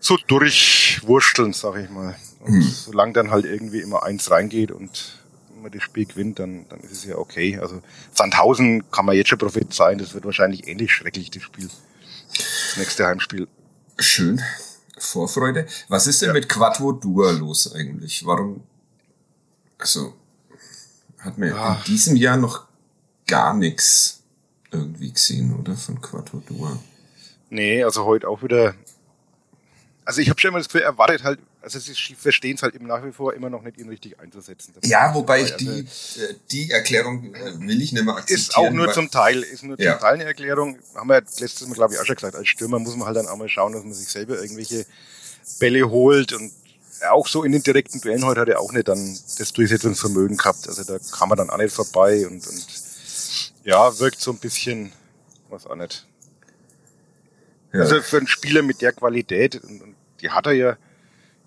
so 0.00 0.16
durchwursteln, 0.26 1.52
sag 1.52 1.76
ich 1.76 1.90
mal. 1.90 2.16
Und 2.40 2.54
Hm. 2.54 2.62
solange 2.62 3.12
dann 3.14 3.30
halt 3.30 3.44
irgendwie 3.44 3.80
immer 3.80 4.02
eins 4.02 4.30
reingeht 4.30 4.70
und 4.70 5.18
man 5.60 5.72
das 5.72 5.82
Spiel 5.82 6.06
gewinnt, 6.06 6.38
dann, 6.38 6.66
dann 6.68 6.80
ist 6.80 6.92
es 6.92 7.04
ja 7.04 7.16
okay. 7.16 7.58
Also 7.58 7.82
Sandhausen 8.14 8.88
kann 8.90 9.04
man 9.06 9.16
jetzt 9.16 9.28
schon 9.28 9.38
prophezeien, 9.38 9.98
das 9.98 10.14
wird 10.14 10.24
wahrscheinlich 10.24 10.68
ähnlich 10.68 10.92
schrecklich, 10.92 11.30
das 11.30 11.42
Spiel. 11.42 11.68
Das 12.28 12.76
nächste 12.76 13.06
Heimspiel. 13.06 13.48
schön. 13.98 14.40
Vorfreude. 15.02 15.66
Was 15.88 16.06
ist 16.06 16.22
denn 16.22 16.32
mit 16.32 16.48
Quattro 16.48 16.92
Dua 16.92 17.30
los 17.32 17.72
eigentlich? 17.74 18.24
Warum? 18.26 18.62
Also, 19.78 20.14
hat 21.18 21.38
man 21.38 21.52
Ah. 21.52 21.76
in 21.78 21.84
diesem 21.92 22.16
Jahr 22.16 22.36
noch 22.36 22.64
gar 23.26 23.54
nichts 23.54 24.22
irgendwie 24.70 25.12
gesehen, 25.12 25.58
oder? 25.58 25.74
Von 25.76 26.00
Quattro 26.00 26.38
Dua. 26.46 26.78
Nee, 27.50 27.82
also 27.82 28.04
heute 28.04 28.28
auch 28.28 28.42
wieder. 28.42 28.74
Also 30.04 30.20
ich 30.20 30.28
habe 30.30 30.40
schon 30.40 30.48
immer 30.50 30.58
das 30.58 30.68
Gefühl, 30.68 30.82
er 30.82 30.96
wartet 30.98 31.22
halt, 31.24 31.38
also 31.60 31.78
sie 31.78 31.94
verstehen 32.14 32.56
es 32.56 32.62
halt 32.62 32.74
eben 32.74 32.86
nach 32.86 33.04
wie 33.04 33.12
vor 33.12 33.34
immer 33.34 33.50
noch 33.50 33.62
nicht, 33.62 33.78
ihn 33.78 33.88
richtig 33.88 34.18
einzusetzen. 34.20 34.74
Ja, 34.84 35.14
wobei 35.14 35.42
ich 35.42 35.52
also, 35.52 35.64
die, 35.64 35.80
äh, 35.80 36.34
die 36.50 36.70
Erklärung 36.70 37.34
äh, 37.34 37.58
will 37.60 37.82
ich 37.82 37.92
nicht 37.92 38.04
mehr 38.04 38.14
akzeptieren. 38.14 38.38
ist 38.40 38.56
auch 38.56 38.70
nur 38.70 38.92
zum 38.92 39.10
Teil, 39.10 39.42
ist 39.42 39.64
nur 39.64 39.78
Ja. 39.80 39.92
zum 39.94 40.00
Teil 40.02 40.14
eine 40.14 40.24
Erklärung. 40.24 40.78
Haben 40.94 41.08
wir 41.08 41.16
letztes 41.16 41.66
Mal, 41.66 41.74
glaube 41.74 41.94
ich, 41.94 42.00
auch 42.00 42.04
schon 42.04 42.16
gesagt, 42.16 42.36
als 42.36 42.48
Stürmer 42.48 42.78
muss 42.78 42.96
man 42.96 43.06
halt 43.06 43.16
dann 43.16 43.26
auch 43.26 43.36
mal 43.36 43.48
schauen, 43.48 43.72
dass 43.72 43.82
man 43.82 43.92
sich 43.92 44.08
selber 44.08 44.40
irgendwelche 44.40 44.86
Bälle 45.58 45.88
holt 45.90 46.32
und 46.32 46.52
auch 47.10 47.28
so 47.28 47.44
in 47.44 47.52
den 47.52 47.62
direkten 47.62 48.00
Duellen 48.00 48.24
heute 48.24 48.40
hat 48.40 48.48
er 48.48 48.60
auch 48.60 48.72
nicht 48.72 48.88
dann 48.88 49.18
das 49.38 49.52
Durchsetzungsvermögen 49.52 50.36
gehabt. 50.36 50.66
Also 50.68 50.82
da 50.84 50.98
kam 51.12 51.30
er 51.32 51.36
dann 51.36 51.50
auch 51.50 51.56
nicht 51.58 51.74
vorbei 51.74 52.26
und, 52.26 52.46
und 52.46 52.66
ja, 53.64 53.96
wirkt 53.98 54.20
so 54.20 54.32
ein 54.32 54.38
bisschen, 54.38 54.92
was 55.48 55.66
auch 55.66 55.76
nicht. 55.76 56.06
ja. 57.72 57.80
Also 57.80 58.00
für 58.02 58.18
einen 58.18 58.26
Spieler 58.26 58.62
mit 58.62 58.80
der 58.82 58.92
Qualität, 58.92 59.62
und, 59.62 59.82
und 59.82 59.94
die 60.20 60.30
hat 60.30 60.46
er 60.46 60.52
ja, 60.52 60.76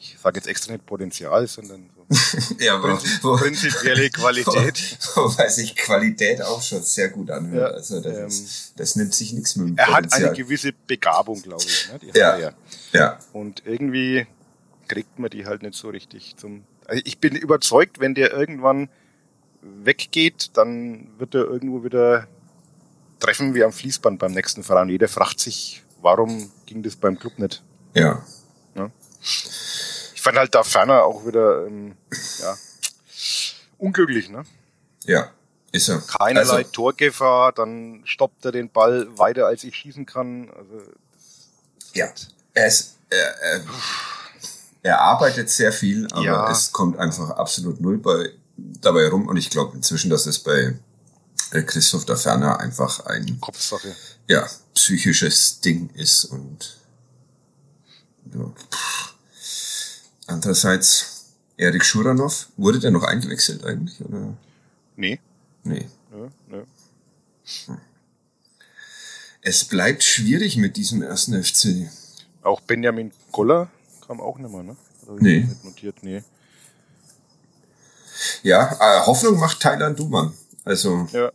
ich 0.01 0.17
sage 0.19 0.37
jetzt 0.37 0.47
extra 0.47 0.73
nicht 0.73 0.85
Potenzial, 0.85 1.45
sondern 1.47 1.89
so 1.95 2.01
ja, 2.59 2.81
wo, 2.81 2.87
prinzip, 2.87 3.23
wo, 3.23 3.35
prinzipielle 3.35 4.09
Qualität. 4.09 4.97
Wobei 5.15 5.47
sich 5.47 5.75
Qualität 5.75 6.41
auch 6.41 6.61
schon 6.61 6.81
sehr 6.81 7.09
gut 7.09 7.29
anhört. 7.29 7.71
Ja, 7.71 7.77
also 7.77 8.01
das, 8.01 8.17
ähm, 8.17 8.27
ist, 8.27 8.73
das 8.77 8.95
nimmt 8.95 9.13
sich 9.13 9.33
nichts 9.33 9.55
mit 9.55 9.69
dem 9.69 9.77
Er 9.77 9.93
hat 9.93 10.11
eine 10.11 10.33
gewisse 10.33 10.73
Begabung, 10.87 11.41
glaube 11.41 11.63
ich. 11.63 11.89
Ne? 11.91 11.99
Ja. 12.13 12.31
er 12.31 12.39
ja. 12.39 12.51
Ja, 12.93 13.19
Und 13.31 13.63
irgendwie 13.65 14.25
kriegt 14.87 15.19
man 15.19 15.29
die 15.29 15.45
halt 15.45 15.61
nicht 15.61 15.75
so 15.75 15.89
richtig 15.89 16.35
zum. 16.35 16.63
Also 16.87 17.01
ich 17.05 17.19
bin 17.19 17.35
überzeugt, 17.35 17.99
wenn 17.99 18.15
der 18.15 18.33
irgendwann 18.33 18.89
weggeht, 19.61 20.49
dann 20.53 21.07
wird 21.19 21.35
er 21.35 21.45
irgendwo 21.45 21.83
wieder 21.83 22.27
treffen 23.19 23.53
wie 23.53 23.63
am 23.63 23.71
Fließband 23.71 24.17
beim 24.17 24.31
nächsten 24.31 24.63
Verein. 24.63 24.89
Jeder 24.89 25.07
fragt 25.07 25.39
sich, 25.39 25.83
warum 26.01 26.51
ging 26.65 26.81
das 26.81 26.95
beim 26.95 27.19
Club 27.19 27.37
nicht? 27.37 27.61
ja. 28.75 28.91
Ich 29.21 29.90
fand 30.21 30.37
halt 30.37 30.53
da 30.55 30.63
ferner 30.63 31.03
auch 31.03 31.25
wieder 31.25 31.65
ähm, 31.67 31.95
ja, 32.41 32.57
unglücklich, 33.77 34.29
ne? 34.29 34.43
Ja, 35.05 35.31
ist 35.71 35.89
er. 35.89 35.99
Keinerlei 36.01 36.57
Also, 36.57 36.69
Torgefahr, 36.71 37.51
dann 37.53 38.01
stoppt 38.05 38.45
er 38.45 38.51
den 38.51 38.69
Ball 38.69 39.07
weiter, 39.17 39.47
als 39.47 39.63
ich 39.63 39.75
schießen 39.75 40.05
kann. 40.05 40.49
Also 40.51 40.81
ja, 41.93 42.07
er, 42.53 42.67
ist, 42.67 42.97
er, 43.09 43.41
er, 43.41 43.61
er 44.83 45.01
arbeitet 45.01 45.49
sehr 45.49 45.71
viel, 45.73 46.07
aber 46.11 46.23
Ja. 46.23 46.51
es 46.51 46.71
kommt 46.71 46.97
einfach 46.97 47.31
absolut 47.31 47.81
null 47.81 47.97
bei, 47.97 48.29
dabei 48.57 49.07
rum. 49.09 49.27
Und 49.27 49.37
ich 49.37 49.49
glaube 49.49 49.75
inzwischen, 49.75 50.09
dass 50.09 50.25
es 50.25 50.39
bei 50.39 50.77
Christoph 51.51 52.05
da 52.05 52.15
Ferner 52.15 52.59
einfach 52.59 53.05
ein 53.07 53.39
Kopfsache. 53.41 53.93
ja, 54.27 54.47
psychisches 54.73 55.59
Ding 55.61 55.89
ist. 55.95 56.25
Und 56.25 56.77
ja, 58.33 58.45
pff. 58.71 59.10
Andererseits, 60.31 61.33
Erik 61.57 61.83
Schuranov, 61.85 62.47
wurde 62.57 62.79
der 62.79 62.91
noch 62.91 63.03
eingewechselt 63.03 63.63
eigentlich? 63.63 64.03
Oder? 64.03 64.33
Nee. 64.95 65.19
Nee. 65.63 65.87
Ne, 66.11 66.31
ne. 66.47 66.65
Es 69.41 69.63
bleibt 69.65 70.03
schwierig 70.03 70.57
mit 70.57 70.77
diesem 70.77 71.01
ersten 71.01 71.41
FC. 71.43 71.89
Auch 72.43 72.61
Benjamin 72.61 73.11
Goller 73.31 73.69
kam 74.07 74.19
auch 74.21 74.37
nicht 74.37 74.51
mehr, 74.51 74.63
ne? 74.63 74.75
Nee. 75.19 75.47
Notiert, 75.63 76.03
nee. 76.03 76.23
Ja, 78.43 78.71
äh, 78.79 79.05
Hoffnung 79.05 79.39
macht 79.39 79.59
Thailand 79.59 79.97
Duman. 79.99 80.33
Also, 80.63 81.07
Ja. 81.11 81.31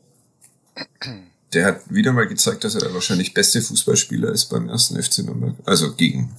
der 1.53 1.67
hat 1.67 1.93
wieder 1.93 2.13
mal 2.13 2.29
gezeigt, 2.29 2.63
dass 2.65 2.75
er 2.75 2.83
der 2.83 2.95
wahrscheinlich 2.95 3.35
beste 3.35 3.61
Fußballspieler 3.61 4.31
ist 4.31 4.47
beim 4.47 4.69
ersten 4.69 5.01
FC 5.03 5.19
Nürnberg. 5.25 5.55
Also 5.65 5.95
gegen, 5.95 6.35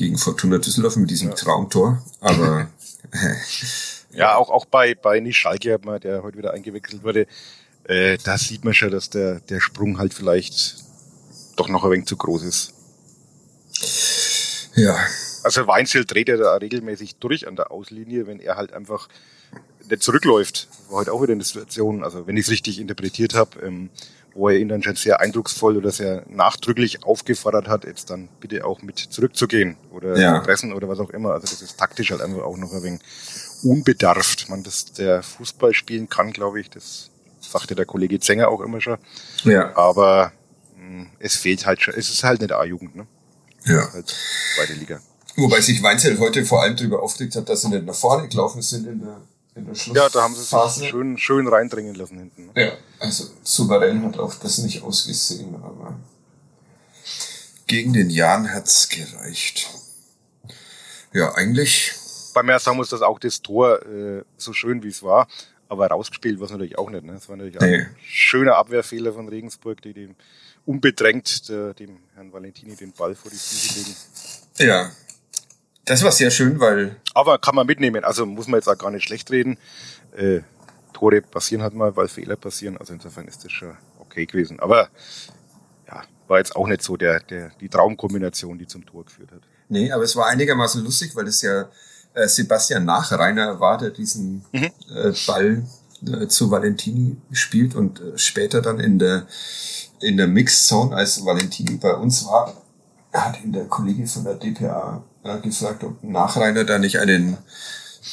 gegen 0.00 0.18
Fortuna 0.18 0.58
Düsseldorf 0.58 0.96
mit 0.96 1.10
diesem 1.10 1.34
Traumtor. 1.34 2.02
Aber 2.20 2.68
Ja, 4.12 4.36
auch, 4.36 4.50
auch 4.50 4.64
bei, 4.64 4.94
bei 4.94 5.20
Nischalke, 5.20 5.78
der 6.02 6.22
heute 6.22 6.38
wieder 6.38 6.52
eingewechselt 6.52 7.04
wurde, 7.04 7.26
äh, 7.84 8.18
da 8.24 8.36
sieht 8.38 8.64
man 8.64 8.74
schon, 8.74 8.90
dass 8.90 9.10
der, 9.10 9.40
der 9.40 9.60
Sprung 9.60 9.98
halt 9.98 10.14
vielleicht 10.14 10.84
doch 11.56 11.68
noch 11.68 11.84
ein 11.84 11.90
wenig 11.92 12.06
zu 12.06 12.16
groß 12.16 12.42
ist. 12.42 12.74
ja, 14.74 14.96
Also 15.44 15.66
Weinzel 15.66 16.04
dreht 16.04 16.28
ja 16.28 16.36
da 16.36 16.54
regelmäßig 16.54 17.16
durch 17.16 17.46
an 17.46 17.56
der 17.56 17.70
Auslinie, 17.70 18.26
wenn 18.26 18.40
er 18.40 18.56
halt 18.56 18.72
einfach 18.72 19.08
nicht 19.88 20.02
zurückläuft. 20.02 20.68
War 20.88 21.00
heute 21.00 21.12
auch 21.12 21.22
wieder 21.22 21.32
eine 21.32 21.44
Situation, 21.44 22.02
also 22.02 22.26
wenn 22.26 22.36
ich 22.36 22.46
es 22.46 22.50
richtig 22.50 22.80
interpretiert 22.80 23.34
habe, 23.34 23.60
ähm, 23.60 23.90
wo 24.34 24.48
er 24.48 24.56
ihn 24.58 24.68
dann 24.68 24.82
schon 24.82 24.96
sehr 24.96 25.20
eindrucksvoll 25.20 25.76
oder 25.76 25.90
sehr 25.90 26.24
nachdrücklich 26.28 27.02
aufgefordert 27.04 27.68
hat, 27.68 27.84
jetzt 27.84 28.10
dann 28.10 28.28
bitte 28.40 28.64
auch 28.64 28.82
mit 28.82 28.98
zurückzugehen 28.98 29.76
oder 29.90 30.16
Ja. 30.18 30.36
zu 30.40 30.46
pressen 30.46 30.72
oder 30.72 30.88
was 30.88 30.98
auch 31.00 31.10
immer. 31.10 31.32
Also 31.32 31.46
das 31.48 31.62
ist 31.62 31.78
taktisch 31.78 32.10
halt 32.10 32.20
einfach 32.20 32.42
auch 32.42 32.56
noch 32.56 32.72
ein 32.72 32.82
wenig 32.82 33.00
unbedarft. 33.62 34.48
Man, 34.48 34.62
dass 34.62 34.86
der 34.92 35.22
Fußball 35.22 35.74
spielen 35.74 36.08
kann, 36.08 36.32
glaube 36.32 36.60
ich, 36.60 36.70
das 36.70 37.10
sagte 37.40 37.74
der 37.74 37.86
Kollege 37.86 38.20
Zenger 38.20 38.48
auch 38.48 38.60
immer 38.60 38.80
schon. 38.80 38.98
ja, 39.44 39.74
Aber 39.76 40.32
mh, 40.76 41.06
es 41.18 41.36
fehlt 41.36 41.66
halt 41.66 41.80
schon, 41.82 41.94
es 41.94 42.08
ist 42.10 42.22
halt 42.24 42.40
nicht 42.40 42.52
A-Jugend, 42.52 42.94
ne? 42.96 43.06
ja. 43.64 43.92
Halt 43.92 44.14
zweite 44.56 44.72
Liga. 44.74 45.00
Wobei 45.36 45.60
sich 45.60 45.82
Weinzel 45.82 46.18
heute 46.18 46.44
vor 46.44 46.62
allem 46.62 46.76
darüber 46.76 47.02
aufgeregt 47.02 47.36
hat, 47.36 47.48
dass 47.48 47.62
sie 47.62 47.68
nicht 47.68 47.86
nach 47.86 47.94
vorne 47.94 48.28
gelaufen 48.28 48.62
sind 48.62 48.86
in 48.86 49.00
der, 49.00 49.20
in 49.54 49.66
der 49.66 49.74
Schluss. 49.74 49.96
Ja, 49.96 50.08
da 50.08 50.22
haben 50.22 50.34
sie 50.34 50.42
sich 50.42 50.88
schön, 50.88 51.18
schön 51.18 51.46
reindringen 51.48 51.94
lassen 51.94 52.18
hinten. 52.18 52.46
Ne? 52.46 52.52
Ja, 52.66 52.72
also 52.98 53.24
souverän 53.42 54.04
hat 54.04 54.18
auch 54.18 54.34
das 54.34 54.58
nicht 54.58 54.82
ausgesehen, 54.82 55.54
aber 55.56 55.98
gegen 57.66 57.92
den 57.92 58.10
Jan 58.10 58.52
hat's 58.52 58.88
gereicht. 58.88 59.68
Ja, 61.12 61.34
eigentlich. 61.34 61.92
Bei 62.34 62.42
mir 62.42 62.58
sagen 62.58 62.76
muss, 62.76 62.90
dass 62.90 63.02
auch 63.02 63.18
das 63.18 63.42
Tor 63.42 63.84
äh, 63.86 64.22
so 64.36 64.52
schön 64.52 64.82
wie 64.82 64.88
es 64.88 65.02
war, 65.02 65.26
aber 65.68 65.88
rausgespielt 65.88 66.38
war 66.38 66.46
es 66.46 66.52
natürlich 66.52 66.78
auch 66.78 66.90
nicht. 66.90 67.04
Ne? 67.04 67.14
Es 67.14 67.28
war 67.28 67.36
natürlich 67.36 67.58
nee. 67.60 67.76
ein 67.76 67.96
schöner 68.04 68.56
Abwehrfehler 68.56 69.12
von 69.12 69.28
Regensburg, 69.28 69.82
die 69.82 69.92
dem 69.92 70.16
unbedrängt 70.64 71.48
der, 71.48 71.74
dem 71.74 71.98
Herrn 72.14 72.32
Valentini 72.32 72.76
den 72.76 72.92
Ball 72.92 73.14
vor 73.14 73.30
die 73.30 73.36
Füße 73.36 73.78
legen. 73.78 73.96
Ja, 74.58 74.90
das 75.90 76.04
war 76.04 76.12
sehr 76.12 76.30
schön, 76.30 76.60
weil. 76.60 76.94
Aber 77.14 77.38
kann 77.38 77.56
man 77.56 77.66
mitnehmen. 77.66 78.04
Also 78.04 78.24
muss 78.24 78.46
man 78.46 78.60
jetzt 78.60 78.68
auch 78.68 78.78
gar 78.78 78.92
nicht 78.92 79.02
schlecht 79.02 79.28
reden. 79.32 79.58
Äh, 80.16 80.40
Tore 80.92 81.20
passieren 81.20 81.62
halt 81.62 81.74
mal, 81.74 81.96
weil 81.96 82.06
Fehler 82.06 82.36
passieren. 82.36 82.76
Also 82.76 82.92
insofern 82.92 83.26
ist 83.26 83.44
das 83.44 83.50
schon 83.50 83.76
okay 83.98 84.24
gewesen. 84.24 84.60
Aber 84.60 84.88
ja, 85.88 86.04
war 86.28 86.38
jetzt 86.38 86.54
auch 86.54 86.68
nicht 86.68 86.82
so 86.82 86.96
der, 86.96 87.18
der, 87.18 87.50
die 87.60 87.68
Traumkombination, 87.68 88.56
die 88.56 88.68
zum 88.68 88.86
Tor 88.86 89.04
geführt 89.04 89.32
hat. 89.32 89.40
Nee, 89.68 89.90
aber 89.90 90.04
es 90.04 90.14
war 90.14 90.28
einigermaßen 90.28 90.84
lustig, 90.84 91.16
weil 91.16 91.26
es 91.26 91.42
ja 91.42 91.68
äh, 92.14 92.28
Sebastian 92.28 92.84
Nachreiner 92.84 93.58
war, 93.58 93.76
der 93.76 93.90
diesen 93.90 94.44
mhm. 94.52 94.70
äh, 94.94 95.12
Ball 95.26 95.64
äh, 96.06 96.28
zu 96.28 96.52
Valentini 96.52 97.16
spielt 97.32 97.74
und 97.74 98.00
äh, 98.00 98.16
später 98.16 98.62
dann 98.62 98.78
in 98.78 99.00
der 99.00 99.26
in 100.00 100.16
der 100.16 100.28
Mixzone, 100.28 100.94
als 100.94 101.26
Valentini 101.26 101.76
bei 101.76 101.92
uns 101.94 102.24
war, 102.24 102.54
hat 103.12 103.42
ihn 103.44 103.52
der 103.52 103.64
Kollege 103.64 104.06
von 104.06 104.24
der 104.24 104.34
DPA 104.34 105.04
äh, 105.24 105.38
gefragt, 105.40 105.84
ob 105.84 106.02
Nachreiner 106.02 106.64
da 106.64 106.78
nicht 106.78 106.98
einen 106.98 107.38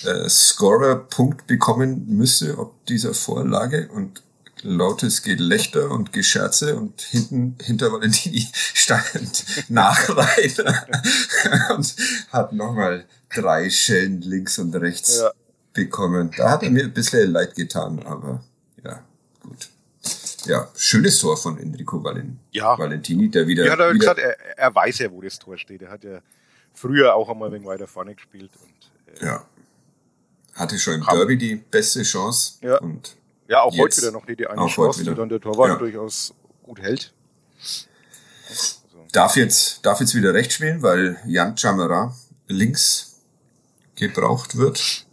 äh, 0.03 0.30
Scorer-Punkt 0.30 1.47
bekommen 1.47 2.05
müsse, 2.08 2.58
ob 2.58 2.86
dieser 2.86 3.14
Vorlage 3.14 3.89
und 3.89 4.22
lautes 4.64 5.24
Gelächter 5.24 5.91
und 5.91 6.14
Gescherze 6.14 6.76
und 6.76 7.01
hinten 7.01 7.58
hinter 7.62 7.91
Valentini 7.91 8.47
stand 8.53 9.45
Nachreiter 9.70 10.88
und 11.76 11.95
hat 12.32 12.53
nochmal 12.53 13.05
drei 13.34 13.70
Schellen 13.70 14.22
links 14.22 14.58
und 14.60 14.76
rechts 14.76 15.20
ja. 15.20 15.32
bekommen. 15.74 16.32
Da 16.36 16.51
hat 16.51 16.64
er 16.64 16.72
mir 16.72 16.84
ein 16.84 16.93
bisschen 16.93 17.32
leid 17.32 17.55
getan, 17.55 18.01
aber 18.05 18.43
ja, 18.84 19.03
gut. 19.41 19.70
Ja, 20.45 20.70
schönes 20.76 21.20
Tor 21.20 21.36
von 21.36 21.58
Enrico 21.58 22.03
Valen 22.03 22.39
ja. 22.51 22.78
Valentini, 22.78 23.30
der 23.30 23.47
wieder. 23.47 23.66
Ja, 23.66 23.74
hat 23.74 23.80
er 23.80 23.93
wieder 23.93 23.99
gesagt, 23.99 24.20
er, 24.20 24.58
er 24.58 24.74
weiß 24.74 24.99
ja, 24.99 25.12
wo 25.12 25.22
das 25.22 25.38
Tor 25.39 25.58
steht. 25.58 25.82
Er 25.82 25.89
hat 25.89 26.03
ja 26.03 26.22
früher 26.78 27.15
auch 27.15 27.30
einmal 27.30 27.51
wegen 27.51 27.65
weiter 27.65 27.88
vorne 27.88 28.15
gespielt. 28.15 28.51
Und, 28.61 29.21
äh, 29.21 29.25
ja. 29.25 29.45
Hatte 30.53 30.78
schon 30.80 30.95
im 30.95 31.05
Derby 31.05 31.38
die 31.38 31.55
beste 31.55 32.03
Chance. 32.03 32.53
Ja. 32.61 32.78
Und 32.80 33.15
ja, 33.47 33.61
auch 33.61 33.75
heute 33.78 33.97
wieder 33.97 34.11
noch 34.11 34.25
die, 34.25 34.36
die 34.36 34.47
eine 34.47 34.67
Chance, 34.67 35.03
die 35.03 35.13
dann 35.13 35.30
der 35.30 35.39
Torwart 35.39 35.69
ja. 35.69 35.75
durchaus 35.75 36.34
gut 36.63 36.80
hält. 36.80 37.13
Also. 38.49 39.05
Darf 39.11 39.36
jetzt, 39.36 39.86
darf 39.86 39.99
jetzt 39.99 40.15
wieder 40.15 40.34
recht 40.34 40.51
spielen, 40.51 40.82
weil 40.82 41.17
Jan 41.25 41.57
Chamara 41.57 42.15
links 42.47 43.21
gebraucht 43.95 44.57
wird. 44.57 45.05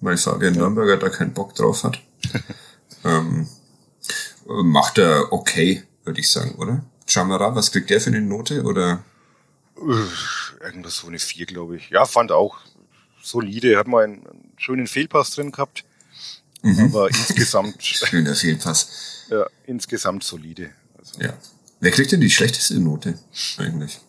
Weil 0.00 0.16
Fabian 0.16 0.54
ja. 0.54 0.60
Nürnberger 0.60 0.96
da 0.96 1.08
keinen 1.10 1.34
Bock 1.34 1.54
drauf 1.54 1.84
hat. 1.84 2.00
ähm, 3.04 3.48
macht 4.46 4.98
er 4.98 5.32
okay, 5.32 5.84
würde 6.04 6.20
ich 6.20 6.30
sagen, 6.30 6.54
oder? 6.56 6.82
Chamara, 7.06 7.54
was 7.54 7.70
kriegt 7.70 7.90
der 7.90 8.00
für 8.00 8.10
eine 8.10 8.20
Note, 8.20 8.62
oder? 8.62 9.04
Irgendwas 10.60 10.96
so 10.96 11.06
eine 11.06 11.18
4, 11.18 11.46
glaube 11.46 11.76
ich. 11.76 11.90
Ja, 11.90 12.04
fand 12.04 12.32
auch 12.32 12.58
solide. 13.22 13.78
Hat 13.78 13.86
mal 13.86 14.04
einen, 14.04 14.26
einen 14.26 14.52
schönen 14.56 14.86
Fehlpass 14.86 15.30
drin 15.30 15.52
gehabt. 15.52 15.84
Mhm. 16.62 16.80
Aber 16.86 17.08
insgesamt. 17.08 17.82
Schöner 17.82 18.34
Fehlpass. 18.34 19.26
Ja, 19.30 19.46
insgesamt 19.66 20.24
solide. 20.24 20.70
Also, 20.98 21.20
ja. 21.20 21.32
Wer 21.80 21.90
kriegt 21.92 22.12
denn 22.12 22.20
die 22.20 22.30
schlechteste 22.30 22.78
Note 22.78 23.18
eigentlich? 23.56 24.00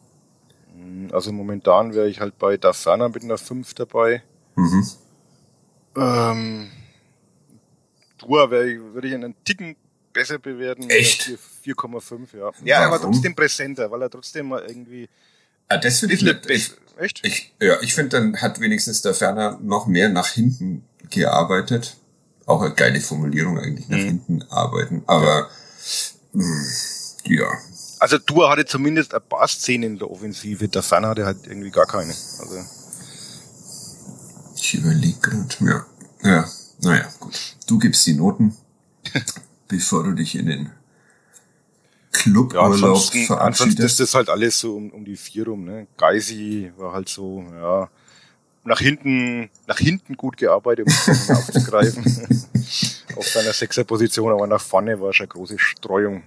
Hm, 0.74 1.10
also 1.14 1.32
momentan 1.32 1.94
wäre 1.94 2.10
ich 2.10 2.20
halt 2.20 2.38
bei 2.38 2.58
Dafana 2.58 3.08
mit 3.08 3.24
einer 3.24 3.38
5 3.38 3.74
dabei. 3.74 4.24
Mhm. 4.56 4.90
Ähm, 5.96 6.72
Dua 8.18 8.50
würde 8.50 9.08
ich 9.08 9.14
einen 9.14 9.36
Ticken 9.44 9.76
besser 10.14 10.40
bewerten. 10.40 10.90
Echt? 10.90 11.32
4,5, 11.66 12.38
ja. 12.38 12.52
Ja, 12.64 12.80
Warum? 12.80 12.94
aber 12.94 13.02
trotzdem 13.02 13.36
präsenter, 13.36 13.90
weil 13.90 14.02
er 14.02 14.10
trotzdem 14.10 14.50
mal 14.50 14.64
irgendwie. 14.68 15.10
Ah, 15.72 15.78
das 15.78 16.00
finde 16.00 16.16
ich 16.16 16.22
nicht. 16.22 16.50
Ich, 16.50 16.72
Echt? 16.98 17.26
Ich, 17.26 17.54
ja, 17.62 17.82
ich 17.82 17.96
finde, 17.96 18.10
dann 18.10 18.42
hat 18.42 18.60
wenigstens 18.60 19.02
der 19.02 19.14
Ferner 19.14 19.58
noch 19.62 19.88
mehr 19.88 20.10
nach 20.10 20.28
hinten 20.28 20.84
gearbeitet. 21.10 21.96
Auch 22.46 22.62
eine 22.62 22.74
geile 22.74 23.00
Formulierung 23.00 23.58
eigentlich, 23.58 23.88
nach 23.88 23.98
mhm. 23.98 24.04
hinten 24.04 24.42
arbeiten. 24.50 25.04
Aber 25.08 25.50
mh, 26.34 26.44
hm, 26.44 26.66
ja. 27.34 27.48
Also 28.00 28.18
Dua 28.18 28.52
hatte 28.52 28.66
zumindest 28.66 29.14
ein 29.14 29.22
paar 29.22 29.48
Szenen 29.48 29.94
in 29.94 30.00
der 30.00 30.12
Offensive, 30.12 30.68
der 30.68 30.84
Ferner 30.84 31.10
hatte 31.10 31.26
halt 31.26 31.48
irgendwie 31.48 31.72
gar 31.72 31.86
keine. 31.86 32.12
Also 32.12 32.66
ich 34.56 34.74
überlege 34.74 35.20
gerade, 35.20 35.56
ja. 35.62 35.86
Ja, 36.24 36.50
naja, 36.82 37.10
gut. 37.20 37.56
Du 37.66 37.80
gibst 37.80 38.06
die 38.06 38.14
Noten, 38.14 38.58
bevor 39.70 40.04
du 40.04 40.12
dich 40.12 40.36
in 40.36 40.48
den 40.48 40.70
Cluburlaub 42.24 43.14
ja, 43.14 43.26
verabschiedet. 43.26 43.80
Ist 43.80 44.00
das 44.00 44.14
halt 44.14 44.30
alles 44.30 44.60
so 44.60 44.76
um, 44.76 44.90
um 44.92 45.06
die 45.06 45.18
vier 45.18 45.48
rum. 45.48 45.66
Ne? 45.66 45.88
Geisi 45.98 46.72
war 46.78 46.94
halt 46.94 47.10
so, 47.10 47.44
ja, 47.54 47.90
nach 48.64 48.80
hinten, 48.80 49.50
nach 49.68 49.78
hinten 49.78 50.16
gut 50.16 50.38
gearbeitet, 50.38 50.88
um 50.88 50.94
es 51.14 51.30
aufzugreifen. 51.30 52.04
Auf 53.16 53.28
seiner 53.28 53.52
Sechserposition, 53.52 54.32
aber 54.32 54.48
nach 54.48 54.62
vorne 54.62 55.02
war 55.02 55.12
schon 55.12 55.26
eine 55.26 55.34
große 55.34 55.60
Streuung 55.60 56.24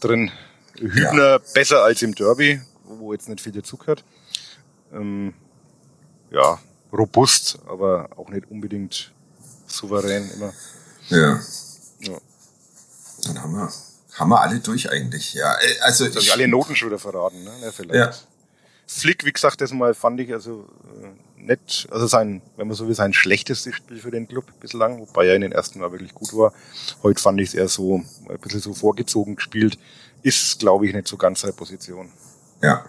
drin. 0.00 0.32
Hübner 0.76 1.30
ja. 1.30 1.40
besser 1.54 1.84
als 1.84 2.02
im 2.02 2.14
Derby, 2.14 2.60
wo 2.84 3.12
jetzt 3.12 3.28
nicht 3.28 3.40
viel 3.40 3.52
dazugehört. 3.52 4.02
Ähm, 4.92 5.34
ja, 6.32 6.58
robust, 6.92 7.58
aber 7.66 8.08
auch 8.16 8.28
nicht 8.30 8.50
unbedingt 8.50 9.12
souverän 9.66 10.28
immer. 10.34 10.52
Ja. 11.10 11.40
ja. 12.00 12.18
Dann 13.24 13.42
haben 13.42 13.52
wir 13.52 13.72
haben 14.14 14.30
wir 14.30 14.40
alle 14.40 14.60
durch 14.60 14.90
eigentlich, 14.90 15.34
ja. 15.34 15.54
Äh, 15.54 15.80
also 15.80 16.06
ich, 16.06 16.16
ich 16.16 16.32
alle 16.32 16.48
Noten 16.48 16.76
schon 16.76 16.88
wieder 16.88 16.98
verraten, 16.98 17.42
ne? 17.44 17.50
Ja, 17.62 17.72
vielleicht. 17.72 17.94
Ja. 17.94 18.12
Flick, 18.86 19.24
wie 19.24 19.32
gesagt, 19.32 19.60
das 19.60 19.72
mal 19.72 19.94
fand 19.94 20.20
ich 20.20 20.32
also 20.32 20.68
äh, 21.02 21.42
nett, 21.42 21.88
also 21.90 22.06
sein, 22.06 22.42
wenn 22.56 22.68
man 22.68 22.76
so 22.76 22.86
will, 22.86 22.94
sein 22.94 23.14
schlechtestes 23.14 23.74
Spiel 23.74 23.98
für 23.98 24.10
den 24.10 24.28
Club 24.28 24.44
bislang, 24.60 25.00
wobei 25.00 25.28
er 25.28 25.36
in 25.36 25.40
den 25.42 25.52
ersten 25.52 25.80
Mal 25.80 25.90
wirklich 25.92 26.14
gut 26.14 26.34
war. 26.34 26.52
Heute 27.02 27.22
fand 27.22 27.40
ich 27.40 27.48
es 27.48 27.54
eher 27.54 27.68
so 27.68 28.02
ein 28.28 28.38
bisschen 28.38 28.60
so 28.60 28.74
vorgezogen 28.74 29.36
gespielt. 29.36 29.78
Ist, 30.22 30.58
glaube 30.58 30.86
ich, 30.86 30.94
nicht 30.94 31.08
so 31.08 31.16
ganz 31.16 31.40
seine 31.40 31.52
Position. 31.52 32.10
Ja. 32.62 32.84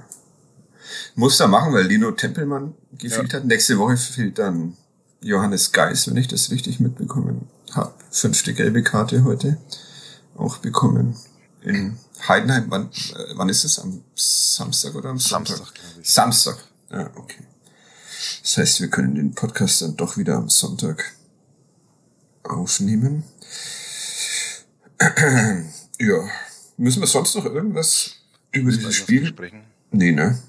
Muss 1.15 1.39
er 1.39 1.47
machen, 1.47 1.73
weil 1.73 1.85
Lino 1.85 2.11
Tempelmann 2.11 2.75
gefehlt 2.91 3.31
ja. 3.31 3.39
hat. 3.39 3.45
Nächste 3.45 3.77
Woche 3.79 3.97
fehlt 3.97 4.37
dann 4.37 4.75
Johannes 5.21 5.71
Geis, 5.71 6.07
wenn 6.07 6.17
ich 6.17 6.27
das 6.27 6.51
richtig 6.51 6.79
mitbekommen 6.79 7.47
habe. 7.71 7.93
Fünfte 8.11 8.53
gelbe 8.53 8.83
Karte 8.83 9.23
heute 9.23 9.57
auch 10.35 10.57
bekommen. 10.57 11.15
In 11.61 11.97
Heidenheim, 12.27 12.65
wann, 12.69 12.89
äh, 12.89 13.35
wann 13.35 13.49
ist 13.49 13.63
es? 13.63 13.79
Am 13.79 14.03
Samstag 14.15 14.95
oder 14.95 15.09
am 15.09 15.19
Sonntag? 15.19 15.57
Samstag, 15.57 15.75
glaube 15.75 16.01
ich. 16.01 16.09
Samstag. 16.09 16.57
Ja, 16.91 17.11
okay. 17.15 17.43
Das 18.41 18.57
heißt, 18.57 18.81
wir 18.81 18.89
können 18.89 19.15
den 19.15 19.33
Podcast 19.33 19.81
dann 19.81 19.95
doch 19.95 20.17
wieder 20.17 20.35
am 20.35 20.49
Sonntag 20.49 21.15
aufnehmen. 22.43 23.23
ja. 25.99 26.29
Müssen 26.77 27.01
wir 27.01 27.07
sonst 27.07 27.35
noch 27.35 27.45
irgendwas 27.45 28.15
über 28.51 28.71
dieses 28.71 28.95
Spiel 28.95 29.27
sprechen? 29.27 29.63
Nee, 29.91 30.11
ne? 30.11 30.41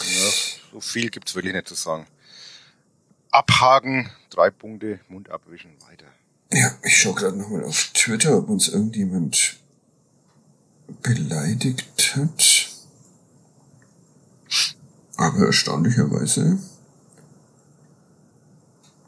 Ja, 0.00 0.30
so 0.72 0.80
viel 0.80 1.10
gibt's 1.10 1.34
wirklich 1.34 1.54
nicht 1.54 1.68
zu 1.68 1.74
sagen. 1.74 2.06
Abhaken, 3.30 4.10
drei 4.30 4.50
Punkte, 4.50 5.00
Mund 5.08 5.30
abwischen, 5.30 5.72
weiter. 5.88 6.06
Ja, 6.52 6.70
ich 6.82 6.96
schaue 6.96 7.14
gerade 7.14 7.36
nochmal 7.36 7.64
auf 7.64 7.90
Twitter, 7.92 8.38
ob 8.38 8.48
uns 8.48 8.68
irgendjemand 8.68 9.58
beleidigt 11.02 12.16
hat. 12.16 12.68
Aber 15.16 15.46
erstaunlicherweise 15.46 16.58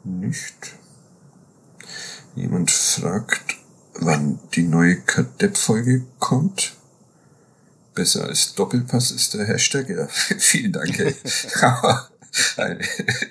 nicht. 0.03 0.75
Jemand 2.35 2.69
fragt, 2.69 3.57
wann 3.95 4.39
die 4.53 4.63
neue 4.63 5.01
Kadett-Folge 5.01 6.05
kommt. 6.19 6.75
Besser 7.93 8.25
als 8.25 8.53
Doppelpass 8.53 9.11
ist 9.11 9.33
der 9.33 9.47
Hashtag. 9.47 9.89
Ja, 9.89 10.07
vielen 10.37 10.73
Dank. 10.73 10.95
Ein 12.57 12.79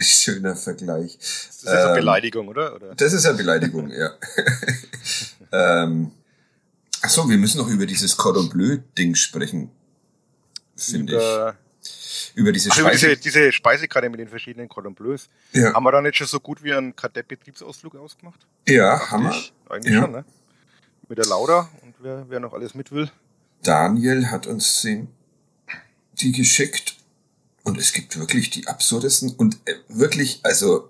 schöner 0.01 0.57
Vergleich. 0.57 1.17
Das 1.19 1.57
ist 1.57 1.67
eine 1.69 1.91
ähm, 1.91 1.95
Beleidigung, 1.97 2.49
oder? 2.49 2.75
oder? 2.75 2.95
Das 2.95 3.13
ist 3.13 3.25
eine 3.25 3.37
Beleidigung, 3.37 3.91
ja. 3.91 4.11
ähm, 5.53 6.13
ach 7.01 7.09
so, 7.09 7.29
wir 7.29 7.39
müssen 7.39 7.59
noch 7.59 7.69
über 7.69 7.87
dieses 7.87 8.17
Cordon 8.17 8.49
Bleu-Ding 8.51 9.15
sprechen, 9.15 9.71
finde 10.77 11.17
ich. 11.17 12.35
Über 12.35 12.53
diese, 12.53 12.71
ach, 12.71 12.75
Speise 12.75 13.07
über 13.07 13.17
diese, 13.17 13.17
diese 13.17 13.53
Speisekarte 13.53 14.11
mit 14.11 14.21
den 14.21 14.29
verschiedenen 14.29 14.69
Cordon 14.69 14.95
Bleus. 14.95 15.29
Ja. 15.53 15.73
Haben 15.73 15.85
wir 15.85 15.93
da 15.93 16.03
nicht 16.03 16.17
schon 16.17 16.27
so 16.27 16.39
gut 16.39 16.63
wie 16.63 16.73
einen 16.73 16.95
Kadettbetriebsausflug 16.95 17.97
ausgemacht? 17.97 18.47
Ja, 18.69 18.99
Dacht 18.99 19.11
haben 19.11 19.31
ich. 19.31 19.53
wir. 19.65 19.75
Eigentlich 19.75 19.95
ja. 19.95 20.03
schon, 20.03 20.13
ne? 20.13 20.25
Mit 21.09 21.19
der 21.19 21.27
Laura 21.27 21.69
und 21.83 21.95
wer, 22.01 22.27
wer 22.29 22.39
noch 22.39 22.53
alles 22.53 22.75
mit 22.75 22.93
will. 22.93 23.11
Daniel 23.63 24.31
hat 24.31 24.47
uns 24.47 24.83
den 24.83 25.09
die 26.21 26.33
geschickt 26.33 27.00
und 27.65 27.79
es 27.79 27.93
gibt 27.93 28.19
wirklich 28.19 28.51
die 28.51 28.67
absurdesten 28.67 29.35
und 29.37 29.59
äh, 29.65 29.75
wirklich, 29.89 30.41
also 30.43 30.89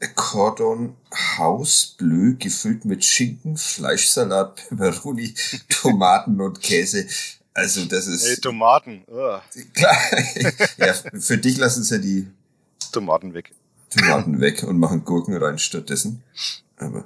äh, 0.00 0.08
Cordon 0.14 0.96
House 1.36 1.94
Bleu 1.98 2.34
gefüllt 2.38 2.84
mit 2.84 3.04
Schinken, 3.04 3.56
Fleischsalat, 3.56 4.56
Peperoni, 4.68 5.34
Tomaten 5.68 6.40
und 6.40 6.60
Käse. 6.60 7.06
Also 7.54 7.84
das 7.84 8.06
ist. 8.06 8.26
Hey, 8.26 8.36
Tomaten. 8.36 9.04
Oh. 9.08 9.38
Klar. 9.74 9.96
ja, 10.78 10.94
für 11.20 11.36
dich 11.36 11.58
lassen 11.58 11.84
sie 11.84 11.94
ja 11.94 12.00
die 12.00 12.28
Tomaten 12.92 13.34
weg. 13.34 13.52
Tomaten 13.90 14.40
weg 14.40 14.62
und 14.62 14.78
machen 14.78 15.04
Gurken 15.04 15.36
rein 15.36 15.58
stattdessen. 15.58 16.22
Aber 16.76 17.04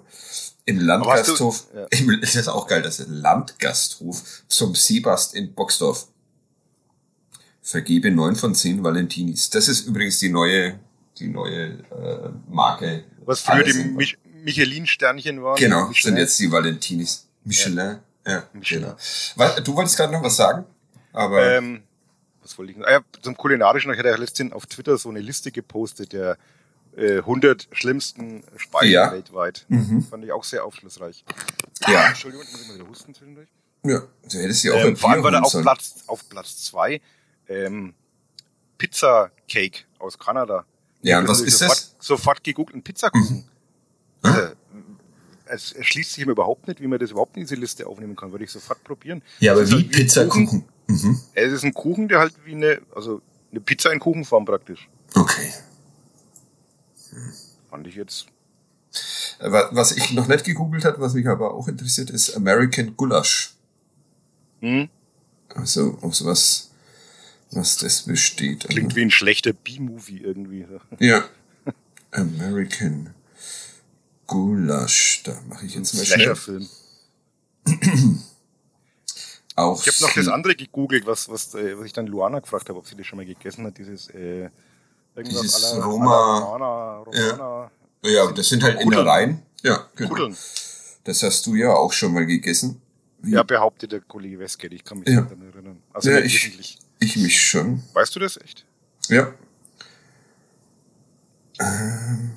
im 0.65 0.81
Landgasthof, 0.81 1.67
du, 1.73 1.79
ja. 1.79 1.87
im, 1.91 2.11
ist 2.23 2.37
das 2.37 2.49
auch 2.49 2.67
geil, 2.67 2.83
das 2.83 3.01
ist 3.01 3.09
Landgasthof 3.09 4.23
zum 4.49 4.75
Seebast 4.75 5.35
in 5.35 5.53
Boxdorf. 5.55 6.09
Vergebe 7.67 8.13
neun 8.13 8.37
von 8.37 8.55
zehn 8.55 8.85
Valentinis. 8.85 9.51
Das 9.51 9.67
ist 9.67 9.89
übrigens 9.89 10.21
die 10.21 10.29
neue, 10.29 10.79
die 11.19 11.27
neue 11.27 11.65
äh, 11.91 12.31
Marke. 12.49 13.03
Was 13.25 13.41
früher 13.41 13.65
die 13.65 13.73
Mich 13.73 14.17
Michelin-Sternchen 14.45 15.43
waren. 15.43 15.57
Genau, 15.57 15.89
Michelin. 15.89 16.15
sind 16.15 16.17
jetzt 16.17 16.39
die 16.39 16.53
Valentinis. 16.53 17.27
Michelin. 17.43 17.99
Ja. 18.25 18.33
Ja, 18.33 18.49
Michelin. 18.53 18.95
genau. 19.37 19.61
Du 19.65 19.75
wolltest 19.75 19.97
gerade 19.97 20.13
noch 20.13 20.23
was 20.23 20.37
sagen? 20.37 20.65
Aber 21.13 21.57
ähm, 21.57 21.83
was 22.41 22.57
wollte 22.57 22.71
ich 22.71 22.79
noch? 22.79 22.87
Ah, 22.87 22.93
ja, 22.93 23.01
zum 23.21 23.37
Kulinarischen, 23.37 23.93
ich 23.93 23.99
hatte 23.99 24.11
ja 24.11 24.17
letztens 24.17 24.53
auf 24.53 24.67
Twitter 24.67 24.97
so 24.97 25.09
eine 25.09 25.19
Liste 25.19 25.51
gepostet 25.51 26.13
der 26.13 26.39
äh, 26.97 27.19
100 27.19 27.67
schlimmsten 27.73 28.45
Speisen 28.57 28.93
ja. 28.93 29.11
weltweit. 29.11 29.67
Mhm. 29.67 30.03
Fand 30.03 30.25
ich 30.25 30.31
auch 30.31 30.45
sehr 30.45 30.65
aufschlussreich. 30.65 31.25
Ja. 31.89 32.07
Entschuldigung, 32.07 32.47
muss 32.53 32.63
ich 32.63 32.69
mal 32.69 32.75
wieder 32.77 32.89
husten 32.89 33.13
zwischendurch. 33.13 33.49
Ja, 33.83 34.03
du 34.31 34.39
hättest 34.39 34.63
ja 34.63 34.73
auch 34.73 34.85
ähm, 34.85 34.97
Vor 34.97 35.11
allem 35.11 35.25
war 35.25 35.33
da 35.33 35.41
auf 35.41 35.53
Platz, 35.61 36.05
auf 36.07 36.29
Platz 36.29 36.63
zwei 36.63 37.01
ähm, 37.49 37.95
Pizza 38.79 39.31
Cake 39.49 39.85
aus 39.99 40.19
Kanada. 40.19 40.65
Ja, 41.03 41.21
und 41.21 41.29
was 41.29 41.41
ist 41.41 41.59
sofort, 41.59 41.79
das? 41.79 41.97
Sofort 42.01 42.45
gegoogelt, 42.45 42.77
ein 42.77 42.83
Pizzakuchen. 42.83 43.45
Mhm. 44.23 44.31
Also, 44.31 44.53
es 45.49 45.73
erschließt 45.73 46.13
sich 46.15 46.27
mir 46.27 46.33
überhaupt 46.33 46.67
nicht, 46.67 46.81
wie 46.81 46.89
man 46.89 46.99
das 46.99 47.13
überhaupt 47.13 47.37
in 47.37 47.45
diese 47.45 47.55
Liste 47.55 47.87
aufnehmen 47.87 48.17
kann. 48.17 48.33
Würde 48.33 48.45
ich 48.45 48.51
sofort 48.51 48.83
probieren. 48.83 49.23
Ja, 49.39 49.53
aber 49.53 49.69
wie, 49.69 49.73
halt 49.73 49.85
wie 49.85 49.89
Pizzakuchen? 49.89 50.65
Mhm. 50.89 51.21
Es 51.35 51.53
ist 51.53 51.65
ein 51.65 51.73
Kuchen, 51.73 52.09
der 52.09 52.19
halt 52.19 52.35
wie 52.45 52.55
eine, 52.55 52.81
also 52.95 53.23
eine 53.51 53.61
Pizza 53.61 53.93
in 53.93 54.01
Kuchenform 54.01 54.45
praktisch. 54.45 54.89
Okay. 55.15 55.53
Hm. 57.11 57.33
Fand 57.71 57.87
ich 57.87 57.95
jetzt. 57.95 58.27
Was 59.39 59.93
ich 59.93 60.13
noch 60.13 60.27
nicht 60.27 60.45
gegoogelt 60.45 60.85
hat, 60.85 60.99
was 60.99 61.15
mich 61.15 61.29
aber 61.29 61.55
auch 61.55 61.69
interessiert, 61.69 62.11
ist 62.11 62.35
American 62.35 62.97
Gulasch. 62.97 63.55
Hm? 64.61 64.89
Also 65.55 65.99
auf 66.01 66.15
sowas, 66.15 66.71
was 67.51 67.77
das 67.79 68.03
besteht. 68.03 68.69
Klingt 68.69 68.87
also, 68.87 68.97
wie 68.97 69.03
ein 69.03 69.11
schlechter 69.11 69.53
B-Movie 69.53 70.19
irgendwie. 70.19 70.67
Ja. 70.99 71.25
American 72.11 73.15
Gulasch, 74.27 75.23
da 75.25 75.41
mache 75.49 75.67
ich 75.67 75.75
jetzt 75.75 75.95
mal 75.95 76.05
schnell. 76.05 76.35
Film. 76.35 76.69
Auch 79.57 79.81
ich 79.81 79.93
habe 79.95 80.07
noch 80.07 80.15
das 80.15 80.29
andere 80.29 80.55
gegoogelt, 80.55 81.07
was, 81.07 81.31
was, 81.31 81.55
äh, 81.55 81.79
was 81.79 81.87
ich 81.87 81.93
dann 81.95 82.07
Luana 82.07 82.41
gefragt 82.41 82.69
habe, 82.69 82.79
ob 82.79 82.87
sie 82.87 82.95
das 82.95 83.07
schon 83.07 83.17
mal 83.17 83.25
gegessen 83.25 83.65
hat, 83.65 83.79
dieses 83.79 84.11
äh, 84.11 84.51
irgendwas 85.15 85.41
dieses 85.41 85.65
aller, 85.65 85.85
Roma, 85.85 86.39
Romana, 86.39 86.99
Romana, 86.99 87.71
ja. 88.05 88.11
ja, 88.11 88.33
das 88.33 88.49
sind 88.49 88.63
halt 88.63 88.77
Kudeln. 88.77 89.01
Innereien. 89.01 89.43
Ja, 89.63 89.89
genau. 89.97 90.11
Kudeln. 90.11 90.37
Das 91.05 91.23
hast 91.23 91.47
du 91.47 91.55
ja 91.55 91.73
auch 91.73 91.93
schon 91.93 92.13
mal 92.13 92.27
gegessen. 92.27 92.83
Wie? 93.23 93.33
Ja, 93.33 93.43
behauptet 93.43 93.93
der 93.93 94.01
Kollege 94.01 94.39
Westgate, 94.39 94.75
ich 94.75 94.85
kann 94.85 94.99
mich 94.99 95.09
ja. 95.09 95.23
daran 95.23 95.41
erinnern. 95.51 95.83
Also 95.95 96.11
ja, 96.11 96.19
ich, 96.19 96.79
ich 97.01 97.17
mich 97.17 97.41
schon. 97.41 97.83
Weißt 97.93 98.15
du 98.15 98.21
das 98.21 98.37
echt? 98.37 98.65
Ja. 99.09 99.33
Ähm, 101.59 102.33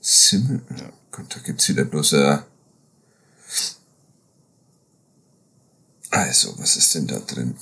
Simmel. 0.00 0.62
Ja. 0.76 0.90
Gott, 1.10 1.26
da 1.34 1.40
gibt's 1.40 1.68
wieder 1.68 1.84
bloß 1.84 2.12
äh, 2.14 2.38
Also, 6.10 6.56
was 6.58 6.76
ist 6.76 6.94
denn 6.94 7.06
da 7.06 7.18
drin? 7.18 7.56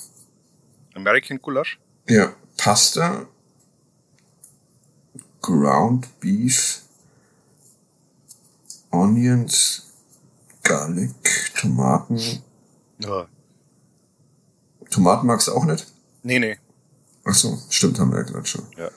American 0.94 1.40
Gulasch? 1.40 1.78
Ja, 2.06 2.34
Pasta, 2.58 3.26
Ground 5.40 6.20
Beef, 6.20 6.82
Onions, 8.90 9.92
Garlic, 10.62 11.52
Tomaten. 11.56 12.42
Ja. 12.98 13.26
Tomaten 14.90 15.26
magst 15.26 15.48
du 15.48 15.52
auch 15.52 15.64
nicht? 15.64 15.91
Nee, 16.22 16.38
nee. 16.38 16.58
Ach 17.24 17.34
so, 17.34 17.58
stimmt, 17.70 17.98
haben 17.98 18.10
wir 18.10 18.18
ja 18.18 18.24
gerade 18.24 18.46
schon. 18.46 18.66
Ja. 18.76 18.90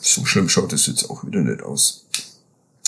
So 0.00 0.24
schlimm 0.24 0.48
schaut 0.48 0.72
es 0.72 0.86
jetzt 0.86 1.10
auch 1.10 1.24
wieder 1.24 1.40
nicht 1.40 1.62
aus. 1.62 2.06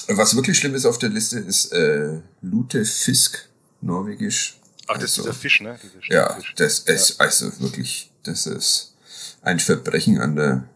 Was 0.08 0.34
wirklich 0.34 0.58
schlimm 0.58 0.74
ist 0.74 0.86
auf 0.86 0.98
der 0.98 1.10
Liste 1.10 1.38
ist 1.38 1.72
äh, 1.72 2.20
Lute 2.40 2.84
Fisk 2.84 3.48
Norwegisch. 3.80 4.58
Ach, 4.86 4.94
das 4.94 5.02
also, 5.02 5.22
ist 5.22 5.26
dieser 5.26 5.34
Fisch, 5.34 5.60
ne? 5.60 5.78
ja, 6.08 6.38
das 6.56 6.80
ist 6.80 7.10
ja. 7.10 7.16
also 7.18 7.60
wirklich, 7.60 8.10
das 8.24 8.46
ist 8.46 8.94
ein 9.42 9.60
Verbrechen 9.60 10.20
an 10.20 10.36
der. 10.36 10.68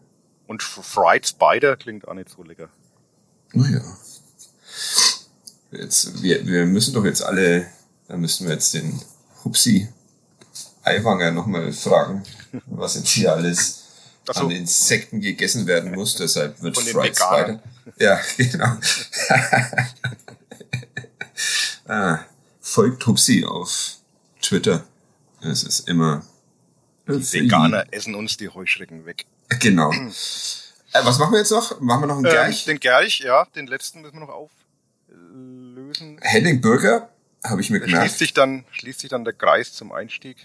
Und 0.47 0.63
Fried 0.63 1.27
Spider 1.27 1.75
klingt 1.75 2.07
auch 2.07 2.13
nicht 2.13 2.29
so 2.29 2.43
lecker. 2.43 2.69
Naja. 3.53 3.81
Jetzt, 5.71 6.21
wir, 6.21 6.45
wir 6.45 6.65
müssen 6.65 6.93
doch 6.93 7.03
jetzt 7.03 7.21
alle, 7.21 7.67
da 8.07 8.15
müssen 8.15 8.47
wir 8.47 8.53
jetzt 8.53 8.73
den 8.73 9.01
Hupsi 9.43 9.89
Eiwanger 10.87 11.31
nochmal 11.31 11.71
fragen, 11.73 12.23
was 12.65 12.95
jetzt 12.95 13.09
hier 13.09 13.33
alles 13.33 13.83
so. 14.25 14.41
an 14.41 14.51
Insekten 14.51 15.21
gegessen 15.21 15.67
werden 15.67 15.93
muss. 15.93 16.15
Deshalb 16.15 16.61
wird 16.61 16.77
Fried 16.77 17.15
Spider. 17.15 17.61
Ja, 17.97 18.19
genau. 18.37 18.77
ah, 21.87 22.19
folgt 22.61 23.05
Hupsi 23.05 23.45
auf 23.45 23.97
Twitter. 24.41 24.85
Es 25.41 25.63
ist 25.63 25.87
immer. 25.87 26.25
Die 27.07 27.33
Veganer 27.33 27.85
essen 27.91 28.15
uns 28.15 28.37
die 28.37 28.49
Heuschrecken 28.49 29.05
weg. 29.05 29.25
Genau. 29.59 29.91
äh, 29.93 30.09
was 31.03 31.19
machen 31.19 31.31
wir 31.31 31.39
jetzt 31.39 31.51
noch? 31.51 31.79
Machen 31.79 32.01
wir 32.03 32.07
noch 32.07 32.17
einen 32.17 32.25
ähm, 32.25 32.31
Gerch? 32.31 32.65
Den 32.65 32.79
Gerch, 32.79 33.19
ja. 33.21 33.45
Den 33.55 33.67
letzten 33.67 34.01
müssen 34.01 34.15
wir 34.15 34.25
noch 34.25 34.49
auflösen. 35.09 36.19
Henning 36.21 36.59
Burger, 36.59 37.09
habe 37.45 37.61
ich 37.61 37.69
mir 37.69 37.79
gemerkt. 37.79 38.07
Schließt 38.07 38.19
sich, 38.19 38.33
dann, 38.33 38.65
schließt 38.71 38.99
sich 38.99 39.09
dann 39.09 39.23
der 39.23 39.33
Kreis 39.33 39.71
zum 39.71 39.93
Einstieg. 39.93 40.37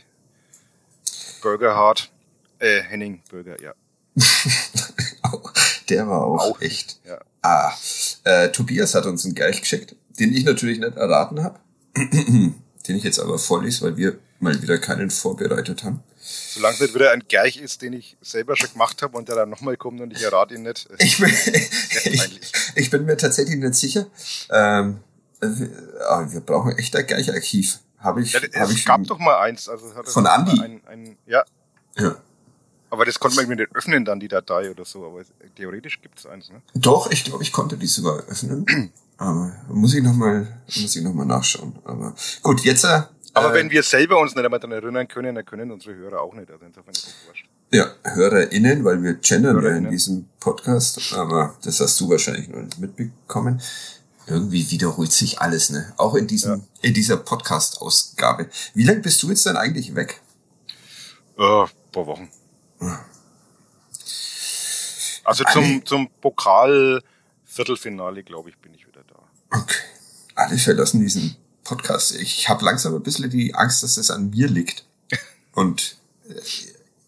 Burger 1.43 1.75
Hard. 1.75 2.11
Äh, 2.59 2.81
Henning 2.81 3.21
Burger, 3.31 3.61
ja. 3.61 3.75
der 5.89 6.09
war 6.09 6.25
auch, 6.25 6.53
auch 6.53 6.61
echt. 6.61 7.01
Ja. 7.05 7.21
Ah, 7.43 7.73
äh, 8.25 8.51
Tobias 8.51 8.95
hat 8.95 9.05
uns 9.07 9.25
einen 9.25 9.35
Gerch 9.35 9.61
geschickt, 9.61 9.97
den 10.19 10.33
ich 10.33 10.45
natürlich 10.45 10.79
nicht 10.79 10.97
erraten 10.97 11.43
habe. 11.43 11.59
den 11.95 12.97
ich 12.97 13.05
jetzt 13.05 13.19
aber 13.19 13.39
vorlese, 13.39 13.83
weil 13.83 13.97
wir 13.97 14.19
mal 14.39 14.61
wieder 14.63 14.79
keinen 14.79 15.11
vorbereitet 15.11 15.85
haben. 15.85 16.03
Solange 16.21 16.75
es 16.75 16.81
nicht 16.81 16.95
wieder 16.95 17.11
ein 17.11 17.25
Gerch 17.27 17.57
ist, 17.57 17.83
den 17.83 17.95
ich 17.95 18.17
selber 18.21 18.57
schon 18.57 18.71
gemacht 18.73 19.03
habe 19.03 19.19
und 19.19 19.29
der 19.29 19.37
dann 19.37 19.51
nochmal 19.51 19.77
kommt 19.77 20.01
und 20.01 20.13
ich 20.13 20.23
errate 20.23 20.55
ihn 20.55 20.63
nicht. 20.63 20.89
Ich 20.99 21.19
bin, 21.19 21.29
ich, 22.05 22.53
ich, 22.77 22.91
bin 22.91 23.05
mir 23.05 23.17
tatsächlich 23.17 23.57
nicht 23.57 23.75
sicher. 23.75 24.07
Ähm, 24.51 25.01
äh, 25.41 25.47
wir 25.49 26.41
brauchen 26.41 26.79
echt 26.79 26.95
ein 26.95 27.07
Gercharchiv. 27.07 27.81
Habe 28.03 28.23
ich, 28.23 28.33
ja, 28.33 28.41
hab 28.41 28.69
es 28.69 28.75
ich 28.75 28.85
gab 28.85 29.05
doch 29.05 29.19
mal 29.19 29.39
eins. 29.39 29.69
Also 29.69 29.87
von 30.05 30.27
Andi? 30.27 30.61
Ein, 30.61 30.81
ein, 30.87 31.17
ja. 31.27 31.45
ja. 31.97 32.17
Aber 32.91 33.05
das 33.05 33.19
konnte 33.19 33.37
man 33.37 33.45
irgendwie 33.45 33.63
nicht 33.63 33.77
öffnen, 33.77 34.05
dann 34.05 34.21
die 34.21 34.29
Datei 34.29 34.71
oder 34.71 34.85
so. 34.85 35.07
Aber 35.07 35.23
theoretisch 35.57 36.03
gibt 36.03 36.19
es 36.19 36.27
eins, 36.27 36.51
ne? 36.51 36.61
Doch, 36.75 37.11
ich 37.11 37.25
glaube, 37.25 37.43
ich 37.43 37.53
konnte 37.53 37.77
die 37.77 37.87
sogar 37.87 38.19
öffnen. 38.29 38.67
Aber 39.19 39.53
muss 39.69 39.95
ich 39.95 40.03
nochmal, 40.03 40.49
muss 40.67 40.97
ich 40.97 41.03
noch 41.03 41.15
mal 41.15 41.25
nachschauen. 41.25 41.75
Aber 41.85 42.15
gut, 42.43 42.61
jetzt. 42.63 42.85
Äh, 42.85 43.03
aber 43.35 43.55
wenn 43.55 43.71
wir 43.71 43.83
selber 43.83 44.19
uns 44.19 44.35
nicht 44.35 44.45
einmal 44.45 44.61
daran 44.61 44.83
erinnern 44.83 45.09
können, 45.09 45.35
dann 45.35 45.45
können 45.45 45.71
unsere 45.71 45.95
Hörer 45.95 46.21
auch 46.21 46.35
nicht. 46.35 46.51
Also 46.51 46.67
insofern 46.67 46.93
ist 46.93 47.07
das 47.07 47.15
wurscht. 47.27 47.47
Ja, 47.71 47.87
HörerInnen, 48.03 48.85
weil 48.85 49.03
wir 49.03 49.15
gendern 49.15 49.63
ja 49.63 49.71
in 49.71 49.91
diesem 49.91 50.27
Podcast, 50.41 51.15
aber 51.15 51.57
das 51.65 51.81
hast 51.81 51.99
du 52.01 52.11
wahrscheinlich 52.11 52.49
noch 52.49 52.61
nicht 52.61 52.79
mitbekommen. 52.79 53.63
Irgendwie 54.27 54.71
wiederholt 54.71 55.13
sich 55.13 55.41
alles, 55.41 55.71
ne? 55.71 55.93
Auch 55.97 56.15
in 56.15 56.27
diesem, 56.27 56.61
ja. 56.61 56.67
in 56.83 56.93
dieser 56.95 57.17
Podcast-Ausgabe. 57.17 58.49
Wie 58.75 58.85
lange 58.85 59.01
bist 59.01 59.23
du 59.23 59.31
jetzt 59.31 59.47
dann 59.47 59.57
eigentlich 59.57 59.95
weg? 59.95 60.21
Äh, 61.37 61.65
paar 61.93 62.07
Wochen. 62.07 62.31
Also 65.25 65.45
zum, 65.53 65.87
zum 65.87 66.11
Pokal-Viertelfinale, 66.21 68.23
glaube 68.23 68.51
ich, 68.51 68.59
bin 68.59 68.75
ich 68.75 68.87
wieder 68.87 69.03
Okay. 69.51 69.81
Alle 70.35 70.59
verlassen 70.59 71.01
diesen 71.01 71.37
Podcast. 71.63 72.17
Ich 72.17 72.49
habe 72.49 72.65
langsam 72.65 72.95
ein 72.95 73.03
bisschen 73.03 73.29
die 73.31 73.55
Angst, 73.55 73.83
dass 73.83 73.97
das 73.97 74.11
an 74.11 74.31
mir 74.31 74.49
liegt. 74.49 74.87
Und 75.53 75.99
äh, 76.29 76.35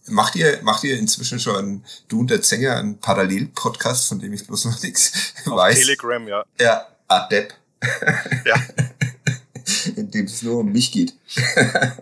macht 0.07 0.37
ihr, 0.37 0.61
macht 0.63 0.85
ihr 0.85 0.99
inzwischen 0.99 1.41
schon, 1.41 1.83
du 2.09 2.21
und 2.21 2.31
der 2.31 2.43
Zänger, 2.43 2.77
einen 2.77 2.99
Parallel-Podcast, 2.99 4.07
von 4.07 4.19
dem 4.19 4.35
ich 4.35 4.47
bloß 4.47 4.67
noch 4.67 4.83
nichts 4.83 5.33
Auf 5.47 5.57
weiß? 5.57 5.79
Telegram, 5.79 6.29
ja. 6.29 6.45
Ja, 6.61 6.87
Adept. 7.09 7.59
Ja. 8.45 8.57
in 9.97 10.11
dem 10.11 10.27
es 10.27 10.43
nur 10.43 10.59
um 10.59 10.73
mich 10.73 10.93
geht. 10.93 11.15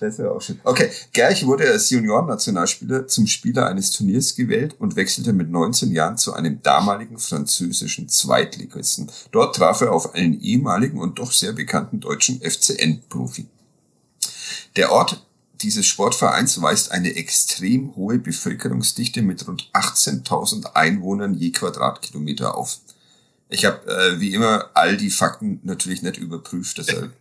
Das 0.00 0.18
wäre 0.18 0.32
auch 0.32 0.42
schön. 0.42 0.60
Okay, 0.62 0.90
Gerch 1.12 1.46
wurde 1.46 1.70
als 1.70 1.88
Juniorennationalspieler 1.90 3.06
zum 3.08 3.26
Spieler 3.26 3.66
eines 3.66 3.90
Turniers 3.90 4.34
gewählt 4.34 4.76
und 4.78 4.94
wechselte 4.94 5.32
mit 5.32 5.50
19 5.50 5.90
Jahren 5.90 6.18
zu 6.18 6.34
einem 6.34 6.62
damaligen 6.62 7.18
französischen 7.18 8.08
Zweitligisten. 8.08 9.10
Dort 9.32 9.56
traf 9.56 9.80
er 9.80 9.92
auf 9.92 10.14
einen 10.14 10.38
ehemaligen 10.40 10.98
und 10.98 11.18
doch 11.18 11.32
sehr 11.32 11.52
bekannten 11.52 12.00
deutschen 12.00 12.40
FCN-Profi. 12.42 13.46
Der 14.76 14.92
Ort 14.92 15.26
dieses 15.62 15.86
Sportvereins 15.86 16.60
weist 16.60 16.92
eine 16.92 17.16
extrem 17.16 17.96
hohe 17.96 18.18
Bevölkerungsdichte 18.18 19.22
mit 19.22 19.46
rund 19.48 19.70
18.000 19.72 20.74
Einwohnern 20.74 21.34
je 21.34 21.52
Quadratkilometer 21.52 22.54
auf. 22.54 22.78
Ich 23.48 23.64
habe 23.64 23.86
äh, 23.86 24.20
wie 24.20 24.34
immer 24.34 24.70
all 24.74 24.96
die 24.96 25.10
Fakten 25.10 25.60
natürlich 25.62 26.02
nicht 26.02 26.16
überprüft, 26.16 26.78
deshalb 26.78 27.12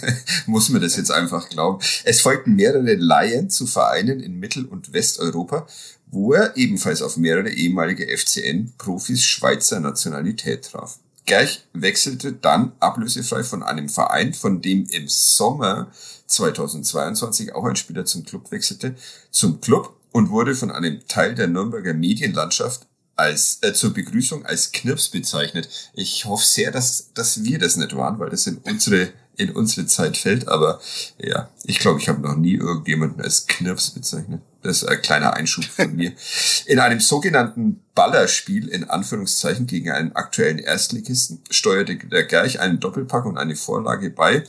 muss 0.46 0.70
man 0.70 0.80
das 0.80 0.96
jetzt 0.96 1.10
einfach 1.10 1.50
glauben. 1.50 1.84
Es 2.04 2.22
folgten 2.22 2.56
mehrere 2.56 2.94
Laien 2.94 3.50
zu 3.50 3.66
Vereinen 3.66 4.20
in 4.20 4.38
Mittel- 4.38 4.64
und 4.64 4.94
Westeuropa, 4.94 5.66
wo 6.06 6.32
er 6.32 6.56
ebenfalls 6.56 7.02
auf 7.02 7.18
mehrere 7.18 7.50
ehemalige 7.50 8.06
FCN-Profis 8.06 9.22
Schweizer 9.22 9.80
Nationalität 9.80 10.64
traf. 10.64 10.98
Gerch 11.26 11.64
wechselte 11.72 12.32
dann 12.32 12.72
ablösefrei 12.80 13.44
von 13.44 13.62
einem 13.62 13.88
Verein, 13.88 14.32
von 14.32 14.62
dem 14.62 14.86
im 14.86 15.08
Sommer 15.08 15.90
2022 16.26 17.54
auch 17.54 17.64
ein 17.64 17.76
Spieler 17.76 18.04
zum 18.04 18.24
Club 18.24 18.50
wechselte, 18.50 18.94
zum 19.30 19.60
Club 19.60 19.96
und 20.12 20.30
wurde 20.30 20.54
von 20.54 20.70
einem 20.70 21.06
Teil 21.08 21.34
der 21.34 21.48
Nürnberger 21.48 21.94
Medienlandschaft 21.94 22.86
als 23.16 23.58
äh, 23.62 23.72
zur 23.72 23.94
Begrüßung 23.94 24.44
als 24.44 24.72
Knirps 24.72 25.08
bezeichnet. 25.08 25.68
Ich 25.94 26.24
hoffe 26.24 26.44
sehr, 26.44 26.70
dass, 26.70 27.12
dass 27.14 27.44
wir 27.44 27.58
das 27.58 27.76
nicht 27.76 27.94
waren, 27.96 28.18
weil 28.18 28.30
das 28.30 28.46
in 28.46 28.58
unsere 28.58 29.12
in 29.36 29.50
unsere 29.50 29.86
Zeit 29.86 30.16
fällt. 30.16 30.48
Aber 30.48 30.80
ja, 31.18 31.50
ich 31.64 31.78
glaube, 31.78 32.00
ich 32.00 32.08
habe 32.08 32.20
noch 32.20 32.36
nie 32.36 32.54
irgendjemanden 32.54 33.20
als 33.22 33.46
Knirps 33.46 33.90
bezeichnet. 33.90 34.40
Das 34.62 34.78
ist 34.78 34.88
ein 34.88 35.02
kleiner 35.02 35.34
Einschub 35.34 35.64
von 35.64 35.94
mir. 35.94 36.12
In 36.66 36.78
einem 36.78 37.00
sogenannten 37.00 37.82
Ballerspiel, 37.94 38.68
in 38.68 38.84
Anführungszeichen, 38.84 39.66
gegen 39.66 39.90
einen 39.90 40.12
aktuellen 40.12 40.58
Erstligisten, 40.58 41.42
steuerte 41.50 41.96
der 41.96 42.24
Gerch 42.24 42.60
einen 42.60 42.80
Doppelpack 42.80 43.26
und 43.26 43.36
eine 43.36 43.56
Vorlage 43.56 44.08
bei, 44.08 44.44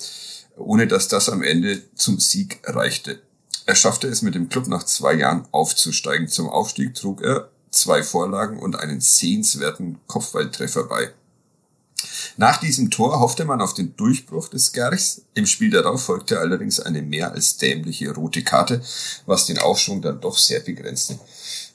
ohne 0.55 0.87
dass 0.87 1.09
das 1.09 1.27
am 1.27 1.43
Ende 1.43 1.81
zum 1.95 2.19
Sieg 2.19 2.61
reichte. 2.63 3.19
Er 3.65 3.75
schaffte 3.75 4.07
es 4.07 4.21
mit 4.21 4.35
dem 4.35 4.47
Club 4.47 4.67
nach 4.67 4.83
zwei 4.83 5.15
Jahren 5.15 5.47
aufzusteigen. 5.51 6.29
Zum 6.29 6.49
Aufstieg 6.49 6.95
trug 6.95 7.21
er 7.21 7.49
zwei 7.75 8.03
Vorlagen 8.03 8.57
und 8.59 8.75
einen 8.77 9.01
sehenswerten 9.01 9.99
Kopfballtreffer 10.07 10.85
bei. 10.85 11.11
Nach 12.37 12.59
diesem 12.59 12.91
Tor 12.91 13.19
hoffte 13.19 13.45
man 13.45 13.61
auf 13.61 13.73
den 13.73 13.95
Durchbruch 13.95 14.49
des 14.49 14.73
Gerchs. 14.73 15.21
Im 15.33 15.45
Spiel 15.45 15.69
darauf 15.69 16.03
folgte 16.03 16.39
allerdings 16.39 16.79
eine 16.79 17.01
mehr 17.01 17.31
als 17.31 17.57
dämliche 17.57 18.13
rote 18.13 18.43
Karte, 18.43 18.81
was 19.25 19.45
den 19.45 19.57
Aufschwung 19.57 20.01
dann 20.01 20.19
doch 20.19 20.37
sehr 20.37 20.59
begrenzte. 20.59 21.17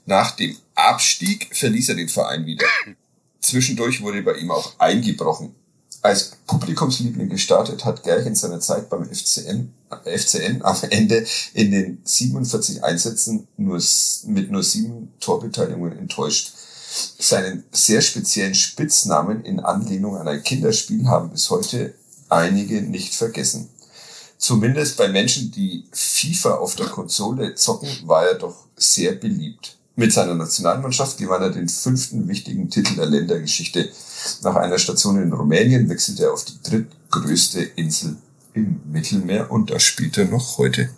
Nach 0.07 0.33
dem 0.33 0.57
Abstieg 0.75 1.55
verließ 1.55 1.91
er 1.91 1.95
den 1.95 2.09
Verein 2.09 2.47
wieder. 2.47 2.67
Zwischendurch 3.41 4.03
wurde 4.03 4.23
bei 4.23 4.35
ihm 4.35 4.51
auch 4.51 4.79
eingebrochen 4.79 5.55
als 6.03 6.33
Publikumsliebling 6.47 7.29
gestartet 7.29 7.85
hat 7.85 8.03
Gerch 8.03 8.27
in 8.27 8.35
seiner 8.35 8.61
Zeit 8.61 8.89
beim 8.89 9.05
FCN, 9.05 9.73
FCN 10.05 10.63
am 10.63 10.77
Ende 10.89 11.27
in 11.53 11.71
den 11.71 12.01
47 12.05 12.83
Einsätzen 12.85 13.47
nur, 13.57 13.81
mit 14.25 14.51
nur 14.51 14.63
sieben 14.63 15.13
Torbeteiligungen 15.21 15.99
enttäuscht. 15.99 16.53
Seinen 17.19 17.65
sehr 17.71 18.01
speziellen 18.01 18.55
Spitznamen 18.55 19.45
in 19.45 19.61
Anlehnung 19.61 20.17
an 20.17 20.27
ein 20.27 20.43
Kinderspiel 20.43 21.07
haben 21.07 21.31
bis 21.31 21.51
heute 21.51 21.95
einige 22.29 22.83
nicht 22.83 23.15
vergessen. 23.15 23.69
Zumindest 24.39 24.97
bei 24.97 25.09
Menschen, 25.09 25.53
die 25.53 25.85
FIFA 25.93 26.55
auf 26.55 26.75
der 26.75 26.87
Konsole 26.87 27.55
zocken, 27.57 27.91
war 28.05 28.27
er 28.27 28.35
doch 28.35 28.67
sehr 28.77 29.13
beliebt. 29.13 29.77
Mit 30.01 30.15
seiner 30.15 30.35
Nationalmannschaft 30.35 31.19
gewann 31.19 31.43
er 31.43 31.51
den 31.51 31.69
fünften 31.69 32.27
wichtigen 32.27 32.71
Titel 32.71 32.97
der 32.97 33.05
Ländergeschichte. 33.05 33.93
Nach 34.41 34.57
einer 34.57 34.79
Station 34.79 35.23
in 35.23 35.31
Rumänien 35.31 35.91
wechselte 35.91 36.23
er 36.25 36.33
auf 36.33 36.43
die 36.47 36.59
drittgrößte 36.63 37.61
Insel 37.61 38.17
im 38.55 38.81
Mittelmeer 38.91 39.51
und 39.51 39.71
da 39.71 39.79
spielt 39.79 40.17
er 40.17 40.25
noch 40.25 40.57
heute. 40.57 40.89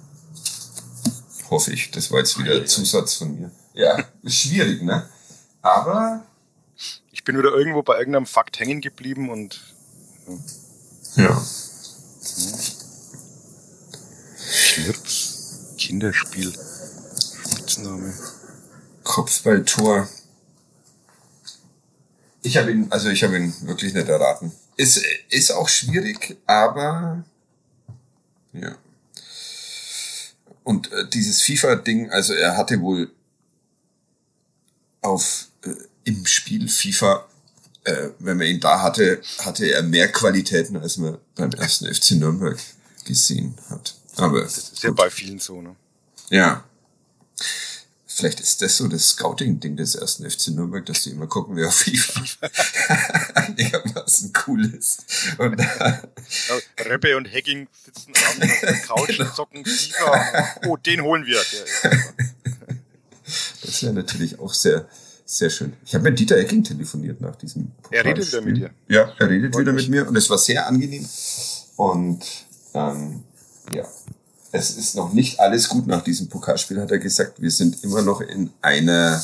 Hoffe 1.51 1.73
ich. 1.73 1.91
Das 1.91 2.13
war 2.13 2.21
jetzt 2.21 2.39
wieder 2.39 2.55
ein 2.55 2.69
Zusatz 2.69 3.15
von 3.15 3.35
mir. 3.35 3.51
Ja, 3.75 4.05
schwierig, 4.25 4.83
ne? 4.83 5.09
Aber. 5.63 6.23
Ich 7.11 7.25
bin 7.25 7.37
wieder 7.37 7.51
irgendwo 7.51 7.83
bei 7.83 7.99
irgendeinem 7.99 8.27
Fakt 8.27 8.61
hängen 8.61 8.81
geblieben 8.81 9.31
und. 9.31 9.61
Ja. 11.17 11.45
Schnirps. 14.49 15.75
Kinderspiel. 15.77 16.53
Spitzname. 17.49 18.15
Kopfballtor. 19.13 20.09
Ich 22.41 22.57
habe 22.57 22.71
ihn, 22.71 22.87
also 22.89 23.11
ich 23.11 23.23
habe 23.23 23.37
ihn 23.37 23.55
wirklich 23.69 23.93
nicht 23.93 24.09
erraten. 24.09 24.53
Ist, 24.79 25.03
ist 25.29 25.53
auch 25.53 25.69
schwierig, 25.69 26.39
aber 26.47 27.23
ja. 28.55 28.75
Und 30.65 30.91
äh, 30.93 31.07
dieses 31.11 31.43
FIFA-Ding, 31.43 32.11
also 32.11 32.33
er 32.33 32.57
hatte 32.57 32.81
wohl 32.81 33.13
auf 35.03 35.49
äh, 35.65 35.75
im 36.05 36.25
Spiel 36.25 36.67
FIFA, 36.71 37.29
äh, 37.85 38.09
wenn 38.19 38.39
man 38.39 38.47
ihn 38.47 38.61
da 38.61 38.81
hatte, 38.81 39.21
hatte 39.41 39.67
er 39.67 39.83
mehr 39.83 40.11
Qualitäten, 40.11 40.79
als 40.79 40.97
man 40.97 41.19
beim 41.35 41.51
ersten 41.51 41.93
FC 41.93 42.13
Nürnberg 42.13 42.59
gesehen 43.05 43.59
hat. 43.69 43.95
Aber 44.17 44.41
das 44.41 44.57
ist 44.57 44.83
ja 44.83 44.91
bei 44.91 45.11
vielen 45.11 45.39
so, 45.39 45.61
ne? 45.61 45.77
Ja. 46.31 46.65
Vielleicht 48.15 48.41
ist 48.41 48.61
das 48.61 48.77
so 48.77 48.89
das 48.89 49.11
Scouting-Ding 49.11 49.77
des 49.77 49.95
ersten 49.95 50.29
FC 50.29 50.49
Nürnberg, 50.49 50.85
dass 50.85 51.03
die 51.03 51.11
immer 51.11 51.27
gucken, 51.27 51.57
wer 51.57 51.69
auf 51.69 51.77
FIFA 51.77 52.49
einigermaßen 53.35 54.33
cool 54.47 54.67
ist. 54.75 55.05
Und, 55.39 55.59
äh, 55.59 56.83
Reppe 56.83 57.17
und 57.17 57.33
Hacking 57.33 57.69
sitzen 57.85 58.13
abends 58.29 58.53
auf 58.53 58.61
der 58.61 58.73
Couch 58.87 59.21
und 59.21 59.35
zocken 59.35 59.65
FIFA. 59.65 60.57
Oh, 60.67 60.77
den 60.77 61.03
holen 61.03 61.25
wir. 61.25 61.41
das 63.63 63.83
wäre 63.83 63.95
natürlich 63.95 64.39
auch 64.39 64.53
sehr, 64.53 64.87
sehr 65.25 65.49
schön. 65.49 65.73
Ich 65.87 65.95
habe 65.95 66.05
mit 66.05 66.19
Dieter 66.19 66.37
Ecking 66.37 66.63
telefoniert 66.65 67.21
nach 67.21 67.37
diesem 67.37 67.71
Pokal 67.83 67.99
Er 67.99 68.05
redet 68.05 68.27
wieder 68.27 68.41
mit 68.43 68.57
dir. 68.59 68.71
Ja, 68.89 69.13
er 69.19 69.31
redet 69.31 69.57
wieder 69.57 69.73
mit 69.73 69.89
mir 69.89 70.07
und 70.07 70.17
es 70.17 70.29
war 70.29 70.39
sehr 70.39 70.67
angenehm. 70.67 71.09
Und 71.77 72.25
ähm, 72.75 73.25
ja, 73.75 73.87
es 74.53 74.71
ist 74.71 74.95
noch 74.95 75.13
nicht 75.15 75.41
alles 75.41 75.69
gut 75.69 75.87
nach 75.87 76.05
diesem 76.05 76.29
Pokalspiel, 76.29 76.81
hat 76.81 76.91
er 76.91 76.99
gesagt. 76.99 77.41
Wir 77.41 77.51
sind 77.51 77.83
immer 77.83 78.03
noch 78.03 78.21
in 78.21 78.53
einer, 78.61 79.23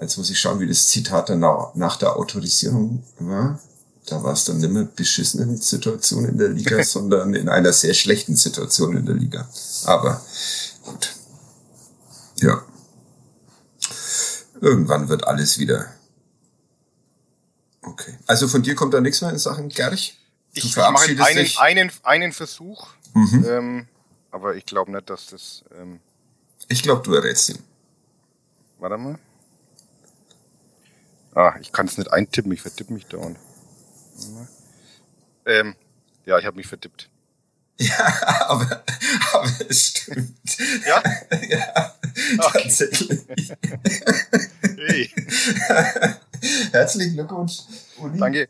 jetzt 0.00 0.16
muss 0.18 0.30
ich 0.30 0.38
schauen, 0.38 0.60
wie 0.60 0.68
das 0.68 0.88
Zitat 0.88 1.30
dann 1.30 1.40
nach 1.40 1.96
der 1.96 2.16
Autorisierung 2.16 3.02
war. 3.18 3.58
Da 4.06 4.22
war 4.22 4.34
es 4.34 4.44
dann 4.44 4.58
nicht 4.58 4.70
mehr 4.70 4.84
beschissenen 4.84 5.56
Situation 5.56 6.26
in 6.26 6.36
der 6.36 6.48
Liga, 6.48 6.82
sondern 6.84 7.34
in 7.34 7.48
einer 7.48 7.72
sehr 7.72 7.94
schlechten 7.94 8.36
Situation 8.36 8.96
in 8.96 9.06
der 9.06 9.14
Liga. 9.14 9.48
Aber 9.84 10.20
gut. 10.84 11.14
Ja. 12.40 12.62
Irgendwann 14.60 15.08
wird 15.08 15.26
alles 15.26 15.58
wieder. 15.58 15.86
Okay. 17.80 18.18
Also 18.26 18.48
von 18.48 18.62
dir 18.62 18.74
kommt 18.74 18.92
da 18.92 19.00
nichts 19.00 19.22
mehr 19.22 19.30
in 19.30 19.38
Sachen 19.38 19.70
Gerch? 19.70 20.18
Du 20.54 20.66
ich 20.66 20.76
mache 20.76 21.24
einen, 21.24 21.48
einen, 21.56 21.90
einen 22.02 22.32
Versuch. 22.32 22.88
Mhm. 23.14 23.46
Ähm, 23.48 23.88
aber 24.30 24.54
ich 24.56 24.66
glaube 24.66 24.92
nicht, 24.92 25.10
dass 25.10 25.26
das. 25.26 25.64
Ähm 25.78 26.00
ich 26.68 26.82
glaube, 26.82 27.02
du 27.02 27.14
errätst 27.14 27.48
ihn. 27.48 27.58
Warte 28.78 28.96
mal. 28.96 29.18
Ah, 31.34 31.54
ich 31.60 31.72
kann 31.72 31.86
es 31.86 31.96
nicht 31.96 32.12
eintippen, 32.12 32.50
ich 32.52 32.62
vertippe 32.62 32.92
mich 32.92 33.06
dauernd. 33.06 33.38
Ähm, 35.46 35.74
ja, 36.26 36.38
ich 36.38 36.46
habe 36.46 36.56
mich 36.56 36.66
vertippt. 36.66 37.08
Ja, 37.82 38.46
aber, 38.48 38.84
aber 39.32 39.50
es 39.70 39.86
stimmt. 39.86 40.36
Ja? 40.86 41.02
ja, 41.48 41.94
okay. 42.36 42.62
tatsächlich. 42.64 43.20
Hey. 44.76 45.10
Herzlichen 46.72 47.14
Glückwunsch, 47.14 47.60
Uli. 47.96 48.18
Danke. 48.18 48.48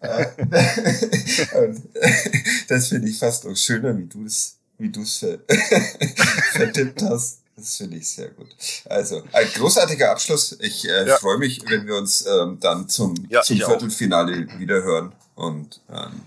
das 2.67 2.89
finde 2.89 3.09
ich 3.09 3.21
fast 3.21 3.45
noch 3.45 3.55
schöner, 3.55 3.97
wie 3.97 4.07
du 4.07 4.25
es 4.25 4.60
wie 4.81 4.91
du 4.91 5.03
es 5.03 5.19
vertippt 6.53 7.03
hast. 7.03 7.41
Das 7.57 7.77
finde 7.77 7.99
ich 7.99 8.09
sehr 8.09 8.31
gut. 8.31 8.49
Also, 8.87 9.23
ein 9.33 9.47
großartiger 9.55 10.11
Abschluss. 10.11 10.57
Ich 10.61 10.89
äh, 10.89 11.07
ja. 11.07 11.19
freue 11.19 11.37
mich, 11.37 11.63
wenn 11.69 11.87
wir 11.87 11.97
uns 11.97 12.25
ähm, 12.27 12.59
dann 12.59 12.89
zum, 12.89 13.15
ja, 13.29 13.43
zum 13.43 13.59
Viertelfinale 13.59 14.49
auch. 14.49 14.59
wieder 14.59 14.83
hören. 14.83 15.13
Und 15.35 15.81
ähm, 15.91 16.23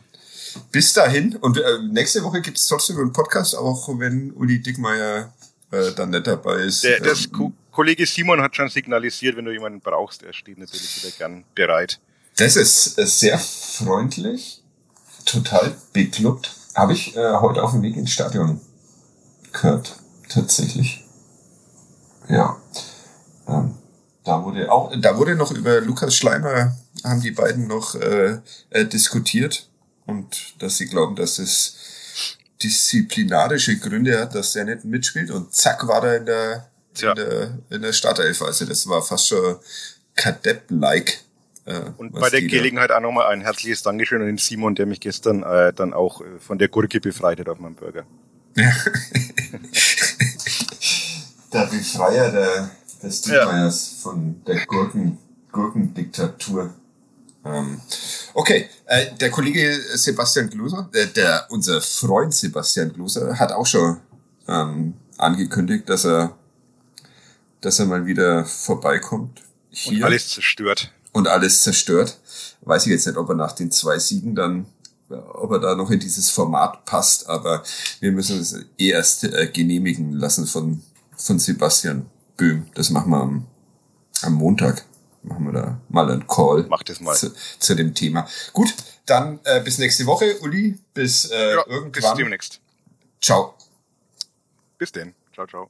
bis 0.71 0.93
dahin. 0.93 1.35
Und 1.37 1.57
äh, 1.57 1.79
nächste 1.91 2.23
Woche 2.23 2.41
gibt 2.41 2.59
es 2.59 2.67
trotzdem 2.67 2.99
einen 2.99 3.13
Podcast, 3.13 3.55
auch 3.55 3.87
wenn 3.97 4.31
Uli 4.33 4.61
Dickmeier 4.61 5.33
äh, 5.71 5.91
dann 5.93 6.11
nicht 6.11 6.27
dabei 6.27 6.61
ist. 6.61 6.83
Der, 6.83 7.03
ähm, 7.03 7.53
Kollege 7.71 8.05
Simon 8.05 8.39
hat 8.39 8.55
schon 8.55 8.69
signalisiert, 8.69 9.35
wenn 9.35 9.45
du 9.45 9.51
jemanden 9.51 9.81
brauchst, 9.81 10.21
er 10.21 10.33
steht 10.33 10.59
natürlich 10.59 11.03
wieder 11.03 11.15
gern 11.17 11.43
bereit. 11.55 11.99
Das 12.37 12.55
ist 12.55 12.99
äh, 12.99 13.07
sehr 13.07 13.39
freundlich, 13.39 14.61
total 15.25 15.75
beklubbt 15.93 16.51
habe 16.75 16.93
ich 16.93 17.15
äh, 17.15 17.35
heute 17.35 17.63
auf 17.63 17.71
dem 17.71 17.81
Weg 17.81 17.95
ins 17.95 18.11
Stadion 18.11 18.59
gehört, 19.51 19.95
tatsächlich. 20.29 21.05
Ja. 22.27 22.57
Ähm, 23.47 23.75
da 24.23 24.43
wurde 24.43 24.71
auch, 24.71 24.91
da 24.99 25.17
wurde 25.17 25.35
noch 25.35 25.51
über 25.51 25.81
Lukas 25.81 26.15
Schleimer, 26.15 26.75
haben 27.03 27.21
die 27.21 27.31
beiden 27.31 27.67
noch 27.67 27.95
äh, 27.95 28.39
äh, 28.69 28.85
diskutiert 28.85 29.67
und 30.05 30.61
dass 30.61 30.77
sie 30.77 30.87
glauben, 30.87 31.15
dass 31.15 31.39
es 31.39 32.37
disziplinarische 32.61 33.77
Gründe 33.77 34.19
hat, 34.19 34.35
dass 34.35 34.53
der 34.53 34.65
nicht 34.65 34.85
mitspielt 34.85 35.31
und 35.31 35.53
zack 35.53 35.85
war 35.87 36.03
er 36.05 36.17
in 36.17 36.25
der, 36.25 36.69
Tja. 36.93 37.09
in 37.09 37.15
der, 37.15 37.57
in 37.69 37.81
der 37.81 37.93
Startelf. 37.93 38.41
Also 38.41 38.65
das 38.65 38.87
war 38.87 39.01
fast 39.01 39.27
schon 39.27 39.57
Kadepp-like. 40.15 41.19
Äh, 41.65 41.91
und 41.97 42.13
bei 42.13 42.29
der 42.29 42.41
Gelegenheit 42.41 42.91
auch 42.91 42.99
nochmal 42.99 43.27
ein 43.27 43.41
herzliches 43.41 43.83
Dankeschön 43.83 44.21
an 44.21 44.27
den 44.27 44.37
Simon, 44.37 44.75
der 44.75 44.85
mich 44.85 44.99
gestern 44.99 45.43
äh, 45.43 45.71
dann 45.73 45.93
auch 45.93 46.21
äh, 46.21 46.39
von 46.39 46.57
der 46.57 46.67
Gurke 46.67 46.99
befreit 46.99 47.39
hat 47.39 47.47
auf 47.47 47.59
meinem 47.59 47.75
Burger. 47.75 48.05
Ja. 48.55 48.71
der 51.53 51.65
Befreier 51.67 52.31
der, 52.31 52.69
des 53.01 53.21
Dietmeiers 53.21 53.91
ja. 53.91 54.01
von 54.01 54.43
der 54.45 54.65
Gurken, 54.65 55.17
Gurkendiktatur. 55.51 56.73
Ähm, 57.45 57.81
okay, 58.33 58.69
äh, 58.85 59.07
der 59.19 59.29
Kollege 59.29 59.73
Sebastian 59.95 60.49
Gloser, 60.49 60.89
äh, 60.93 61.07
der, 61.07 61.47
unser 61.49 61.81
Freund 61.81 62.33
Sebastian 62.33 62.91
Gloser, 62.93 63.37
hat 63.39 63.51
auch 63.51 63.65
schon 63.65 63.99
ähm, 64.47 64.95
angekündigt, 65.17 65.87
dass 65.89 66.05
er, 66.05 66.37
dass 67.61 67.79
er 67.79 67.85
mal 67.85 68.05
wieder 68.05 68.45
vorbeikommt. 68.45 69.41
Hier. 69.69 69.99
Und 69.99 70.03
alles 70.03 70.29
zerstört. 70.29 70.91
Und 71.13 71.27
alles 71.27 71.61
zerstört. 71.61 72.19
Weiß 72.61 72.85
ich 72.85 72.91
jetzt 72.91 73.07
nicht, 73.07 73.17
ob 73.17 73.29
er 73.29 73.35
nach 73.35 73.53
den 73.53 73.71
zwei 73.71 73.99
Siegen 73.99 74.35
dann, 74.35 74.65
ob 75.09 75.51
er 75.51 75.59
da 75.59 75.75
noch 75.75 75.91
in 75.91 75.99
dieses 75.99 76.29
Format 76.29 76.85
passt, 76.85 77.29
aber 77.29 77.63
wir 77.99 78.11
müssen 78.11 78.39
es 78.39 78.53
eh 78.77 78.89
erst 78.89 79.23
äh, 79.23 79.47
genehmigen 79.47 80.13
lassen 80.13 80.47
von, 80.47 80.81
von 81.15 81.39
Sebastian 81.39 82.07
Böhm. 82.35 82.67
Das 82.73 82.89
machen 82.89 83.11
wir 83.11 83.21
am, 83.21 83.45
am 84.23 84.33
Montag 84.33 84.85
machen 85.23 85.45
wir 85.45 85.53
da 85.53 85.81
mal 85.89 86.09
einen 86.11 86.27
Call 86.27 86.65
Mach 86.69 86.83
das 86.83 86.99
mal. 86.99 87.15
Zu, 87.15 87.33
zu 87.59 87.75
dem 87.75 87.93
Thema. 87.93 88.27
Gut, 88.51 88.73
dann 89.05 89.39
äh, 89.43 89.61
bis 89.61 89.77
nächste 89.77 90.05
Woche, 90.05 90.39
Uli. 90.41 90.77
Bis 90.93 91.25
äh, 91.25 91.55
ja, 91.55 91.63
irgendwann. 91.67 91.91
Bis 91.91 92.13
demnächst. 92.13 92.59
Ciao. 93.21 93.55
Bis 94.77 94.91
denn. 94.91 95.13
Ciao, 95.33 95.47
ciao. 95.47 95.69